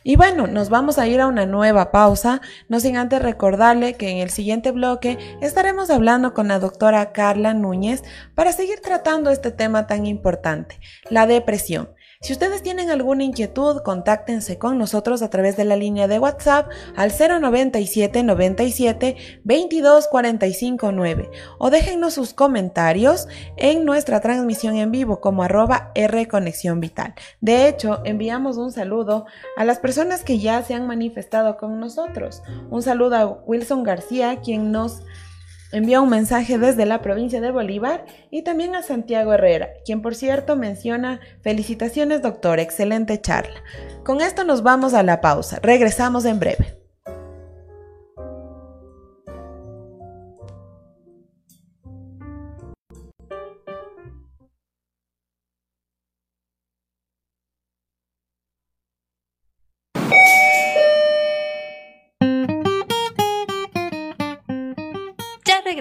Y 0.02 0.16
bueno, 0.16 0.46
nos 0.46 0.68
vamos 0.68 0.98
a 0.98 1.06
ir 1.06 1.20
a 1.20 1.26
una 1.26 1.46
nueva 1.46 1.90
pausa, 1.90 2.40
no 2.68 2.80
sin 2.80 2.96
antes 2.96 3.20
recordarle 3.20 3.94
que 3.94 4.10
en 4.10 4.18
el 4.18 4.30
siguiente 4.30 4.70
bloque 4.70 5.18
estaremos 5.40 5.90
hablando 5.90 6.34
con 6.34 6.48
la 6.48 6.58
doctora 6.58 7.12
Carla 7.12 7.54
Núñez 7.54 8.02
para 8.34 8.52
seguir 8.52 8.80
tratando 8.80 9.30
este 9.30 9.50
tema 9.50 9.86
tan 9.86 10.06
importante, 10.06 10.80
la 11.10 11.26
depresión. 11.26 11.90
Si 12.20 12.32
ustedes 12.32 12.64
tienen 12.64 12.90
alguna 12.90 13.22
inquietud, 13.22 13.82
contáctense 13.82 14.58
con 14.58 14.76
nosotros 14.76 15.22
a 15.22 15.30
través 15.30 15.56
de 15.56 15.64
la 15.64 15.76
línea 15.76 16.08
de 16.08 16.18
WhatsApp 16.18 16.68
al 16.96 17.12
097 17.12 18.24
97 18.24 19.16
22 19.44 20.08
45 20.08 20.90
9 20.90 21.30
o 21.58 21.70
déjennos 21.70 22.14
sus 22.14 22.34
comentarios 22.34 23.28
en 23.56 23.84
nuestra 23.84 24.20
transmisión 24.20 24.74
en 24.74 24.90
vivo 24.90 25.20
como 25.20 25.44
arroba 25.44 25.92
R 25.94 26.26
Conexión 26.26 26.80
Vital. 26.80 27.14
De 27.40 27.68
hecho, 27.68 28.00
enviamos 28.04 28.56
un 28.56 28.72
saludo 28.72 29.26
a 29.56 29.64
las 29.64 29.78
personas 29.78 30.24
que 30.24 30.40
ya 30.40 30.60
se 30.64 30.74
han 30.74 30.88
manifestado 30.88 31.56
con 31.56 31.78
nosotros. 31.78 32.42
Un 32.68 32.82
saludo 32.82 33.14
a 33.14 33.26
Wilson 33.46 33.84
García, 33.84 34.40
quien 34.40 34.72
nos 34.72 35.04
Envía 35.70 36.00
un 36.00 36.08
mensaje 36.08 36.56
desde 36.56 36.86
la 36.86 37.02
provincia 37.02 37.42
de 37.42 37.50
Bolívar 37.50 38.06
y 38.30 38.42
también 38.42 38.74
a 38.74 38.82
Santiago 38.82 39.34
Herrera, 39.34 39.68
quien 39.84 40.00
por 40.00 40.14
cierto 40.14 40.56
menciona 40.56 41.20
felicitaciones 41.42 42.22
doctor, 42.22 42.58
excelente 42.58 43.20
charla. 43.20 43.62
Con 44.02 44.22
esto 44.22 44.44
nos 44.44 44.62
vamos 44.62 44.94
a 44.94 45.02
la 45.02 45.20
pausa, 45.20 45.58
regresamos 45.62 46.24
en 46.24 46.40
breve. 46.40 46.77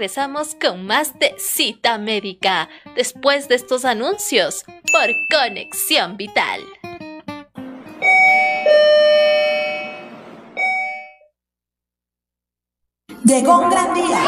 Regresamos 0.08 0.55
con 0.55 0.86
más 0.86 1.20
de 1.20 1.36
Cita 1.38 1.97
Médica 1.97 2.70
después 2.95 3.49
de 3.49 3.55
estos 3.55 3.84
anuncios 3.84 4.64
por 4.93 5.10
Conexión 5.30 6.16
Vital. 6.16 6.62
Llegó 13.26 13.60
un 13.60 13.70
gran 13.70 13.93
día. 13.93 14.24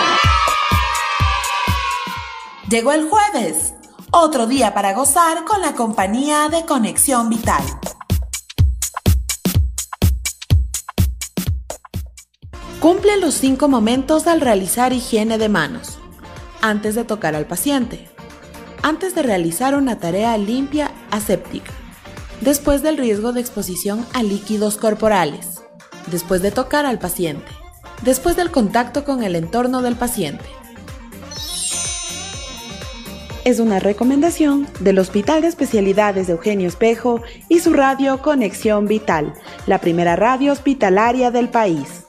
Llegó 2.70 2.92
el 2.92 3.10
jueves, 3.10 3.74
otro 4.12 4.48
día 4.48 4.74
para 4.74 4.92
gozar 4.92 5.46
con 5.46 5.62
la 5.62 5.76
compañía 5.76 6.50
de 6.50 6.66
Conexión 6.66 7.30
Vital. 7.30 7.64
Cumple 12.80 13.18
los 13.18 13.34
cinco 13.34 13.68
momentos 13.68 14.26
al 14.26 14.40
realizar 14.40 14.94
higiene 14.94 15.38
de 15.38 15.50
manos. 15.50 16.00
Antes 16.62 16.96
de 16.96 17.04
tocar 17.04 17.36
al 17.36 17.46
paciente. 17.46 18.08
Antes 18.84 19.14
de 19.16 19.22
realizar 19.22 19.76
una 19.76 20.00
tarea 20.00 20.38
limpia 20.38 20.90
aséptica. 21.12 21.74
Después 22.40 22.82
del 22.82 22.96
riesgo 22.96 23.34
de 23.34 23.42
exposición 23.42 24.06
a 24.14 24.24
líquidos 24.24 24.78
corporales. 24.78 25.62
Después 26.10 26.42
de 26.42 26.52
tocar 26.52 26.86
al 26.86 27.00
paciente. 27.00 27.52
Después 28.02 28.38
del 28.38 28.50
contacto 28.50 29.04
con 29.04 29.24
el 29.24 29.36
entorno 29.36 29.82
del 29.82 29.98
paciente. 29.98 30.46
Es 33.44 33.60
una 33.60 33.80
recomendación 33.80 34.68
del 34.80 35.00
Hospital 35.00 35.42
de 35.42 35.50
Especialidades 35.50 36.28
de 36.28 36.34
Eugenio 36.34 36.70
Espejo 36.70 37.22
y 37.50 37.60
su 37.60 37.74
radio 37.74 38.22
Conexión 38.22 38.88
Vital, 38.88 39.34
la 39.68 39.82
primera 39.82 40.16
radio 40.16 40.54
hospitalaria 40.54 41.30
del 41.30 41.50
país. 41.50 42.09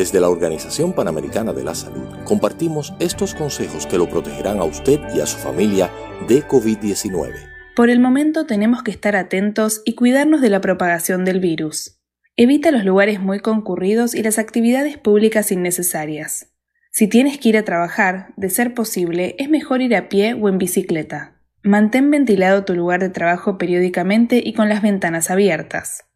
Desde 0.00 0.18
la 0.18 0.30
Organización 0.30 0.94
Panamericana 0.94 1.52
de 1.52 1.62
la 1.62 1.74
Salud 1.74 2.08
compartimos 2.24 2.94
estos 3.00 3.34
consejos 3.34 3.86
que 3.86 3.98
lo 3.98 4.08
protegerán 4.08 4.58
a 4.60 4.64
usted 4.64 4.98
y 5.14 5.20
a 5.20 5.26
su 5.26 5.36
familia 5.36 5.90
de 6.26 6.42
COVID-19. 6.42 7.34
Por 7.76 7.90
el 7.90 8.00
momento 8.00 8.46
tenemos 8.46 8.82
que 8.82 8.92
estar 8.92 9.14
atentos 9.14 9.82
y 9.84 9.96
cuidarnos 9.96 10.40
de 10.40 10.48
la 10.48 10.62
propagación 10.62 11.26
del 11.26 11.38
virus. 11.38 12.00
Evita 12.38 12.70
los 12.70 12.86
lugares 12.86 13.20
muy 13.20 13.40
concurridos 13.40 14.14
y 14.14 14.22
las 14.22 14.38
actividades 14.38 14.96
públicas 14.96 15.52
innecesarias. 15.52 16.48
Si 16.90 17.06
tienes 17.06 17.36
que 17.36 17.50
ir 17.50 17.58
a 17.58 17.66
trabajar, 17.66 18.32
de 18.38 18.48
ser 18.48 18.72
posible, 18.72 19.36
es 19.38 19.50
mejor 19.50 19.82
ir 19.82 19.94
a 19.94 20.08
pie 20.08 20.32
o 20.32 20.48
en 20.48 20.56
bicicleta. 20.56 21.42
Mantén 21.62 22.10
ventilado 22.10 22.64
tu 22.64 22.74
lugar 22.74 23.00
de 23.00 23.10
trabajo 23.10 23.58
periódicamente 23.58 24.40
y 24.42 24.54
con 24.54 24.70
las 24.70 24.80
ventanas 24.80 25.30
abiertas. 25.30 26.09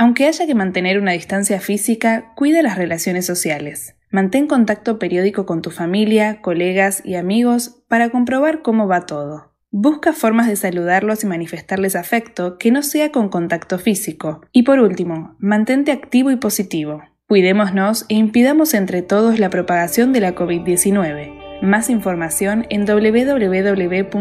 Aunque 0.00 0.28
haya 0.28 0.46
que 0.46 0.54
mantener 0.54 1.00
una 1.00 1.10
distancia 1.10 1.60
física, 1.60 2.32
cuida 2.36 2.62
las 2.62 2.78
relaciones 2.78 3.26
sociales. 3.26 3.96
Mantén 4.12 4.46
contacto 4.46 4.96
periódico 4.96 5.44
con 5.44 5.60
tu 5.60 5.72
familia, 5.72 6.40
colegas 6.40 7.02
y 7.04 7.16
amigos 7.16 7.82
para 7.88 8.08
comprobar 8.10 8.62
cómo 8.62 8.86
va 8.86 9.06
todo. 9.06 9.56
Busca 9.72 10.12
formas 10.12 10.46
de 10.46 10.54
saludarlos 10.54 11.24
y 11.24 11.26
manifestarles 11.26 11.96
afecto 11.96 12.58
que 12.58 12.70
no 12.70 12.84
sea 12.84 13.10
con 13.10 13.28
contacto 13.28 13.76
físico. 13.80 14.40
Y 14.52 14.62
por 14.62 14.78
último, 14.78 15.34
mantente 15.40 15.90
activo 15.90 16.30
y 16.30 16.36
positivo. 16.36 17.02
Cuidémonos 17.26 18.06
e 18.08 18.14
impidamos 18.14 18.74
entre 18.74 19.02
todos 19.02 19.40
la 19.40 19.50
propagación 19.50 20.12
de 20.12 20.20
la 20.20 20.36
COVID-19. 20.36 21.60
Más 21.60 21.90
información 21.90 22.66
en 22.70 22.86
www.paho.org 22.86 24.12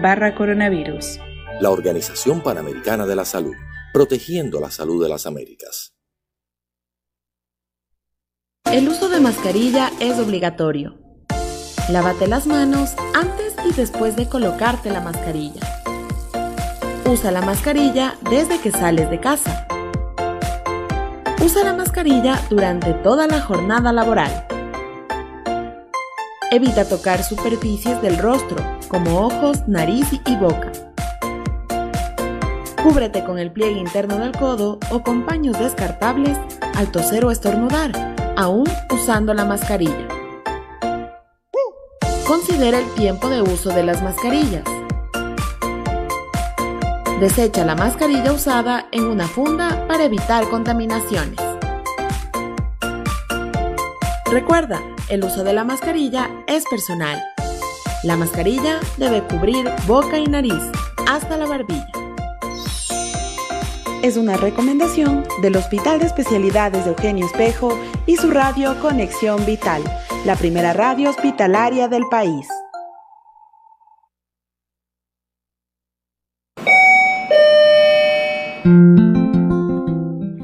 barra 0.00 0.34
coronavirus. 0.36 1.18
La 1.58 1.70
Organización 1.70 2.42
Panamericana 2.42 3.06
de 3.06 3.16
la 3.16 3.24
Salud, 3.24 3.54
protegiendo 3.94 4.60
la 4.60 4.70
salud 4.70 5.02
de 5.02 5.08
las 5.08 5.24
Américas. 5.24 5.94
El 8.70 8.86
uso 8.90 9.08
de 9.08 9.20
mascarilla 9.20 9.90
es 9.98 10.18
obligatorio. 10.18 10.98
Lávate 11.88 12.26
las 12.26 12.46
manos 12.46 12.94
antes 13.14 13.54
y 13.64 13.72
después 13.72 14.16
de 14.16 14.28
colocarte 14.28 14.90
la 14.90 15.00
mascarilla. 15.00 15.62
Usa 17.10 17.30
la 17.30 17.40
mascarilla 17.40 18.18
desde 18.28 18.60
que 18.60 18.70
sales 18.70 19.08
de 19.08 19.18
casa. 19.18 19.66
Usa 21.42 21.64
la 21.64 21.72
mascarilla 21.72 22.38
durante 22.50 22.92
toda 22.92 23.26
la 23.26 23.40
jornada 23.40 23.94
laboral. 23.94 24.46
Evita 26.50 26.86
tocar 26.86 27.24
superficies 27.24 28.02
del 28.02 28.18
rostro, 28.18 28.58
como 28.88 29.26
ojos, 29.26 29.66
nariz 29.66 30.06
y 30.12 30.36
boca. 30.36 30.70
Cúbrete 32.86 33.24
con 33.24 33.40
el 33.40 33.50
pliegue 33.50 33.80
interno 33.80 34.16
del 34.16 34.30
codo 34.30 34.78
o 34.92 35.02
con 35.02 35.26
paños 35.26 35.58
descartables 35.58 36.38
al 36.76 36.92
toser 36.92 37.24
o 37.24 37.32
estornudar, 37.32 37.90
aún 38.36 38.62
usando 38.92 39.34
la 39.34 39.44
mascarilla. 39.44 40.06
Considera 42.28 42.78
el 42.78 42.88
tiempo 42.94 43.28
de 43.28 43.42
uso 43.42 43.70
de 43.70 43.82
las 43.82 44.04
mascarillas. 44.04 44.62
Desecha 47.18 47.64
la 47.64 47.74
mascarilla 47.74 48.32
usada 48.32 48.86
en 48.92 49.06
una 49.06 49.26
funda 49.26 49.84
para 49.88 50.04
evitar 50.04 50.48
contaminaciones. 50.48 51.40
Recuerda, 54.30 54.80
el 55.08 55.24
uso 55.24 55.42
de 55.42 55.54
la 55.54 55.64
mascarilla 55.64 56.30
es 56.46 56.64
personal. 56.70 57.20
La 58.04 58.16
mascarilla 58.16 58.78
debe 58.96 59.22
cubrir 59.22 59.68
boca 59.88 60.18
y 60.18 60.26
nariz 60.26 60.62
hasta 61.08 61.36
la 61.36 61.46
barbilla. 61.46 61.95
Es 64.06 64.16
una 64.16 64.36
recomendación 64.36 65.24
del 65.42 65.56
Hospital 65.56 65.98
de 65.98 66.06
Especialidades 66.06 66.84
de 66.84 66.90
Eugenio 66.90 67.26
Espejo 67.26 67.76
y 68.06 68.16
su 68.16 68.30
radio 68.30 68.80
Conexión 68.80 69.44
Vital 69.44 69.82
la 70.24 70.36
primera 70.36 70.72
radio 70.72 71.10
hospitalaria 71.10 71.88
del 71.88 72.04
país. 72.08 72.46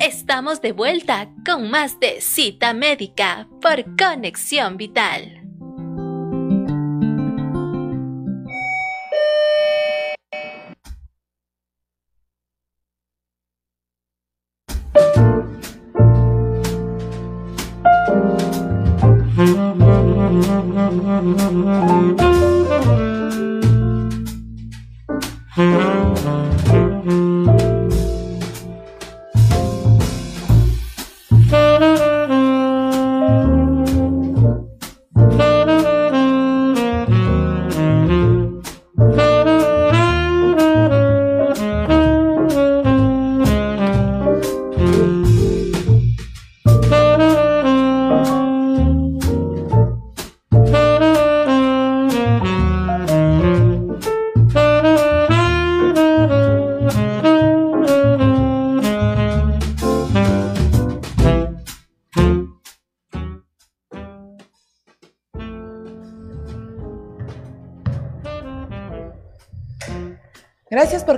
Estamos 0.01 0.61
de 0.61 0.73
vuelta 0.73 1.29
con 1.47 1.71
más 1.71 2.01
de 2.01 2.21
cita 2.21 2.75
médica 2.75 3.49
por 3.61 3.85
Conexión 3.97 4.77
Vital. 4.77 5.42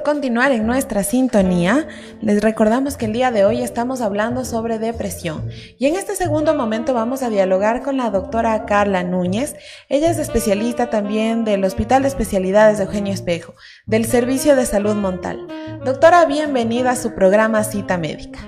Continuar 0.05 0.53
en 0.53 0.67
nuestra 0.67 1.03
sintonía. 1.03 1.89
Les 2.21 2.41
recordamos 2.41 2.97
que 2.97 3.07
el 3.07 3.13
día 3.13 3.33
de 3.33 3.45
hoy 3.45 3.63
estamos 3.63 4.01
hablando 4.01 4.45
sobre 4.45 4.79
depresión 4.79 5.49
y 5.79 5.87
en 5.87 5.97
este 5.97 6.15
segundo 6.15 6.55
momento 6.55 6.95
vamos 6.95 7.23
a 7.23 7.31
dialogar 7.31 7.83
con 7.83 7.97
la 7.97 8.11
doctora 8.11 8.67
Carla 8.67 9.03
Núñez. 9.03 9.57
Ella 9.89 10.11
es 10.11 10.19
especialista 10.19 10.91
también 10.91 11.45
del 11.45 11.65
Hospital 11.65 12.03
de 12.03 12.09
Especialidades 12.09 12.79
de 12.79 12.85
Eugenio 12.85 13.13
Espejo, 13.13 13.55
del 13.87 14.05
Servicio 14.05 14.55
de 14.55 14.67
Salud 14.67 14.95
Montal. 14.95 15.49
Doctora, 15.85 16.25
bienvenida 16.27 16.93
a 16.93 16.97
su 16.97 17.15
programa 17.15 17.65
Cita 17.65 17.99
Médica. 17.99 18.39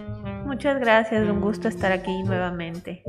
Muchas 0.45 0.79
gracias, 0.79 1.29
un 1.29 1.41
gusto 1.41 1.69
estar 1.69 1.91
aquí 1.91 2.23
nuevamente. 2.23 3.03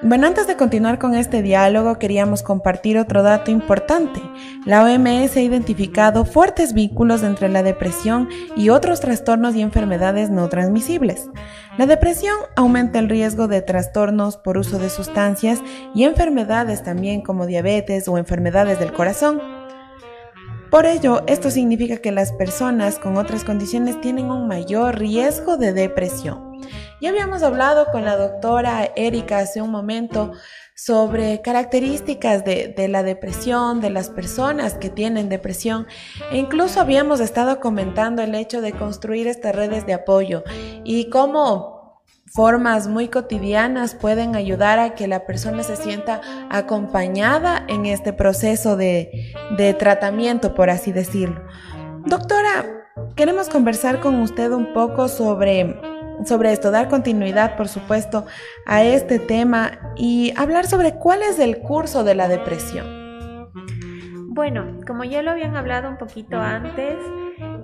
Bueno, 0.00 0.28
antes 0.28 0.46
de 0.46 0.56
continuar 0.56 1.00
con 1.00 1.16
este 1.16 1.42
diálogo, 1.42 1.98
queríamos 1.98 2.44
compartir 2.44 2.98
otro 2.98 3.24
dato 3.24 3.50
importante. 3.50 4.20
La 4.64 4.84
OMS 4.84 5.36
ha 5.36 5.40
identificado 5.40 6.24
fuertes 6.24 6.72
vínculos 6.72 7.24
entre 7.24 7.48
la 7.48 7.64
depresión 7.64 8.28
y 8.56 8.68
otros 8.68 9.00
trastornos 9.00 9.56
y 9.56 9.60
enfermedades 9.60 10.30
no 10.30 10.48
transmisibles. 10.48 11.28
La 11.78 11.86
depresión 11.86 12.36
aumenta 12.54 13.00
el 13.00 13.08
riesgo 13.08 13.48
de 13.48 13.60
trastornos 13.60 14.36
por 14.36 14.56
uso 14.56 14.78
de 14.78 14.88
sustancias 14.88 15.60
y 15.96 16.04
enfermedades 16.04 16.84
también 16.84 17.20
como 17.20 17.46
diabetes 17.46 18.06
o 18.06 18.18
enfermedades 18.18 18.78
del 18.78 18.92
corazón. 18.92 19.42
Por 20.70 20.86
ello, 20.86 21.22
esto 21.26 21.50
significa 21.50 21.96
que 21.96 22.12
las 22.12 22.30
personas 22.30 23.00
con 23.00 23.16
otras 23.16 23.42
condiciones 23.42 24.00
tienen 24.00 24.26
un 24.26 24.46
mayor 24.46 24.96
riesgo 24.96 25.56
de 25.56 25.72
depresión. 25.72 26.48
Ya 27.00 27.10
habíamos 27.10 27.44
hablado 27.44 27.86
con 27.92 28.04
la 28.04 28.16
doctora 28.16 28.90
Erika 28.96 29.38
hace 29.38 29.62
un 29.62 29.70
momento 29.70 30.32
sobre 30.74 31.40
características 31.42 32.44
de, 32.44 32.88
la 32.88 33.04
depresión, 33.04 33.80
de 33.80 33.90
las 33.90 34.10
personas 34.10 34.74
que 34.74 34.90
tienen 34.90 35.28
depresión 35.28 35.86
e 36.32 36.38
incluso 36.38 36.80
habíamos 36.80 37.20
estado 37.20 37.60
comentando 37.60 38.22
el 38.22 38.34
hecho 38.34 38.60
de 38.60 38.72
construir 38.72 39.28
estas 39.28 39.54
redes 39.54 39.86
de 39.86 39.94
apoyo 39.94 40.42
y 40.82 41.08
cómo 41.08 42.02
formas 42.26 42.88
muy 42.88 43.08
cotidianas 43.08 43.94
pueden 43.94 44.34
ayudar 44.34 44.80
a 44.80 44.94
que 44.96 45.06
la 45.06 45.24
persona 45.24 45.62
se 45.62 45.76
sienta 45.76 46.20
acompañada 46.50 47.64
en 47.68 47.86
este 47.86 48.12
proceso 48.12 48.76
de, 48.76 49.34
de 49.56 49.72
tratamiento, 49.72 50.54
por 50.54 50.68
así 50.68 50.90
decirlo. 50.90 51.42
Doctora, 52.06 52.64
queremos 53.14 53.48
conversar 53.48 54.00
con 54.00 54.16
usted 54.20 54.50
un 54.50 54.72
poco 54.72 55.08
sobre 55.08 55.97
sobre 56.24 56.52
esto, 56.52 56.70
dar 56.70 56.88
continuidad, 56.88 57.56
por 57.56 57.68
supuesto, 57.68 58.26
a 58.66 58.82
este 58.82 59.18
tema 59.18 59.78
y 59.96 60.32
hablar 60.36 60.66
sobre 60.66 60.94
cuál 60.94 61.22
es 61.22 61.38
el 61.38 61.58
curso 61.58 62.04
de 62.04 62.14
la 62.14 62.28
depresión. 62.28 62.98
Bueno, 64.28 64.78
como 64.86 65.04
ya 65.04 65.22
lo 65.22 65.32
habían 65.32 65.56
hablado 65.56 65.88
un 65.88 65.98
poquito 65.98 66.38
antes, 66.38 66.96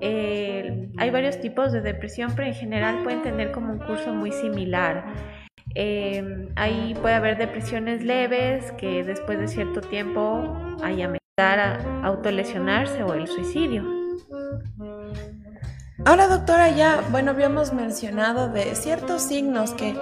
eh, 0.00 0.90
hay 0.96 1.10
varios 1.10 1.40
tipos 1.40 1.72
de 1.72 1.80
depresión, 1.80 2.32
pero 2.34 2.48
en 2.48 2.54
general 2.54 3.02
pueden 3.04 3.22
tener 3.22 3.52
como 3.52 3.72
un 3.72 3.78
curso 3.78 4.12
muy 4.12 4.32
similar. 4.32 5.04
Eh, 5.76 6.48
ahí 6.56 6.94
puede 7.00 7.14
haber 7.14 7.38
depresiones 7.38 8.02
leves 8.02 8.72
que 8.72 9.02
después 9.02 9.38
de 9.38 9.48
cierto 9.48 9.80
tiempo 9.80 10.56
hay 10.82 11.02
amenazar 11.02 11.58
a 11.58 12.04
autolesionarse 12.04 13.02
o 13.02 13.14
el 13.14 13.26
suicidio. 13.26 13.84
Ahora, 16.06 16.28
doctora, 16.28 16.68
ya, 16.68 17.02
bueno, 17.10 17.30
habíamos 17.30 17.72
mencionado 17.72 18.48
de 18.48 18.74
ciertos 18.74 19.22
signos 19.22 19.72
que 19.72 19.94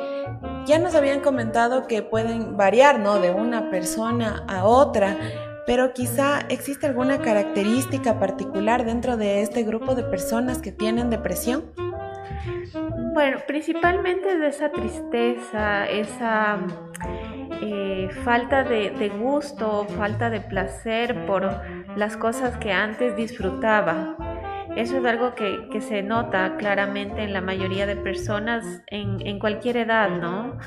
ya 0.66 0.80
nos 0.80 0.96
habían 0.96 1.20
comentado 1.20 1.86
que 1.86 2.03
pueden 2.03 2.57
variar, 2.57 2.98
¿no? 2.98 3.20
De 3.20 3.30
una 3.30 3.70
persona 3.70 4.44
a 4.48 4.64
otra, 4.64 5.16
pero 5.64 5.92
quizá 5.92 6.40
existe 6.48 6.88
alguna 6.88 7.20
característica 7.20 8.18
particular 8.18 8.84
dentro 8.84 9.16
de 9.16 9.42
este 9.42 9.62
grupo 9.62 9.94
de 9.94 10.03
personas 10.03 10.59
que 10.59 10.72
tienen 10.72 11.09
depresión. 11.09 11.70
Bueno, 13.14 13.38
principalmente 13.46 14.38
de 14.38 14.48
esa 14.48 14.70
tristeza, 14.70 15.86
esa 15.86 16.59
eh, 17.61 18.09
falta 18.24 18.64
de, 18.64 19.09
gusto, 19.20 19.86
falta 19.96 20.30
de 20.30 20.40
placer 20.40 21.26
por 21.26 21.48
las 21.94 22.16
cosas 22.16 22.57
que 22.57 22.72
antes 22.72 23.14
disfrutaba. 23.14 24.16
Eso 24.77 24.97
es 24.97 25.05
algo 25.05 25.35
que, 25.35 25.81
se 25.83 26.03
nota 26.03 26.57
claramente 26.57 27.23
en 27.23 27.33
la 27.33 27.41
mayoría 27.43 27.87
de 27.87 27.97
personas 27.97 28.83
en, 28.87 29.39
cualquier 29.39 29.77
edad, 29.77 30.09
¿no? 30.11 30.59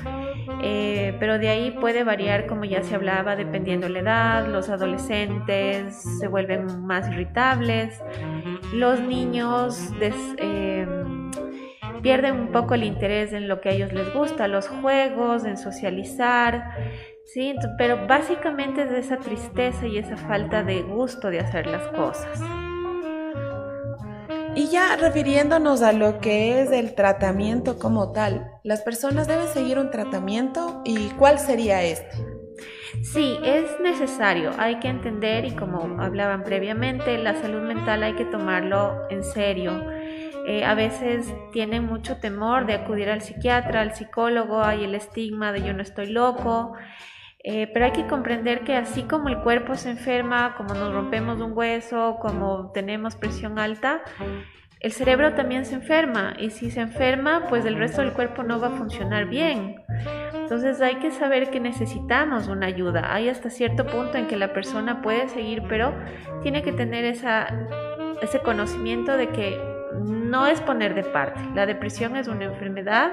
Eh, 0.62 1.16
pero 1.18 1.38
de 1.38 1.48
ahí 1.48 1.70
puede 1.72 2.04
variar, 2.04 2.46
como 2.46 2.64
ya 2.64 2.82
se 2.82 2.94
hablaba, 2.94 3.34
dependiendo 3.34 3.88
la 3.88 3.98
edad. 3.98 4.46
Los 4.46 4.68
adolescentes 4.68 6.02
se 6.20 6.28
vuelven 6.28 6.86
más 6.86 7.08
irritables, 7.08 8.00
los 8.72 9.00
niños 9.00 9.90
eh, 10.38 10.86
pierden 12.02 12.34
un 12.38 12.52
poco 12.52 12.74
el 12.74 12.84
interés 12.84 13.32
en 13.32 13.48
lo 13.48 13.60
que 13.60 13.70
a 13.70 13.72
ellos 13.72 13.92
les 13.92 14.14
gusta, 14.14 14.46
los 14.46 14.68
juegos, 14.68 15.44
en 15.44 15.56
socializar, 15.56 16.76
¿sí? 17.24 17.56
Pero 17.76 18.06
básicamente 18.06 18.82
es 18.82 18.90
de 18.90 19.00
esa 19.00 19.16
tristeza 19.16 19.86
y 19.86 19.98
esa 19.98 20.16
falta 20.16 20.62
de 20.62 20.82
gusto 20.82 21.30
de 21.30 21.40
hacer 21.40 21.66
las 21.66 21.88
cosas. 21.88 22.40
Y 24.56 24.68
ya 24.68 24.96
refiriéndonos 24.96 25.82
a 25.82 25.92
lo 25.92 26.18
que 26.18 26.62
es 26.62 26.72
el 26.72 26.94
tratamiento 26.94 27.78
como 27.78 28.12
tal, 28.12 28.52
¿las 28.64 28.80
personas 28.80 29.28
deben 29.28 29.48
seguir 29.48 29.78
un 29.78 29.90
tratamiento 29.90 30.80
y 30.82 31.10
cuál 31.10 31.38
sería 31.38 31.82
este? 31.82 32.16
Sí, 33.02 33.36
es 33.44 33.78
necesario, 33.82 34.52
hay 34.56 34.78
que 34.80 34.88
entender 34.88 35.44
y 35.44 35.50
como 35.50 36.00
hablaban 36.00 36.42
previamente, 36.42 37.18
la 37.18 37.34
salud 37.34 37.60
mental 37.60 38.02
hay 38.02 38.14
que 38.14 38.24
tomarlo 38.24 39.06
en 39.10 39.24
serio. 39.24 39.92
Eh, 40.46 40.64
a 40.64 40.74
veces 40.74 41.26
tienen 41.52 41.84
mucho 41.84 42.16
temor 42.16 42.64
de 42.64 42.74
acudir 42.74 43.10
al 43.10 43.20
psiquiatra, 43.20 43.82
al 43.82 43.94
psicólogo, 43.94 44.62
hay 44.62 44.84
el 44.84 44.94
estigma 44.94 45.52
de 45.52 45.64
yo 45.64 45.74
no 45.74 45.82
estoy 45.82 46.06
loco. 46.06 46.72
Eh, 47.48 47.70
pero 47.72 47.84
hay 47.84 47.92
que 47.92 48.08
comprender 48.08 48.64
que 48.64 48.74
así 48.74 49.04
como 49.04 49.28
el 49.28 49.38
cuerpo 49.38 49.76
se 49.76 49.90
enferma, 49.90 50.56
como 50.56 50.74
nos 50.74 50.92
rompemos 50.92 51.40
un 51.40 51.52
hueso, 51.56 52.16
como 52.20 52.72
tenemos 52.72 53.14
presión 53.14 53.60
alta, 53.60 54.02
el 54.80 54.90
cerebro 54.90 55.32
también 55.34 55.64
se 55.64 55.76
enferma 55.76 56.34
y 56.40 56.50
si 56.50 56.72
se 56.72 56.80
enferma, 56.80 57.44
pues 57.48 57.64
el 57.64 57.76
resto 57.76 58.00
del 58.00 58.14
cuerpo 58.14 58.42
no 58.42 58.58
va 58.58 58.66
a 58.66 58.70
funcionar 58.72 59.26
bien. 59.26 59.76
Entonces 60.34 60.80
hay 60.80 60.96
que 60.96 61.12
saber 61.12 61.50
que 61.50 61.60
necesitamos 61.60 62.48
una 62.48 62.66
ayuda. 62.66 63.14
Hay 63.14 63.28
hasta 63.28 63.48
cierto 63.48 63.86
punto 63.86 64.18
en 64.18 64.26
que 64.26 64.34
la 64.34 64.52
persona 64.52 65.00
puede 65.00 65.28
seguir, 65.28 65.62
pero 65.68 65.94
tiene 66.42 66.64
que 66.64 66.72
tener 66.72 67.04
ese 67.04 68.40
conocimiento 68.42 69.16
de 69.16 69.28
que 69.28 69.75
no 70.04 70.46
es 70.46 70.60
poner 70.60 70.94
de 70.94 71.04
parte. 71.04 71.40
La 71.54 71.66
depresión 71.66 72.16
es 72.16 72.28
una 72.28 72.44
enfermedad 72.44 73.12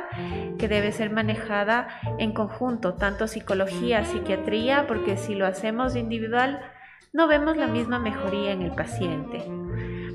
que 0.58 0.68
debe 0.68 0.92
ser 0.92 1.12
manejada 1.12 1.88
en 2.18 2.34
conjunto, 2.34 2.96
tanto 2.96 3.28
psicología, 3.28 4.06
psiquiatría, 4.06 4.86
porque 4.88 5.18
si 5.18 5.36
lo 5.36 5.46
hacemos 5.46 5.96
individual, 5.96 6.62
no 7.12 7.28
vemos 7.28 7.58
la 7.58 7.68
misma 7.68 8.00
mejoría 8.00 8.52
en 8.52 8.62
el 8.62 8.72
paciente. 8.72 9.44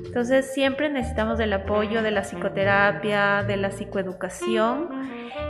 Entonces 0.05 0.53
siempre 0.53 0.89
necesitamos 0.89 1.37
del 1.37 1.53
apoyo 1.53 2.01
de 2.01 2.11
la 2.11 2.23
psicoterapia, 2.23 3.43
de 3.43 3.57
la 3.57 3.71
psicoeducación 3.71 4.89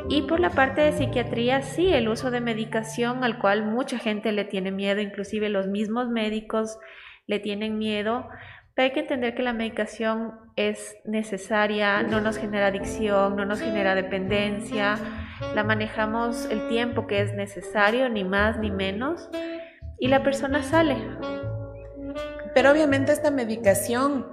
y 0.10 0.24
por 0.24 0.40
la 0.40 0.50
parte 0.50 0.82
de 0.82 0.92
psiquiatría 0.92 1.62
sí, 1.62 1.94
el 1.94 2.10
uso 2.10 2.30
de 2.30 2.42
medicación 2.42 3.24
al 3.24 3.40
cual 3.40 3.66
mucha 3.66 3.98
gente 3.98 4.32
le 4.32 4.44
tiene 4.44 4.72
miedo, 4.72 5.00
inclusive 5.02 5.50
los 5.50 5.68
mismos 5.68 6.10
médicos 6.10 6.78
le 7.26 7.40
tienen 7.40 7.78
miedo 7.78 8.28
hay 8.84 8.92
que 8.92 9.02
entender 9.02 9.36
que 9.36 9.44
la 9.44 9.54
medicación 9.54 10.34
es 10.56 10.98
necesaria, 11.06 12.04
no 12.04 12.22
nos 12.22 12.38
genera 12.38 12.68
adicción, 12.68 13.36
no 13.36 13.46
nos 13.46 13.60
genera 13.60 13.96
dependencia, 13.96 14.98
la 15.56 15.64
manejamos 15.64 16.46
el 16.50 16.68
tiempo 16.68 17.08
que 17.08 17.22
es 17.22 17.34
necesario, 17.34 18.10
ni 18.10 18.24
más 18.24 18.58
ni 18.60 18.72
menos, 18.72 19.30
y 20.00 20.08
la 20.08 20.24
persona 20.24 20.64
sale. 20.64 20.98
Pero 22.54 22.72
obviamente 22.72 23.12
esta 23.12 23.32
medicación 23.32 24.26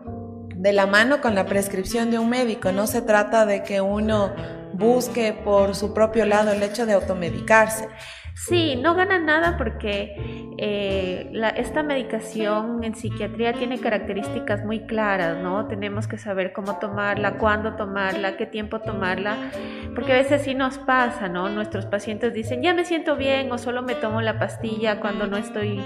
de 0.57 0.73
la 0.73 0.87
mano 0.87 1.21
con 1.21 1.35
la 1.35 1.47
prescripción 1.47 2.11
de 2.11 2.19
un 2.19 2.31
médico, 2.31 2.73
no 2.73 2.87
se 2.87 3.03
trata 3.03 3.47
de 3.47 3.63
que 3.63 3.81
uno 3.81 4.35
busque 4.73 5.33
por 5.33 5.75
su 5.75 5.95
propio 5.95 6.25
lado 6.27 6.53
el 6.53 6.63
hecho 6.63 6.87
de 6.87 6.95
automedicarse. 6.95 7.89
Sí, 8.37 8.76
no 8.76 8.95
gana 8.95 9.18
nada 9.18 9.57
porque 9.57 10.14
eh, 10.59 11.32
esta 11.57 11.82
medicación 11.82 12.84
en 12.84 12.95
psiquiatría 12.95 13.55
tiene 13.55 13.80
características 13.80 14.62
muy 14.62 14.80
claras, 14.80 15.43
¿no? 15.43 15.66
Tenemos 15.68 16.07
que 16.07 16.18
saber 16.18 16.53
cómo 16.53 16.78
tomarla, 16.78 17.39
cuándo 17.39 17.76
tomarla, 17.76 18.37
qué 18.37 18.45
tiempo 18.45 18.80
tomarla, 18.80 19.51
porque 19.95 20.12
a 20.12 20.16
veces 20.16 20.43
sí 20.43 20.55
nos 20.55 20.76
pasa, 20.76 21.28
¿no? 21.28 21.49
Nuestros 21.49 21.87
pacientes 21.87 22.34
dicen, 22.34 22.62
ya 22.62 22.74
me 22.74 22.84
siento 22.84 23.16
bien 23.16 23.51
o 23.53 23.57
solo 23.57 23.82
me 23.82 23.95
tomo 23.95 24.20
la 24.20 24.39
pastilla 24.39 25.01
cuando 25.01 25.26
no 25.26 25.39
estoy, 25.39 25.82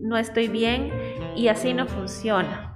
no 0.00 0.18
estoy 0.18 0.48
bien 0.48 0.90
y 1.36 1.46
así 1.46 1.72
no 1.72 1.86
funciona. 1.86 2.72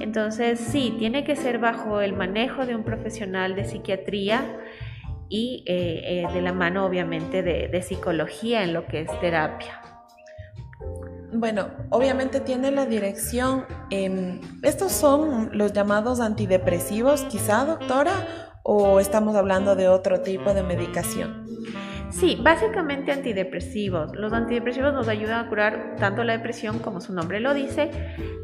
Entonces, 0.00 0.60
sí, 0.60 0.94
tiene 0.98 1.24
que 1.24 1.36
ser 1.36 1.58
bajo 1.58 2.02
el 2.02 2.12
manejo 2.12 2.66
de 2.66 2.76
un 2.76 2.84
profesional 2.84 3.54
de 3.54 3.64
psiquiatría 3.64 4.42
y 5.28 5.64
eh, 5.66 6.24
eh, 6.24 6.32
de 6.32 6.42
la 6.42 6.52
mano 6.52 6.86
obviamente 6.86 7.42
de, 7.42 7.82
psicología 7.82 8.62
en 8.62 8.72
lo 8.72 8.86
que 8.86 9.02
es 9.02 9.20
terapia. 9.20 9.80
Bueno, 11.32 11.68
obviamente 11.90 12.40
tiene 12.40 12.70
la 12.70 12.86
dirección. 12.86 13.66
¿Estos 14.62 14.92
son 14.92 15.50
los 15.52 15.72
llamados 15.72 16.20
antidepresivos, 16.20 17.22
quizá, 17.24 17.64
doctora? 17.64 18.12
¿O 18.62 18.98
estamos 19.00 19.36
hablando 19.36 19.76
de 19.76 19.88
otro 19.88 20.20
tipo 20.20 20.54
de 20.54 20.62
medicación? 20.62 21.46
Sí, 22.10 22.38
básicamente 22.42 23.12
antidepresivos. 23.12 24.14
Los 24.16 24.32
antidepresivos 24.32 24.94
nos 24.94 25.08
ayudan 25.08 25.44
a 25.44 25.48
curar 25.48 25.96
tanto 25.98 26.24
la 26.24 26.32
depresión, 26.32 26.78
como 26.78 27.00
su 27.00 27.12
nombre 27.12 27.38
lo 27.40 27.52
dice, 27.54 27.90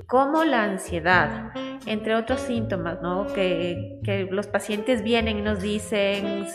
como 0.06 0.44
la 0.44 0.64
ansiedad, 0.64 1.50
entre 1.86 2.14
otros 2.14 2.40
síntomas, 2.40 3.00
¿no? 3.02 3.26
Que, 3.34 4.28
los 4.30 4.46
pacientes 4.46 5.02
vienen 5.02 5.38
y 5.38 5.42
nos 5.42 5.60
dicen, 5.60 6.46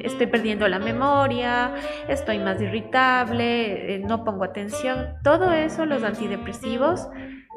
estoy 0.00 0.26
perdiendo 0.26 0.68
la 0.68 0.78
memoria, 0.78 1.74
estoy 2.08 2.38
más 2.38 2.60
irritable, 2.60 3.94
eh, 3.94 3.98
no 3.98 4.24
pongo 4.24 4.44
atención. 4.44 5.14
Todo 5.22 5.52
eso, 5.52 5.86
los 5.86 6.02
antidepresivos, 6.02 7.08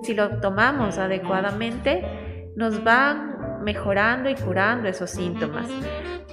si 0.03 0.13
lo 0.13 0.39
tomamos 0.39 0.97
adecuadamente, 0.97 2.03
nos 2.55 2.83
van 2.83 3.63
mejorando 3.63 4.29
y 4.29 4.35
curando 4.35 4.87
esos 4.87 5.11
síntomas. 5.11 5.67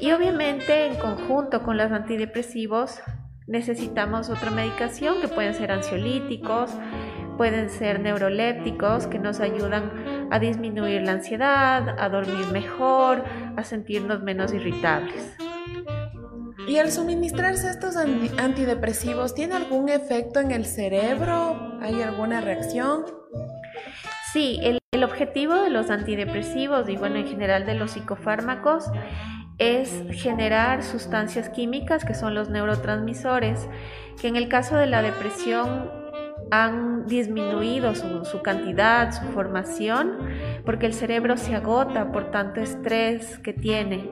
Y 0.00 0.12
obviamente 0.12 0.86
en 0.86 0.96
conjunto 0.96 1.62
con 1.62 1.76
los 1.76 1.90
antidepresivos 1.90 3.00
necesitamos 3.46 4.28
otra 4.30 4.50
medicación 4.50 5.20
que 5.20 5.28
pueden 5.28 5.54
ser 5.54 5.72
ansiolíticos, 5.72 6.70
pueden 7.36 7.70
ser 7.70 8.00
neurolépticos 8.00 9.06
que 9.06 9.18
nos 9.18 9.40
ayudan 9.40 9.90
a 10.30 10.38
disminuir 10.38 11.02
la 11.02 11.12
ansiedad, 11.12 11.96
a 11.98 12.08
dormir 12.08 12.46
mejor, 12.52 13.24
a 13.56 13.64
sentirnos 13.64 14.22
menos 14.22 14.52
irritables. 14.52 15.36
¿Y 16.66 16.76
al 16.78 16.92
suministrarse 16.92 17.70
estos 17.70 17.96
antidepresivos 17.96 19.34
tiene 19.34 19.54
algún 19.54 19.88
efecto 19.88 20.40
en 20.40 20.50
el 20.50 20.66
cerebro? 20.66 21.78
¿Hay 21.80 22.02
alguna 22.02 22.42
reacción? 22.42 23.04
Sí, 24.32 24.60
el, 24.62 24.78
el 24.92 25.04
objetivo 25.04 25.54
de 25.54 25.70
los 25.70 25.88
antidepresivos 25.88 26.88
y 26.88 26.96
bueno, 26.96 27.16
en 27.16 27.26
general 27.26 27.64
de 27.64 27.74
los 27.74 27.92
psicofármacos 27.92 28.90
es 29.58 30.04
generar 30.12 30.84
sustancias 30.84 31.48
químicas 31.48 32.04
que 32.04 32.14
son 32.14 32.34
los 32.34 32.48
neurotransmisores, 32.48 33.68
que 34.20 34.28
en 34.28 34.36
el 34.36 34.48
caso 34.48 34.76
de 34.76 34.86
la 34.86 35.02
depresión 35.02 35.90
han 36.50 37.06
disminuido 37.06 37.94
su, 37.94 38.42
cantidad, 38.42 39.12
su 39.12 39.26
formación, 39.32 40.18
porque 40.64 40.86
el 40.86 40.94
cerebro 40.94 41.36
se 41.36 41.54
agota 41.54 42.10
por 42.12 42.30
tanto 42.30 42.60
estrés 42.60 43.38
que 43.38 43.52
tiene. 43.52 44.08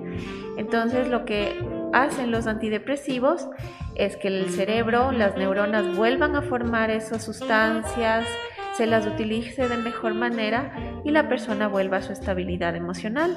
Entonces 0.56 1.08
lo 1.08 1.24
que 1.24 1.58
hacen 1.92 2.30
los 2.30 2.46
antidepresivos 2.46 3.48
es 3.94 4.16
que 4.16 4.28
el 4.28 4.50
cerebro, 4.50 5.12
las 5.12 5.36
neuronas 5.36 5.96
vuelvan 5.96 6.36
a 6.36 6.42
formar 6.42 6.90
esas 6.90 7.24
sustancias, 7.24 8.26
se 8.74 8.86
las 8.86 9.06
utilice 9.06 9.68
de 9.68 9.78
mejor 9.78 10.12
manera 10.12 10.74
y 11.04 11.10
la 11.10 11.28
persona 11.28 11.66
vuelva 11.66 11.98
a 11.98 12.02
su 12.02 12.12
estabilidad 12.12 12.76
emocional. 12.76 13.34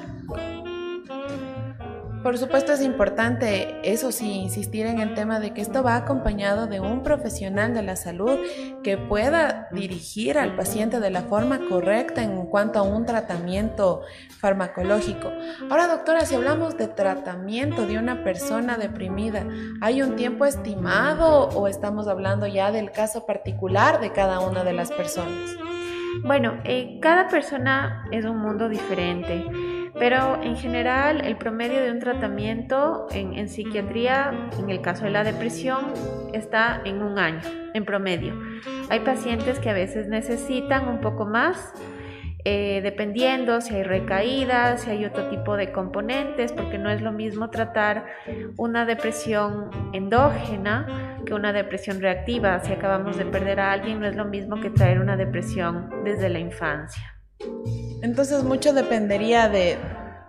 Por 2.22 2.36
supuesto 2.36 2.72
es 2.72 2.82
importante, 2.82 3.80
eso 3.82 4.12
sí, 4.12 4.30
insistir 4.30 4.84
en 4.84 5.00
el 5.00 5.14
tema 5.14 5.40
de 5.40 5.54
que 5.54 5.62
esto 5.62 5.82
va 5.82 5.96
acompañado 5.96 6.66
de 6.66 6.78
un 6.78 7.02
profesional 7.02 7.72
de 7.72 7.82
la 7.82 7.96
salud 7.96 8.38
que 8.82 8.98
pueda 8.98 9.68
dirigir 9.72 10.36
al 10.36 10.54
paciente 10.54 11.00
de 11.00 11.08
la 11.08 11.22
forma 11.22 11.60
correcta 11.66 12.22
en 12.22 12.44
cuanto 12.44 12.78
a 12.78 12.82
un 12.82 13.06
tratamiento 13.06 14.02
farmacológico. 14.38 15.32
Ahora, 15.70 15.86
doctora, 15.86 16.26
si 16.26 16.34
hablamos 16.34 16.76
de 16.76 16.88
tratamiento 16.88 17.86
de 17.86 17.96
una 17.96 18.22
persona 18.22 18.76
deprimida, 18.76 19.46
¿hay 19.80 20.02
un 20.02 20.16
tiempo 20.16 20.44
estimado 20.44 21.48
o 21.48 21.68
estamos 21.68 22.06
hablando 22.06 22.46
ya 22.46 22.70
del 22.70 22.92
caso 22.92 23.24
particular 23.24 23.98
de 23.98 24.12
cada 24.12 24.40
una 24.40 24.62
de 24.62 24.74
las 24.74 24.92
personas? 24.92 25.56
Bueno, 26.22 26.60
eh, 26.64 26.98
cada 27.00 27.28
persona 27.28 28.04
es 28.10 28.26
un 28.26 28.36
mundo 28.36 28.68
diferente 28.68 29.46
Pero 29.98 30.42
en 30.42 30.56
general 30.56 31.24
el 31.24 31.36
promedio 31.36 31.82
de 31.82 31.90
un 31.90 31.98
tratamiento 31.98 33.06
en, 33.10 33.48
psiquiatría, 33.48 34.50
en 34.58 34.70
el 34.70 34.80
caso 34.80 35.04
de 35.04 35.10
la 35.10 35.24
depresión, 35.24 35.92
está 36.32 36.80
en 36.84 37.02
un 37.02 37.18
año, 37.18 37.40
en 37.74 37.84
promedio. 37.84 38.34
Hay 38.88 39.00
pacientes 39.00 39.58
que 39.58 39.70
a 39.70 39.74
veces 39.74 40.08
necesitan 40.08 40.88
un 40.88 41.00
poco 41.00 41.26
más, 41.26 41.72
eh, 42.44 42.80
dependiendo 42.82 43.60
si 43.60 43.74
hay 43.74 43.82
recaídas, 43.82 44.82
si 44.82 44.90
hay 44.90 45.04
otro 45.04 45.28
tipo 45.28 45.56
de 45.56 45.72
componentes, 45.72 46.52
porque 46.52 46.78
no 46.78 46.88
es 46.90 47.02
lo 47.02 47.12
mismo 47.12 47.50
tratar 47.50 48.06
una 48.56 48.86
depresión 48.86 49.70
endógena 49.92 51.18
que 51.26 51.34
una 51.34 51.52
depresión 51.52 52.00
reactiva. 52.00 52.60
Si 52.60 52.72
acabamos 52.72 53.18
de 53.18 53.26
perder 53.26 53.60
a 53.60 53.72
alguien, 53.72 54.00
no 54.00 54.06
es 54.06 54.16
lo 54.16 54.24
mismo 54.24 54.60
que 54.60 54.70
traer 54.70 55.00
una 55.00 55.16
depresión 55.16 55.90
desde 56.04 56.30
la 56.30 56.38
infancia. 56.38 57.19
Entonces 58.02 58.42
mucho 58.44 58.72
dependería 58.72 59.48
de, 59.48 59.78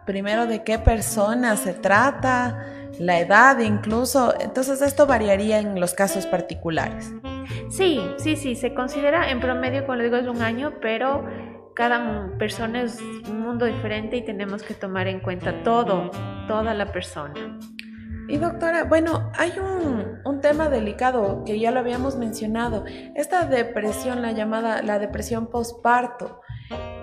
primero, 0.06 0.46
de 0.46 0.64
qué 0.64 0.78
persona 0.80 1.56
se 1.56 1.74
trata, 1.74 2.66
la 3.00 3.20
edad 3.20 3.60
incluso. 3.60 4.34
Entonces 4.40 4.82
esto 4.82 5.08
variaría 5.08 5.60
en 5.60 5.80
los 5.80 5.94
casos 5.94 6.26
particulares. 6.26 7.12
Sí, 7.70 8.02
sí, 8.18 8.36
sí, 8.36 8.56
se 8.56 8.74
considera 8.74 9.32
en 9.32 9.40
promedio, 9.40 9.86
como 9.86 9.96
le 9.96 10.06
digo, 10.06 10.18
es 10.18 10.28
un 10.28 10.42
año, 10.42 10.74
pero 10.82 11.26
cada 11.76 12.38
persona 12.38 12.82
es 12.82 13.00
un 13.30 13.42
mundo 13.42 13.66
diferente 13.66 14.18
y 14.18 14.26
tenemos 14.26 14.64
que 14.64 14.74
tomar 14.74 15.08
en 15.08 15.20
cuenta 15.20 15.64
todo, 15.64 16.12
toda 16.48 16.74
la 16.74 16.92
persona. 16.92 17.58
Y 18.28 18.38
doctora, 18.38 18.84
bueno, 18.86 19.32
hay 19.38 19.54
un, 19.60 20.20
un, 20.24 20.42
tema 20.42 20.70
delicado 20.70 21.44
que 21.46 21.60
ya 21.60 21.72
lo 21.72 21.80
habíamos 21.80 22.16
mencionado, 22.18 22.86
esta 23.16 23.46
depresión, 23.46 24.22
la 24.22 24.32
llamada 24.32 24.82
la 24.84 25.00
depresión 25.00 25.48
postparto. 25.48 26.42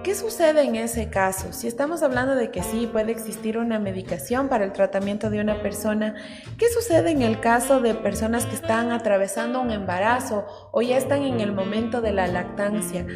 ¿Qué 0.03 0.15
sucede 0.15 0.63
en 0.63 0.77
ese 0.77 1.11
caso? 1.11 1.53
Si 1.53 1.67
estamos 1.67 2.03
hablando 2.03 2.35
de 2.35 2.51
que 2.51 2.63
sí 2.63 2.89
puede 2.91 3.13
existir 3.13 3.59
una 3.59 3.79
medicación 3.79 4.49
para 4.49 4.65
el 4.65 4.73
tratamiento 4.73 5.29
de 5.29 5.41
una 5.41 5.61
persona, 5.61 6.15
¿qué 6.57 6.69
sucede 6.69 7.11
en 7.11 7.23
el 7.23 7.41
caso 7.41 7.81
de 7.81 7.95
personas 7.95 8.47
que 8.47 8.55
están 8.55 8.93
atravesando 8.93 9.61
un 9.61 9.71
embarazo 9.71 10.47
o 10.73 10.83
ya 10.83 10.97
están 10.97 11.23
en 11.23 11.41
el 11.41 11.53
momento 11.53 12.01
de 12.01 12.13
la 12.13 12.27
lactancia? 12.27 13.07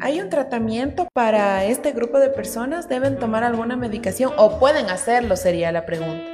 ¿Hay 0.00 0.20
un 0.20 0.30
tratamiento 0.30 1.06
para 1.14 1.64
este 1.64 1.92
grupo 1.92 2.18
de 2.18 2.28
personas? 2.28 2.88
¿Deben 2.88 3.18
tomar 3.18 3.44
alguna 3.44 3.76
medicación 3.76 4.32
o 4.36 4.58
pueden 4.58 4.90
hacerlo? 4.90 5.36
Sería 5.36 5.70
la 5.70 5.86
pregunta. 5.86 6.24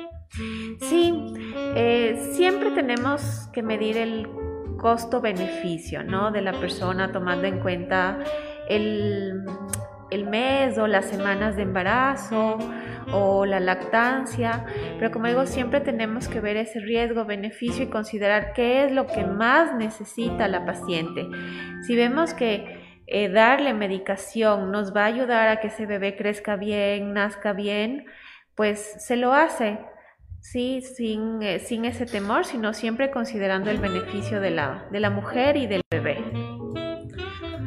Sí, 0.88 1.34
eh, 1.76 2.32
siempre 2.34 2.70
tenemos 2.70 3.48
que 3.52 3.62
medir 3.62 3.98
el 3.98 4.26
costo-beneficio 4.78 6.02
¿no? 6.02 6.30
de 6.30 6.40
la 6.40 6.52
persona 6.52 7.12
tomando 7.12 7.46
en 7.46 7.60
cuenta 7.60 8.18
el, 8.68 9.44
el 10.10 10.26
mes 10.26 10.78
o 10.78 10.86
las 10.86 11.06
semanas 11.06 11.56
de 11.56 11.62
embarazo 11.62 12.58
o 13.12 13.46
la 13.46 13.60
lactancia, 13.60 14.66
pero 14.98 15.10
como 15.10 15.26
digo, 15.26 15.46
siempre 15.46 15.80
tenemos 15.80 16.28
que 16.28 16.40
ver 16.40 16.56
ese 16.56 16.80
riesgo, 16.80 17.24
beneficio 17.24 17.84
y 17.84 17.88
considerar 17.88 18.52
qué 18.52 18.84
es 18.84 18.92
lo 18.92 19.06
que 19.06 19.24
más 19.24 19.74
necesita 19.74 20.48
la 20.48 20.64
paciente. 20.66 21.26
Si 21.86 21.96
vemos 21.96 22.34
que 22.34 23.02
eh, 23.06 23.30
darle 23.30 23.72
medicación 23.72 24.70
nos 24.70 24.94
va 24.94 25.04
a 25.04 25.06
ayudar 25.06 25.48
a 25.48 25.60
que 25.60 25.68
ese 25.68 25.86
bebé 25.86 26.16
crezca 26.16 26.56
bien, 26.56 27.14
nazca 27.14 27.54
bien, 27.54 28.04
pues 28.54 28.96
se 28.98 29.16
lo 29.16 29.32
hace, 29.32 29.78
¿sí? 30.40 30.82
Sin, 30.82 31.42
eh, 31.42 31.58
sin 31.58 31.84
ese 31.84 32.04
temor, 32.04 32.44
sino 32.44 32.74
siempre 32.74 33.10
considerando 33.10 33.70
el 33.70 33.78
beneficio 33.78 34.40
de 34.40 34.50
la, 34.50 34.86
de 34.90 35.00
la 35.00 35.10
mujer 35.10 35.56
y 35.56 35.66
del 35.66 35.80
bebé. 35.90 36.47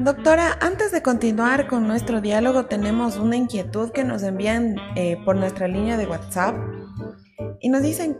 Doctora, 0.03 0.57
antes 0.61 0.91
de 0.91 1.03
continuar 1.03 1.67
con 1.67 1.87
nuestro 1.87 2.21
diálogo, 2.21 2.65
tenemos 2.65 3.17
una 3.17 3.35
inquietud 3.35 3.91
que 3.91 4.03
nos 4.03 4.23
envían 4.23 4.77
eh, 4.95 5.15
por 5.23 5.35
nuestra 5.35 5.67
línea 5.67 5.95
de 5.95 6.07
WhatsApp 6.07 6.55
y 7.59 7.69
nos 7.69 7.83
dicen, 7.83 8.17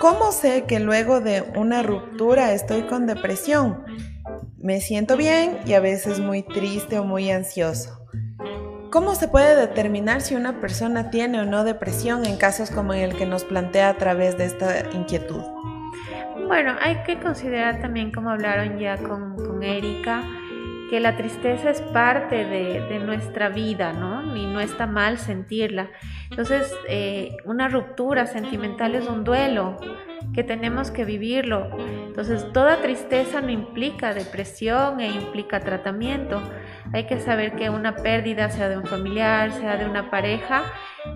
¿cómo 0.00 0.32
sé 0.32 0.64
que 0.64 0.80
luego 0.80 1.20
de 1.20 1.44
una 1.54 1.84
ruptura 1.84 2.52
estoy 2.52 2.82
con 2.82 3.06
depresión? 3.06 3.84
Me 4.58 4.80
siento 4.80 5.16
bien 5.16 5.60
y 5.66 5.74
a 5.74 5.80
veces 5.80 6.18
muy 6.18 6.42
triste 6.42 6.98
o 6.98 7.04
muy 7.04 7.30
ansioso. 7.30 8.00
¿Cómo 8.90 9.14
se 9.14 9.28
puede 9.28 9.54
determinar 9.54 10.20
si 10.20 10.34
una 10.34 10.60
persona 10.60 11.10
tiene 11.10 11.42
o 11.42 11.44
no 11.44 11.62
depresión 11.62 12.26
en 12.26 12.38
casos 12.38 12.72
como 12.72 12.92
el 12.92 13.16
que 13.16 13.24
nos 13.24 13.44
plantea 13.44 13.88
a 13.88 13.98
través 13.98 14.36
de 14.36 14.46
esta 14.46 14.90
inquietud? 14.94 15.42
Bueno, 16.46 16.76
hay 16.80 16.96
que 17.04 17.18
considerar 17.18 17.80
también, 17.80 18.12
como 18.12 18.30
hablaron 18.30 18.78
ya 18.78 18.96
con, 18.98 19.62
Erika, 19.62 20.22
que 20.90 21.00
la 21.00 21.16
tristeza 21.16 21.70
es 21.70 21.80
parte 21.80 22.44
de, 22.44 22.98
nuestra 22.98 23.48
vida, 23.48 23.92
¿no? 23.92 24.36
Y 24.36 24.46
no 24.46 24.60
está 24.60 24.86
mal 24.86 25.18
sentirla. 25.18 25.90
Entonces, 26.30 26.74
eh, 26.88 27.36
una 27.44 27.68
ruptura 27.68 28.26
sentimental 28.26 28.94
es 28.94 29.06
un 29.08 29.24
duelo 29.24 29.76
que 30.32 30.42
tenemos 30.42 30.90
que 30.90 31.04
vivirlo. 31.04 31.68
Entonces, 31.78 32.50
toda 32.52 32.80
tristeza 32.80 33.40
no 33.40 33.50
implica 33.50 34.14
depresión 34.14 35.00
e 35.00 35.08
implica 35.08 35.60
tratamiento. 35.60 36.42
Hay 36.92 37.06
que 37.06 37.20
saber 37.20 37.56
que 37.56 37.70
una 37.70 37.96
pérdida, 37.96 38.50
sea 38.50 38.68
de 38.68 38.78
un 38.78 38.86
familiar, 38.86 39.52
sea 39.52 39.76
de 39.76 39.84
una 39.84 40.10
pareja, 40.10 40.62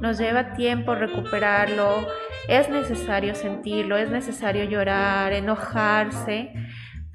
nos 0.00 0.18
lleva 0.18 0.54
tiempo 0.54 0.94
recuperarlo. 0.94 2.06
Es 2.48 2.68
necesario 2.68 3.34
sentirlo, 3.34 3.96
es 3.96 4.10
necesario 4.10 4.64
llorar, 4.64 5.32
enojarse, 5.32 6.52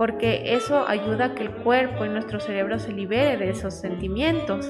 porque 0.04 0.54
eso 0.54 0.86
ayuda 0.86 1.28
a 1.28 1.34
que 1.34 1.44
el 1.44 1.52
cuerpo 1.52 2.04
y 2.04 2.10
nuestro 2.10 2.42
cerebro 2.42 2.78
se 2.78 2.92
libere 2.92 3.38
de 3.38 3.52
esos 3.52 3.74
sentimientos. 3.74 4.70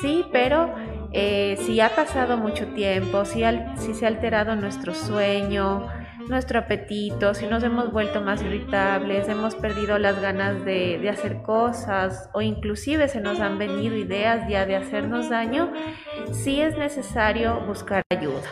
Sí, 0.00 0.24
pero 0.32 0.74
eh, 1.12 1.58
si 1.60 1.78
ha 1.82 1.94
pasado 1.94 2.38
mucho 2.38 2.68
tiempo, 2.68 3.26
si, 3.26 3.42
se 3.42 4.04
ha 4.06 4.08
alterado 4.08 4.56
nuestro 4.56 4.94
sueño, 4.94 5.88
nuestro 6.26 6.60
apetito, 6.60 7.34
si 7.34 7.48
nos 7.48 7.62
hemos 7.64 7.92
vuelto 7.92 8.22
más 8.22 8.40
irritables, 8.40 9.28
hemos 9.28 9.56
perdido 9.56 9.98
las 9.98 10.18
ganas 10.22 10.64
de, 10.64 11.06
hacer 11.10 11.42
cosas 11.42 12.30
o 12.32 12.40
inclusive 12.40 13.08
se 13.08 13.20
nos 13.20 13.40
han 13.40 13.58
venido 13.58 13.94
ideas 13.94 14.48
ya 14.48 14.64
de 14.64 14.76
hacernos 14.76 15.28
daño, 15.28 15.70
sí 16.32 16.62
es 16.62 16.78
necesario 16.78 17.60
buscar 17.66 18.04
ayuda. 18.08 18.48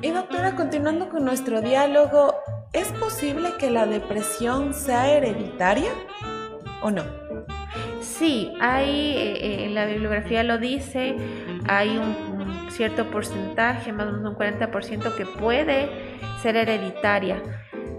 Y 0.00 0.10
doctora, 0.10 0.56
continuando 0.56 1.10
con 1.10 1.22
nuestro 1.22 1.60
diálogo, 1.60 2.34
¿es 2.72 2.88
posible 2.92 3.50
que 3.58 3.70
la 3.70 3.86
depresión 3.86 4.74
sea 4.74 5.10
hereditaria 5.10 5.90
o 6.80 6.90
no? 6.90 7.04
Sí, 8.00 8.52
hay, 8.60 9.16
eh, 9.16 9.32
eh, 9.32 9.64
en 9.64 9.74
la 9.74 9.86
bibliografía 9.86 10.42
lo 10.42 10.58
dice, 10.58 11.16
hay 11.68 11.98
un 11.98 12.70
cierto 12.70 13.10
porcentaje, 13.10 13.92
más 13.92 14.08
o 14.08 14.12
menos 14.12 14.30
un 14.30 14.36
40% 14.36 15.14
que 15.14 15.26
puede 15.26 15.88
ser 16.40 16.56
hereditaria. 16.56 17.42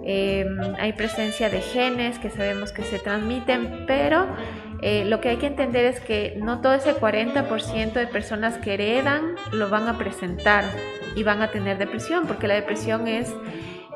Em, 0.05 0.75
hay 0.79 0.93
presencia 0.93 1.49
de 1.49 1.61
genes 1.61 2.19
que 2.19 2.29
sabemos 2.29 2.73
que 2.73 2.83
se 2.83 2.99
transmiten, 2.99 3.85
pero 3.87 4.27
eh, 4.81 5.05
lo 5.05 5.21
que 5.21 5.29
hay 5.29 5.37
que 5.37 5.47
entender 5.47 5.85
es 5.85 6.01
que 6.01 6.37
no 6.41 6.59
todo 6.59 6.73
ese 6.73 6.93
40% 6.93 7.93
de 7.93 8.07
personas 8.07 8.57
que 8.57 8.73
heredan 8.73 9.35
lo 9.53 9.69
van 9.69 9.87
a 9.87 9.97
presentar 9.97 10.65
y 11.15 11.23
van 11.23 11.41
a 11.41 11.51
tener 11.51 11.77
depresión, 11.77 12.27
porque 12.27 12.47
la 12.47 12.55
depresión 12.55 13.07
es 13.07 13.33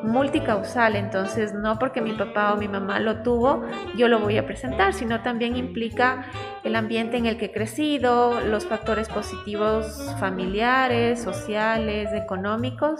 multicausal, 0.04 0.96
entonces 0.96 1.54
no 1.54 1.80
porque 1.80 2.02
mi 2.02 2.14
papá 2.14 2.54
o 2.54 2.58
mi 2.58 2.68
mamá 2.68 3.00
lo 3.00 3.24
tuvo, 3.24 3.64
yo 3.96 4.08
lo 4.08 4.20
voy 4.20 4.38
a 4.38 4.46
presentar, 4.46 4.94
sino 4.94 5.22
también 5.22 5.56
implica 5.56 6.26
el 6.64 6.76
ambiente 6.76 7.18
en 7.18 7.26
el 7.26 7.38
que 7.38 7.46
he 7.46 7.52
crecido, 7.52 8.40
los 8.42 8.66
factores 8.66 9.10
positivos 9.10 10.16
familiares, 10.20 11.22
sociales, 11.22 12.14
económicos, 12.14 13.00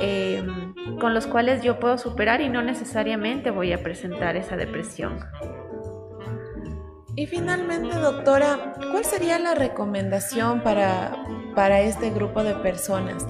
em, 0.00 0.74
con 1.00 1.14
los 1.14 1.26
cuales 1.26 1.62
yo 1.62 1.80
puedo 1.80 1.98
superar 1.98 2.40
y 2.40 2.48
no 2.48 2.62
necesariamente 2.62 3.50
voy 3.50 3.72
a 3.72 3.82
presentar 3.82 4.36
esa 4.36 4.56
depresión. 4.56 5.18
Y 7.16 7.26
finalmente, 7.26 7.96
doctora, 7.96 8.74
¿cuál 8.90 9.04
sería 9.04 9.38
la 9.38 9.54
recomendación 9.54 10.62
para, 10.62 11.16
para 11.54 11.80
este 11.80 12.10
grupo 12.10 12.42
de 12.42 12.54
personas? 12.54 13.24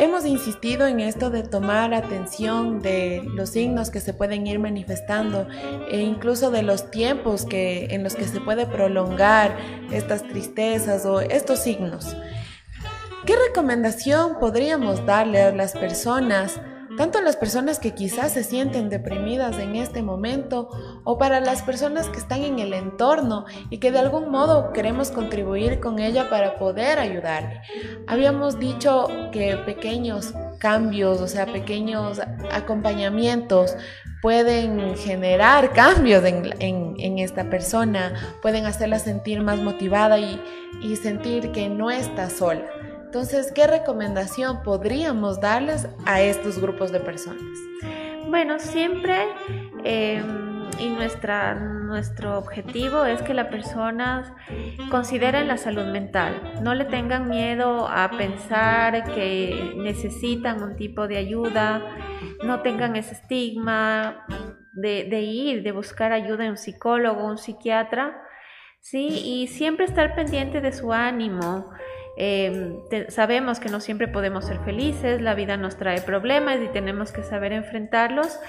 Hemos 0.00 0.24
insistido 0.24 0.86
en 0.86 1.00
esto 1.00 1.28
de 1.28 1.42
tomar 1.42 1.92
atención 1.92 2.80
de 2.80 3.20
los 3.34 3.50
signos 3.50 3.90
que 3.90 3.98
se 3.98 4.14
pueden 4.14 4.46
ir 4.46 4.60
manifestando 4.60 5.48
e 5.90 5.98
incluso 5.98 6.52
de 6.52 6.62
los 6.62 6.92
tiempos 6.92 7.44
que, 7.44 7.86
en 7.90 8.04
los 8.04 8.14
que 8.14 8.28
se 8.28 8.40
puede 8.40 8.64
prolongar 8.66 9.58
estas 9.90 10.22
tristezas 10.22 11.04
o 11.04 11.20
estos 11.20 11.58
signos. 11.58 12.16
¿Qué 13.26 13.34
recomendación 13.48 14.38
podríamos 14.38 15.04
darle 15.04 15.42
a 15.42 15.52
las 15.52 15.72
personas 15.72 16.60
tanto 16.98 17.20
las 17.22 17.36
personas 17.36 17.78
que 17.78 17.94
quizás 17.94 18.32
se 18.32 18.42
sienten 18.42 18.90
deprimidas 18.90 19.58
en 19.58 19.76
este 19.76 20.02
momento 20.02 20.68
o 21.04 21.16
para 21.16 21.40
las 21.40 21.62
personas 21.62 22.08
que 22.08 22.18
están 22.18 22.42
en 22.42 22.58
el 22.58 22.74
entorno 22.74 23.46
y 23.70 23.78
que 23.78 23.92
de 23.92 24.00
algún 24.00 24.30
modo 24.30 24.72
queremos 24.72 25.12
contribuir 25.12 25.78
con 25.78 26.00
ella 26.00 26.28
para 26.28 26.58
poder 26.58 26.98
ayudarle. 26.98 27.62
Habíamos 28.08 28.58
dicho 28.58 29.06
que 29.32 29.56
pequeños 29.64 30.34
cambios, 30.58 31.20
o 31.20 31.28
sea, 31.28 31.46
pequeños 31.46 32.20
acompañamientos 32.50 33.76
pueden 34.20 34.96
generar 34.96 35.72
cambios 35.72 36.24
en, 36.24 37.18
esta 37.18 37.48
persona, 37.48 38.14
pueden 38.42 38.66
hacerla 38.66 38.98
sentir 38.98 39.40
más 39.42 39.60
motivada 39.60 40.18
y, 40.18 40.40
sentir 41.00 41.52
que 41.52 41.68
no 41.68 41.90
está 41.90 42.28
sola. 42.28 42.64
Entonces, 43.08 43.52
¿qué 43.52 43.66
recomendación 43.66 44.62
podríamos 44.62 45.40
darles 45.40 45.88
a 46.04 46.20
estos 46.20 46.60
grupos 46.60 46.92
de 46.92 47.00
personas? 47.00 47.42
Bueno, 48.26 48.58
siempre 48.58 49.16
em, 49.82 50.68
y 50.78 50.90
nuestro 50.90 52.36
objetivo 52.36 53.06
es 53.06 53.22
que 53.22 53.32
la 53.32 53.48
persona 53.48 54.36
considere 54.90 55.42
la 55.46 55.56
salud 55.56 55.86
mental, 55.86 56.60
no 56.62 56.74
le 56.74 56.84
tengan 56.84 57.30
miedo 57.30 57.88
a 57.88 58.10
pensar 58.10 59.02
que 59.14 59.72
necesitan 59.78 60.62
un 60.62 60.76
tipo 60.76 61.08
de 61.08 61.16
ayuda, 61.16 61.80
no 62.44 62.60
tengan 62.60 62.94
ese 62.94 63.14
estigma 63.14 64.26
de, 64.74 65.04
de 65.04 65.20
ir, 65.22 65.62
de 65.62 65.72
buscar 65.72 66.12
ayuda 66.12 66.44
en 66.44 66.50
un 66.50 66.56
psicólogo, 66.58 67.24
un 67.24 67.38
psiquiatra, 67.38 68.20
¿sí? 68.80 69.22
Y 69.24 69.46
siempre 69.46 69.86
estar 69.86 70.14
pendiente 70.14 70.60
de 70.60 70.72
su 70.72 70.92
ánimo. 70.92 71.70
Em, 72.20 72.80
sabemos 73.10 73.60
que 73.60 73.68
no 73.68 73.78
siempre 73.78 74.08
podemos 74.08 74.44
ser 74.44 74.58
felices, 74.64 75.20
la 75.20 75.34
vida 75.34 75.56
nos 75.56 75.76
trae 75.76 76.00
problemas 76.00 76.58
y 76.60 76.66
tenemos 76.66 77.12
que 77.12 77.22
saber 77.22 77.52
enfrentarlos, 77.52 78.40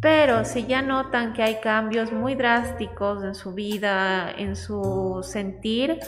pero 0.00 0.46
si 0.46 0.64
ya 0.64 0.80
notan 0.80 1.34
que 1.34 1.42
hay 1.42 1.56
cambios 1.60 2.10
muy 2.10 2.34
drásticos 2.36 3.22
en 3.22 3.34
su 3.34 3.52
vida, 3.52 4.32
en 4.38 4.56
su 4.56 5.20
sentir, 5.22 5.98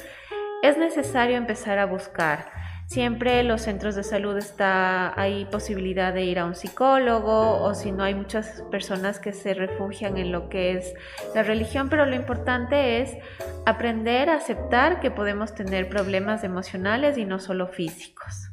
es 0.63 0.79
necesario 0.79 1.37
empezar 1.37 1.79
a 1.79 1.85
buscar. 1.85 2.51
Siempre 2.87 3.43
los 3.45 3.63
centros 3.63 3.95
de 3.95 4.05
salud 4.05 4.37
está 4.37 5.19
hay 5.19 5.47
posibilidad 5.47 6.13
de 6.13 6.25
ir 6.25 6.39
a 6.39 6.45
un 6.45 6.55
psicólogo 6.55 7.63
o 7.63 7.75
si 7.75 7.93
no 7.93 8.05
hay 8.05 8.15
muchas 8.15 8.63
personas 8.71 9.19
que 9.19 9.33
se 9.33 9.55
refugian 9.55 10.19
en 10.19 10.31
lo 10.31 10.49
que 10.49 10.73
es 10.73 10.95
la 11.35 11.43
religión, 11.43 11.89
pero 11.89 12.05
lo 12.07 12.15
importante 12.15 13.01
es 13.01 13.17
aprender 13.65 14.29
a 14.29 14.37
aceptar 14.37 15.01
que 15.01 15.11
podemos 15.11 15.55
tener 15.55 15.89
problemas 15.89 16.45
emocionales 16.45 17.17
y 17.17 17.25
no 17.25 17.39
solo 17.39 17.69
físicos. 17.69 18.51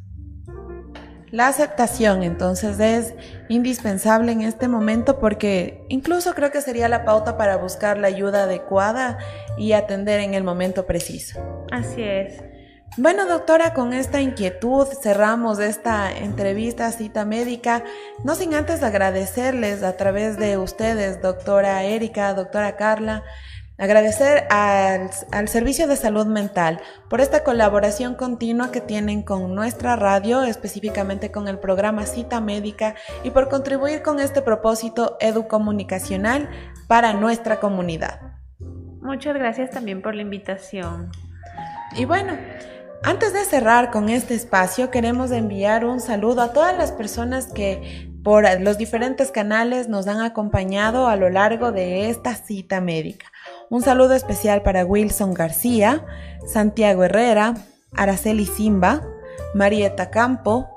La 1.32 1.48
aceptación 1.48 2.24
entonces 2.24 2.80
es 2.80 3.16
indispensable 3.48 4.34
en 4.34 4.42
este 4.42 4.68
momento 4.68 5.18
porque 5.18 5.86
incluso 5.88 6.34
creo 6.34 6.52
que 6.52 6.60
sería 6.62 6.90
la 6.90 7.06
pauta 7.06 7.38
para 7.38 7.56
buscar 7.56 7.98
la 7.98 8.08
ayuda 8.08 8.44
adecuada 8.44 9.18
y 9.58 9.72
atender 9.72 10.20
en 10.20 10.34
el 10.34 10.44
momento 10.44 10.86
preciso. 10.86 11.66
Así 11.72 12.04
es. 12.04 12.51
Bueno, 12.98 13.26
doctora, 13.26 13.74
con 13.74 13.94
esta 13.94 14.20
inquietud 14.20 14.86
cerramos 14.86 15.60
esta 15.60 16.12
entrevista, 16.12 16.92
cita 16.92 17.24
médica, 17.24 17.86
no 18.26 18.36
sin 18.36 18.54
antes 18.54 18.84
agradecerles 18.84 19.82
a 19.82 19.96
través 19.96 20.38
de 20.38 20.58
ustedes, 20.58 21.22
doctora 21.22 21.84
Erika, 21.84 22.34
doctora 22.34 22.76
Carla, 22.76 23.24
agradecer 23.78 24.46
al, 24.50 25.10
al, 25.32 25.48
Servicio 25.48 25.88
de 25.88 25.96
Salud 25.96 26.26
Mental 26.26 26.82
por 27.10 27.22
esta 27.22 27.46
colaboración 27.46 28.16
continua 28.16 28.74
que 28.74 28.82
tienen 28.82 29.24
con 29.24 29.56
nuestra 29.56 29.96
radio, 29.96 30.44
específicamente 30.44 31.32
con 31.32 31.48
el 31.48 31.60
programa 31.60 32.06
Cita 32.06 32.42
Médica, 32.42 32.96
y 33.24 33.30
por 33.30 33.48
contribuir 33.48 34.02
con 34.02 34.20
este 34.20 34.42
propósito 34.42 35.16
educomunicacional 35.22 36.50
para 36.90 37.14
nuestra 37.14 37.62
comunidad. 37.62 38.20
Muchas 39.02 39.34
gracias 39.34 39.70
también 39.72 40.02
por 40.02 40.14
la 40.14 40.24
invitación. 40.24 41.10
Y 41.96 42.06
bueno, 42.06 42.38
antes 43.04 43.34
de 43.34 43.44
cerrar 43.46 43.92
con 43.92 44.10
este 44.10 44.36
espacio, 44.36 44.92
queremos 44.92 45.32
enviar 45.32 45.86
un 45.86 46.00
saludo 46.00 46.42
a 46.42 46.54
todas 46.54 46.78
las 46.78 46.92
personas 46.92 47.48
que 47.48 48.10
por 48.24 48.46
los 48.62 48.78
diferentes 48.78 49.32
canales 49.32 49.90
nos 49.90 50.08
han 50.08 50.22
acompañado 50.22 51.08
a 51.08 51.16
lo 51.16 51.30
largo 51.30 51.72
de 51.72 52.10
esta 52.10 52.36
cita 52.36 52.80
médica. 52.80 53.26
Un 53.70 53.82
saludo 53.82 54.14
especial 54.14 54.62
para 54.62 54.86
Wilson 54.86 55.34
García, 55.34 56.06
Santiago 56.46 57.04
Herrera, 57.04 57.56
Araceli 57.98 58.46
Simba, 58.46 59.02
Marieta 59.56 60.12
Campo, 60.12 60.68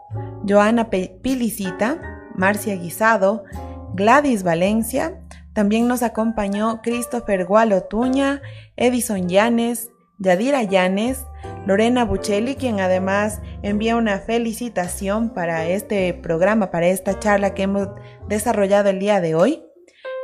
Joana 0.49 0.89
Pilicita, 0.89 2.23
Marcia 2.35 2.75
Guisado, 2.77 3.45
Gladys 3.93 4.43
Valencia, 4.43 5.21
también 5.53 5.87
nos 5.87 6.03
acompañó 6.03 6.81
Christopher 6.83 7.45
Gualotuña, 7.45 8.43
Edison 8.77 9.29
Llanes, 9.29 9.91
Yadira 10.19 10.63
Llanes, 10.63 11.25
Lorena 11.67 12.05
Buccelli, 12.05 12.57
quien 12.57 12.81
además 12.81 13.41
envía 13.63 13.97
una 13.97 14.19
felicitación 14.19 15.31
para 15.31 15.67
este 15.67 16.13
programa, 16.13 16.71
para 16.71 16.89
esta 16.89 17.19
charla 17.19 17.55
que 17.55 17.63
hemos 17.63 17.89
desarrollado 18.29 18.91
el 18.91 18.99
día 18.99 19.21
de 19.21 19.35
hoy. 19.35 19.63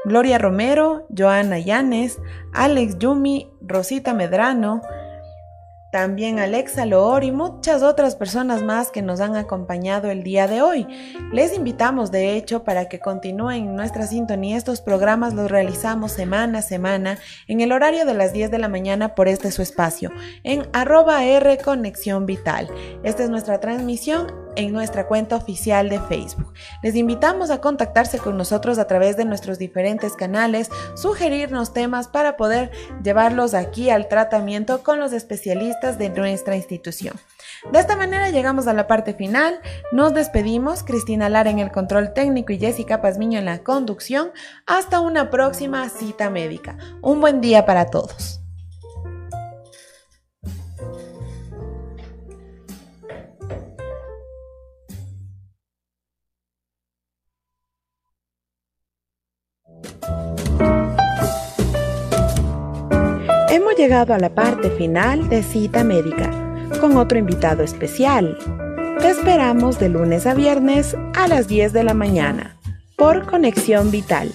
Gloria 0.05 0.39
Romero, 0.39 1.07
Joana 1.17 1.59
Llanes, 1.59 2.19
Alex 2.53 2.99
Yumi, 2.99 3.51
Rosita 3.61 4.15
Medrano, 4.15 4.83
también 5.91 6.39
Alexa 6.39 6.87
Loor 6.87 7.25
y 7.25 7.33
muchas 7.33 7.83
otras 7.83 8.15
personas 8.15 8.63
más 8.63 8.91
que 8.91 9.03
nos 9.03 9.21
han 9.21 9.37
acompañado 9.37 10.11
el 10.11 10.23
día 10.23 10.47
de 10.47 10.63
hoy. 10.63 10.87
Les 11.33 11.57
invitamos 11.57 12.11
de 12.11 12.37
hecho 12.37 12.65
para 12.65 12.89
que 12.89 13.01
continúen 13.01 13.75
nuestra 13.75 14.07
sintonía. 14.07 14.57
Estos 14.57 14.81
programas 14.81 15.35
los 15.35 15.51
realizamos 15.51 16.13
semana 16.13 16.61
a 16.61 16.63
semana 16.63 17.19
en 17.49 17.61
el 17.61 17.73
horario 17.73 18.05
de 18.05 18.15
las 18.15 18.33
10 18.33 18.51
de 18.51 18.59
la 18.59 18.69
mañana 18.69 19.15
por 19.15 19.29
este 19.29 19.51
su 19.51 19.63
espacio 19.63 20.11
en 20.45 20.69
arroba 20.73 21.25
R 21.25 21.59
Conexión 21.59 22.27
Vital. 22.27 22.69
Esta 23.03 23.25
es 23.25 23.31
nuestra 23.31 23.61
transmisión 23.61 24.29
en 24.57 24.73
nuestra 24.73 25.07
cuenta 25.07 25.37
oficial 25.37 25.89
de 25.89 26.01
Facebook. 26.01 26.53
Les 26.83 26.95
invitamos 26.95 27.51
a 27.51 27.61
contactarse 27.61 28.19
con 28.19 28.37
nosotros 28.37 28.79
a 28.79 28.87
través 28.87 29.17
de 29.17 29.25
nuestros 29.25 29.59
diferentes 29.59 30.15
canales, 30.15 30.71
sugerirnos 30.95 31.73
temas 31.73 32.09
para 32.09 32.37
poder 32.37 32.71
llevarlos 33.03 33.55
aquí 33.55 33.91
al 33.91 34.09
tratamiento 34.09 34.83
con 34.83 35.01
los 35.01 35.13
especialistas 35.13 35.99
de 35.99 36.11
nuestra 36.11 36.57
institución. 36.57 37.15
De 37.73 37.79
esta 37.79 37.97
manera 37.97 38.31
llegamos 38.31 38.67
a 38.67 38.73
la 38.73 38.87
parte 38.87 39.15
final. 39.15 39.61
Nos 39.93 40.15
despedimos, 40.15 40.83
Cristina 40.83 41.29
Lara 41.29 41.51
en 41.51 41.59
el 41.59 41.71
control 41.71 42.13
técnico 42.13 42.53
y 42.53 42.59
Jessica 42.59 43.01
Pazmiño 43.01 43.39
en 43.39 43.45
la 43.45 43.63
conducción. 43.63 44.31
Hasta 44.67 45.01
una 45.01 45.31
próxima 45.31 45.89
cita 45.89 46.31
médica. 46.31 46.77
Un 47.03 47.21
buen 47.21 47.41
día 47.41 47.67
para 47.67 47.87
todos. 47.87 48.40
Hemos 63.61 63.77
llegado 63.77 64.15
a 64.15 64.19
la 64.19 64.35
parte 64.35 64.71
final 64.71 65.29
de 65.29 65.43
Cita 65.43 65.85
Médica 65.85 66.31
con 66.81 66.97
otro 66.97 67.19
invitado 67.19 67.63
especial. 67.63 68.39
Te 69.01 69.11
esperamos 69.11 69.79
de 69.79 69.91
lunes 69.91 70.27
a 70.27 70.33
viernes 70.33 70.97
a 71.15 71.29
las 71.29 71.47
10 71.47 71.75
de 71.75 71.85
la 71.85 71.93
mañana 71.93 72.57
por 72.97 73.27
Conexión 73.27 73.91
Vital. 73.91 74.33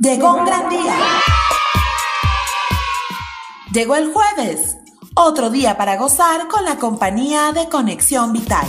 Llegó 0.00 0.34
un 0.34 0.44
gran 0.44 0.68
día. 0.68 0.98
Llegó 3.72 3.96
el 3.96 4.12
jueves, 4.12 4.76
otro 5.14 5.50
día 5.50 5.76
para 5.76 5.96
gozar 5.96 6.48
con 6.48 6.64
la 6.64 6.76
compañía 6.76 7.52
de 7.52 7.68
Conexión 7.68 8.32
Vital. 8.32 8.66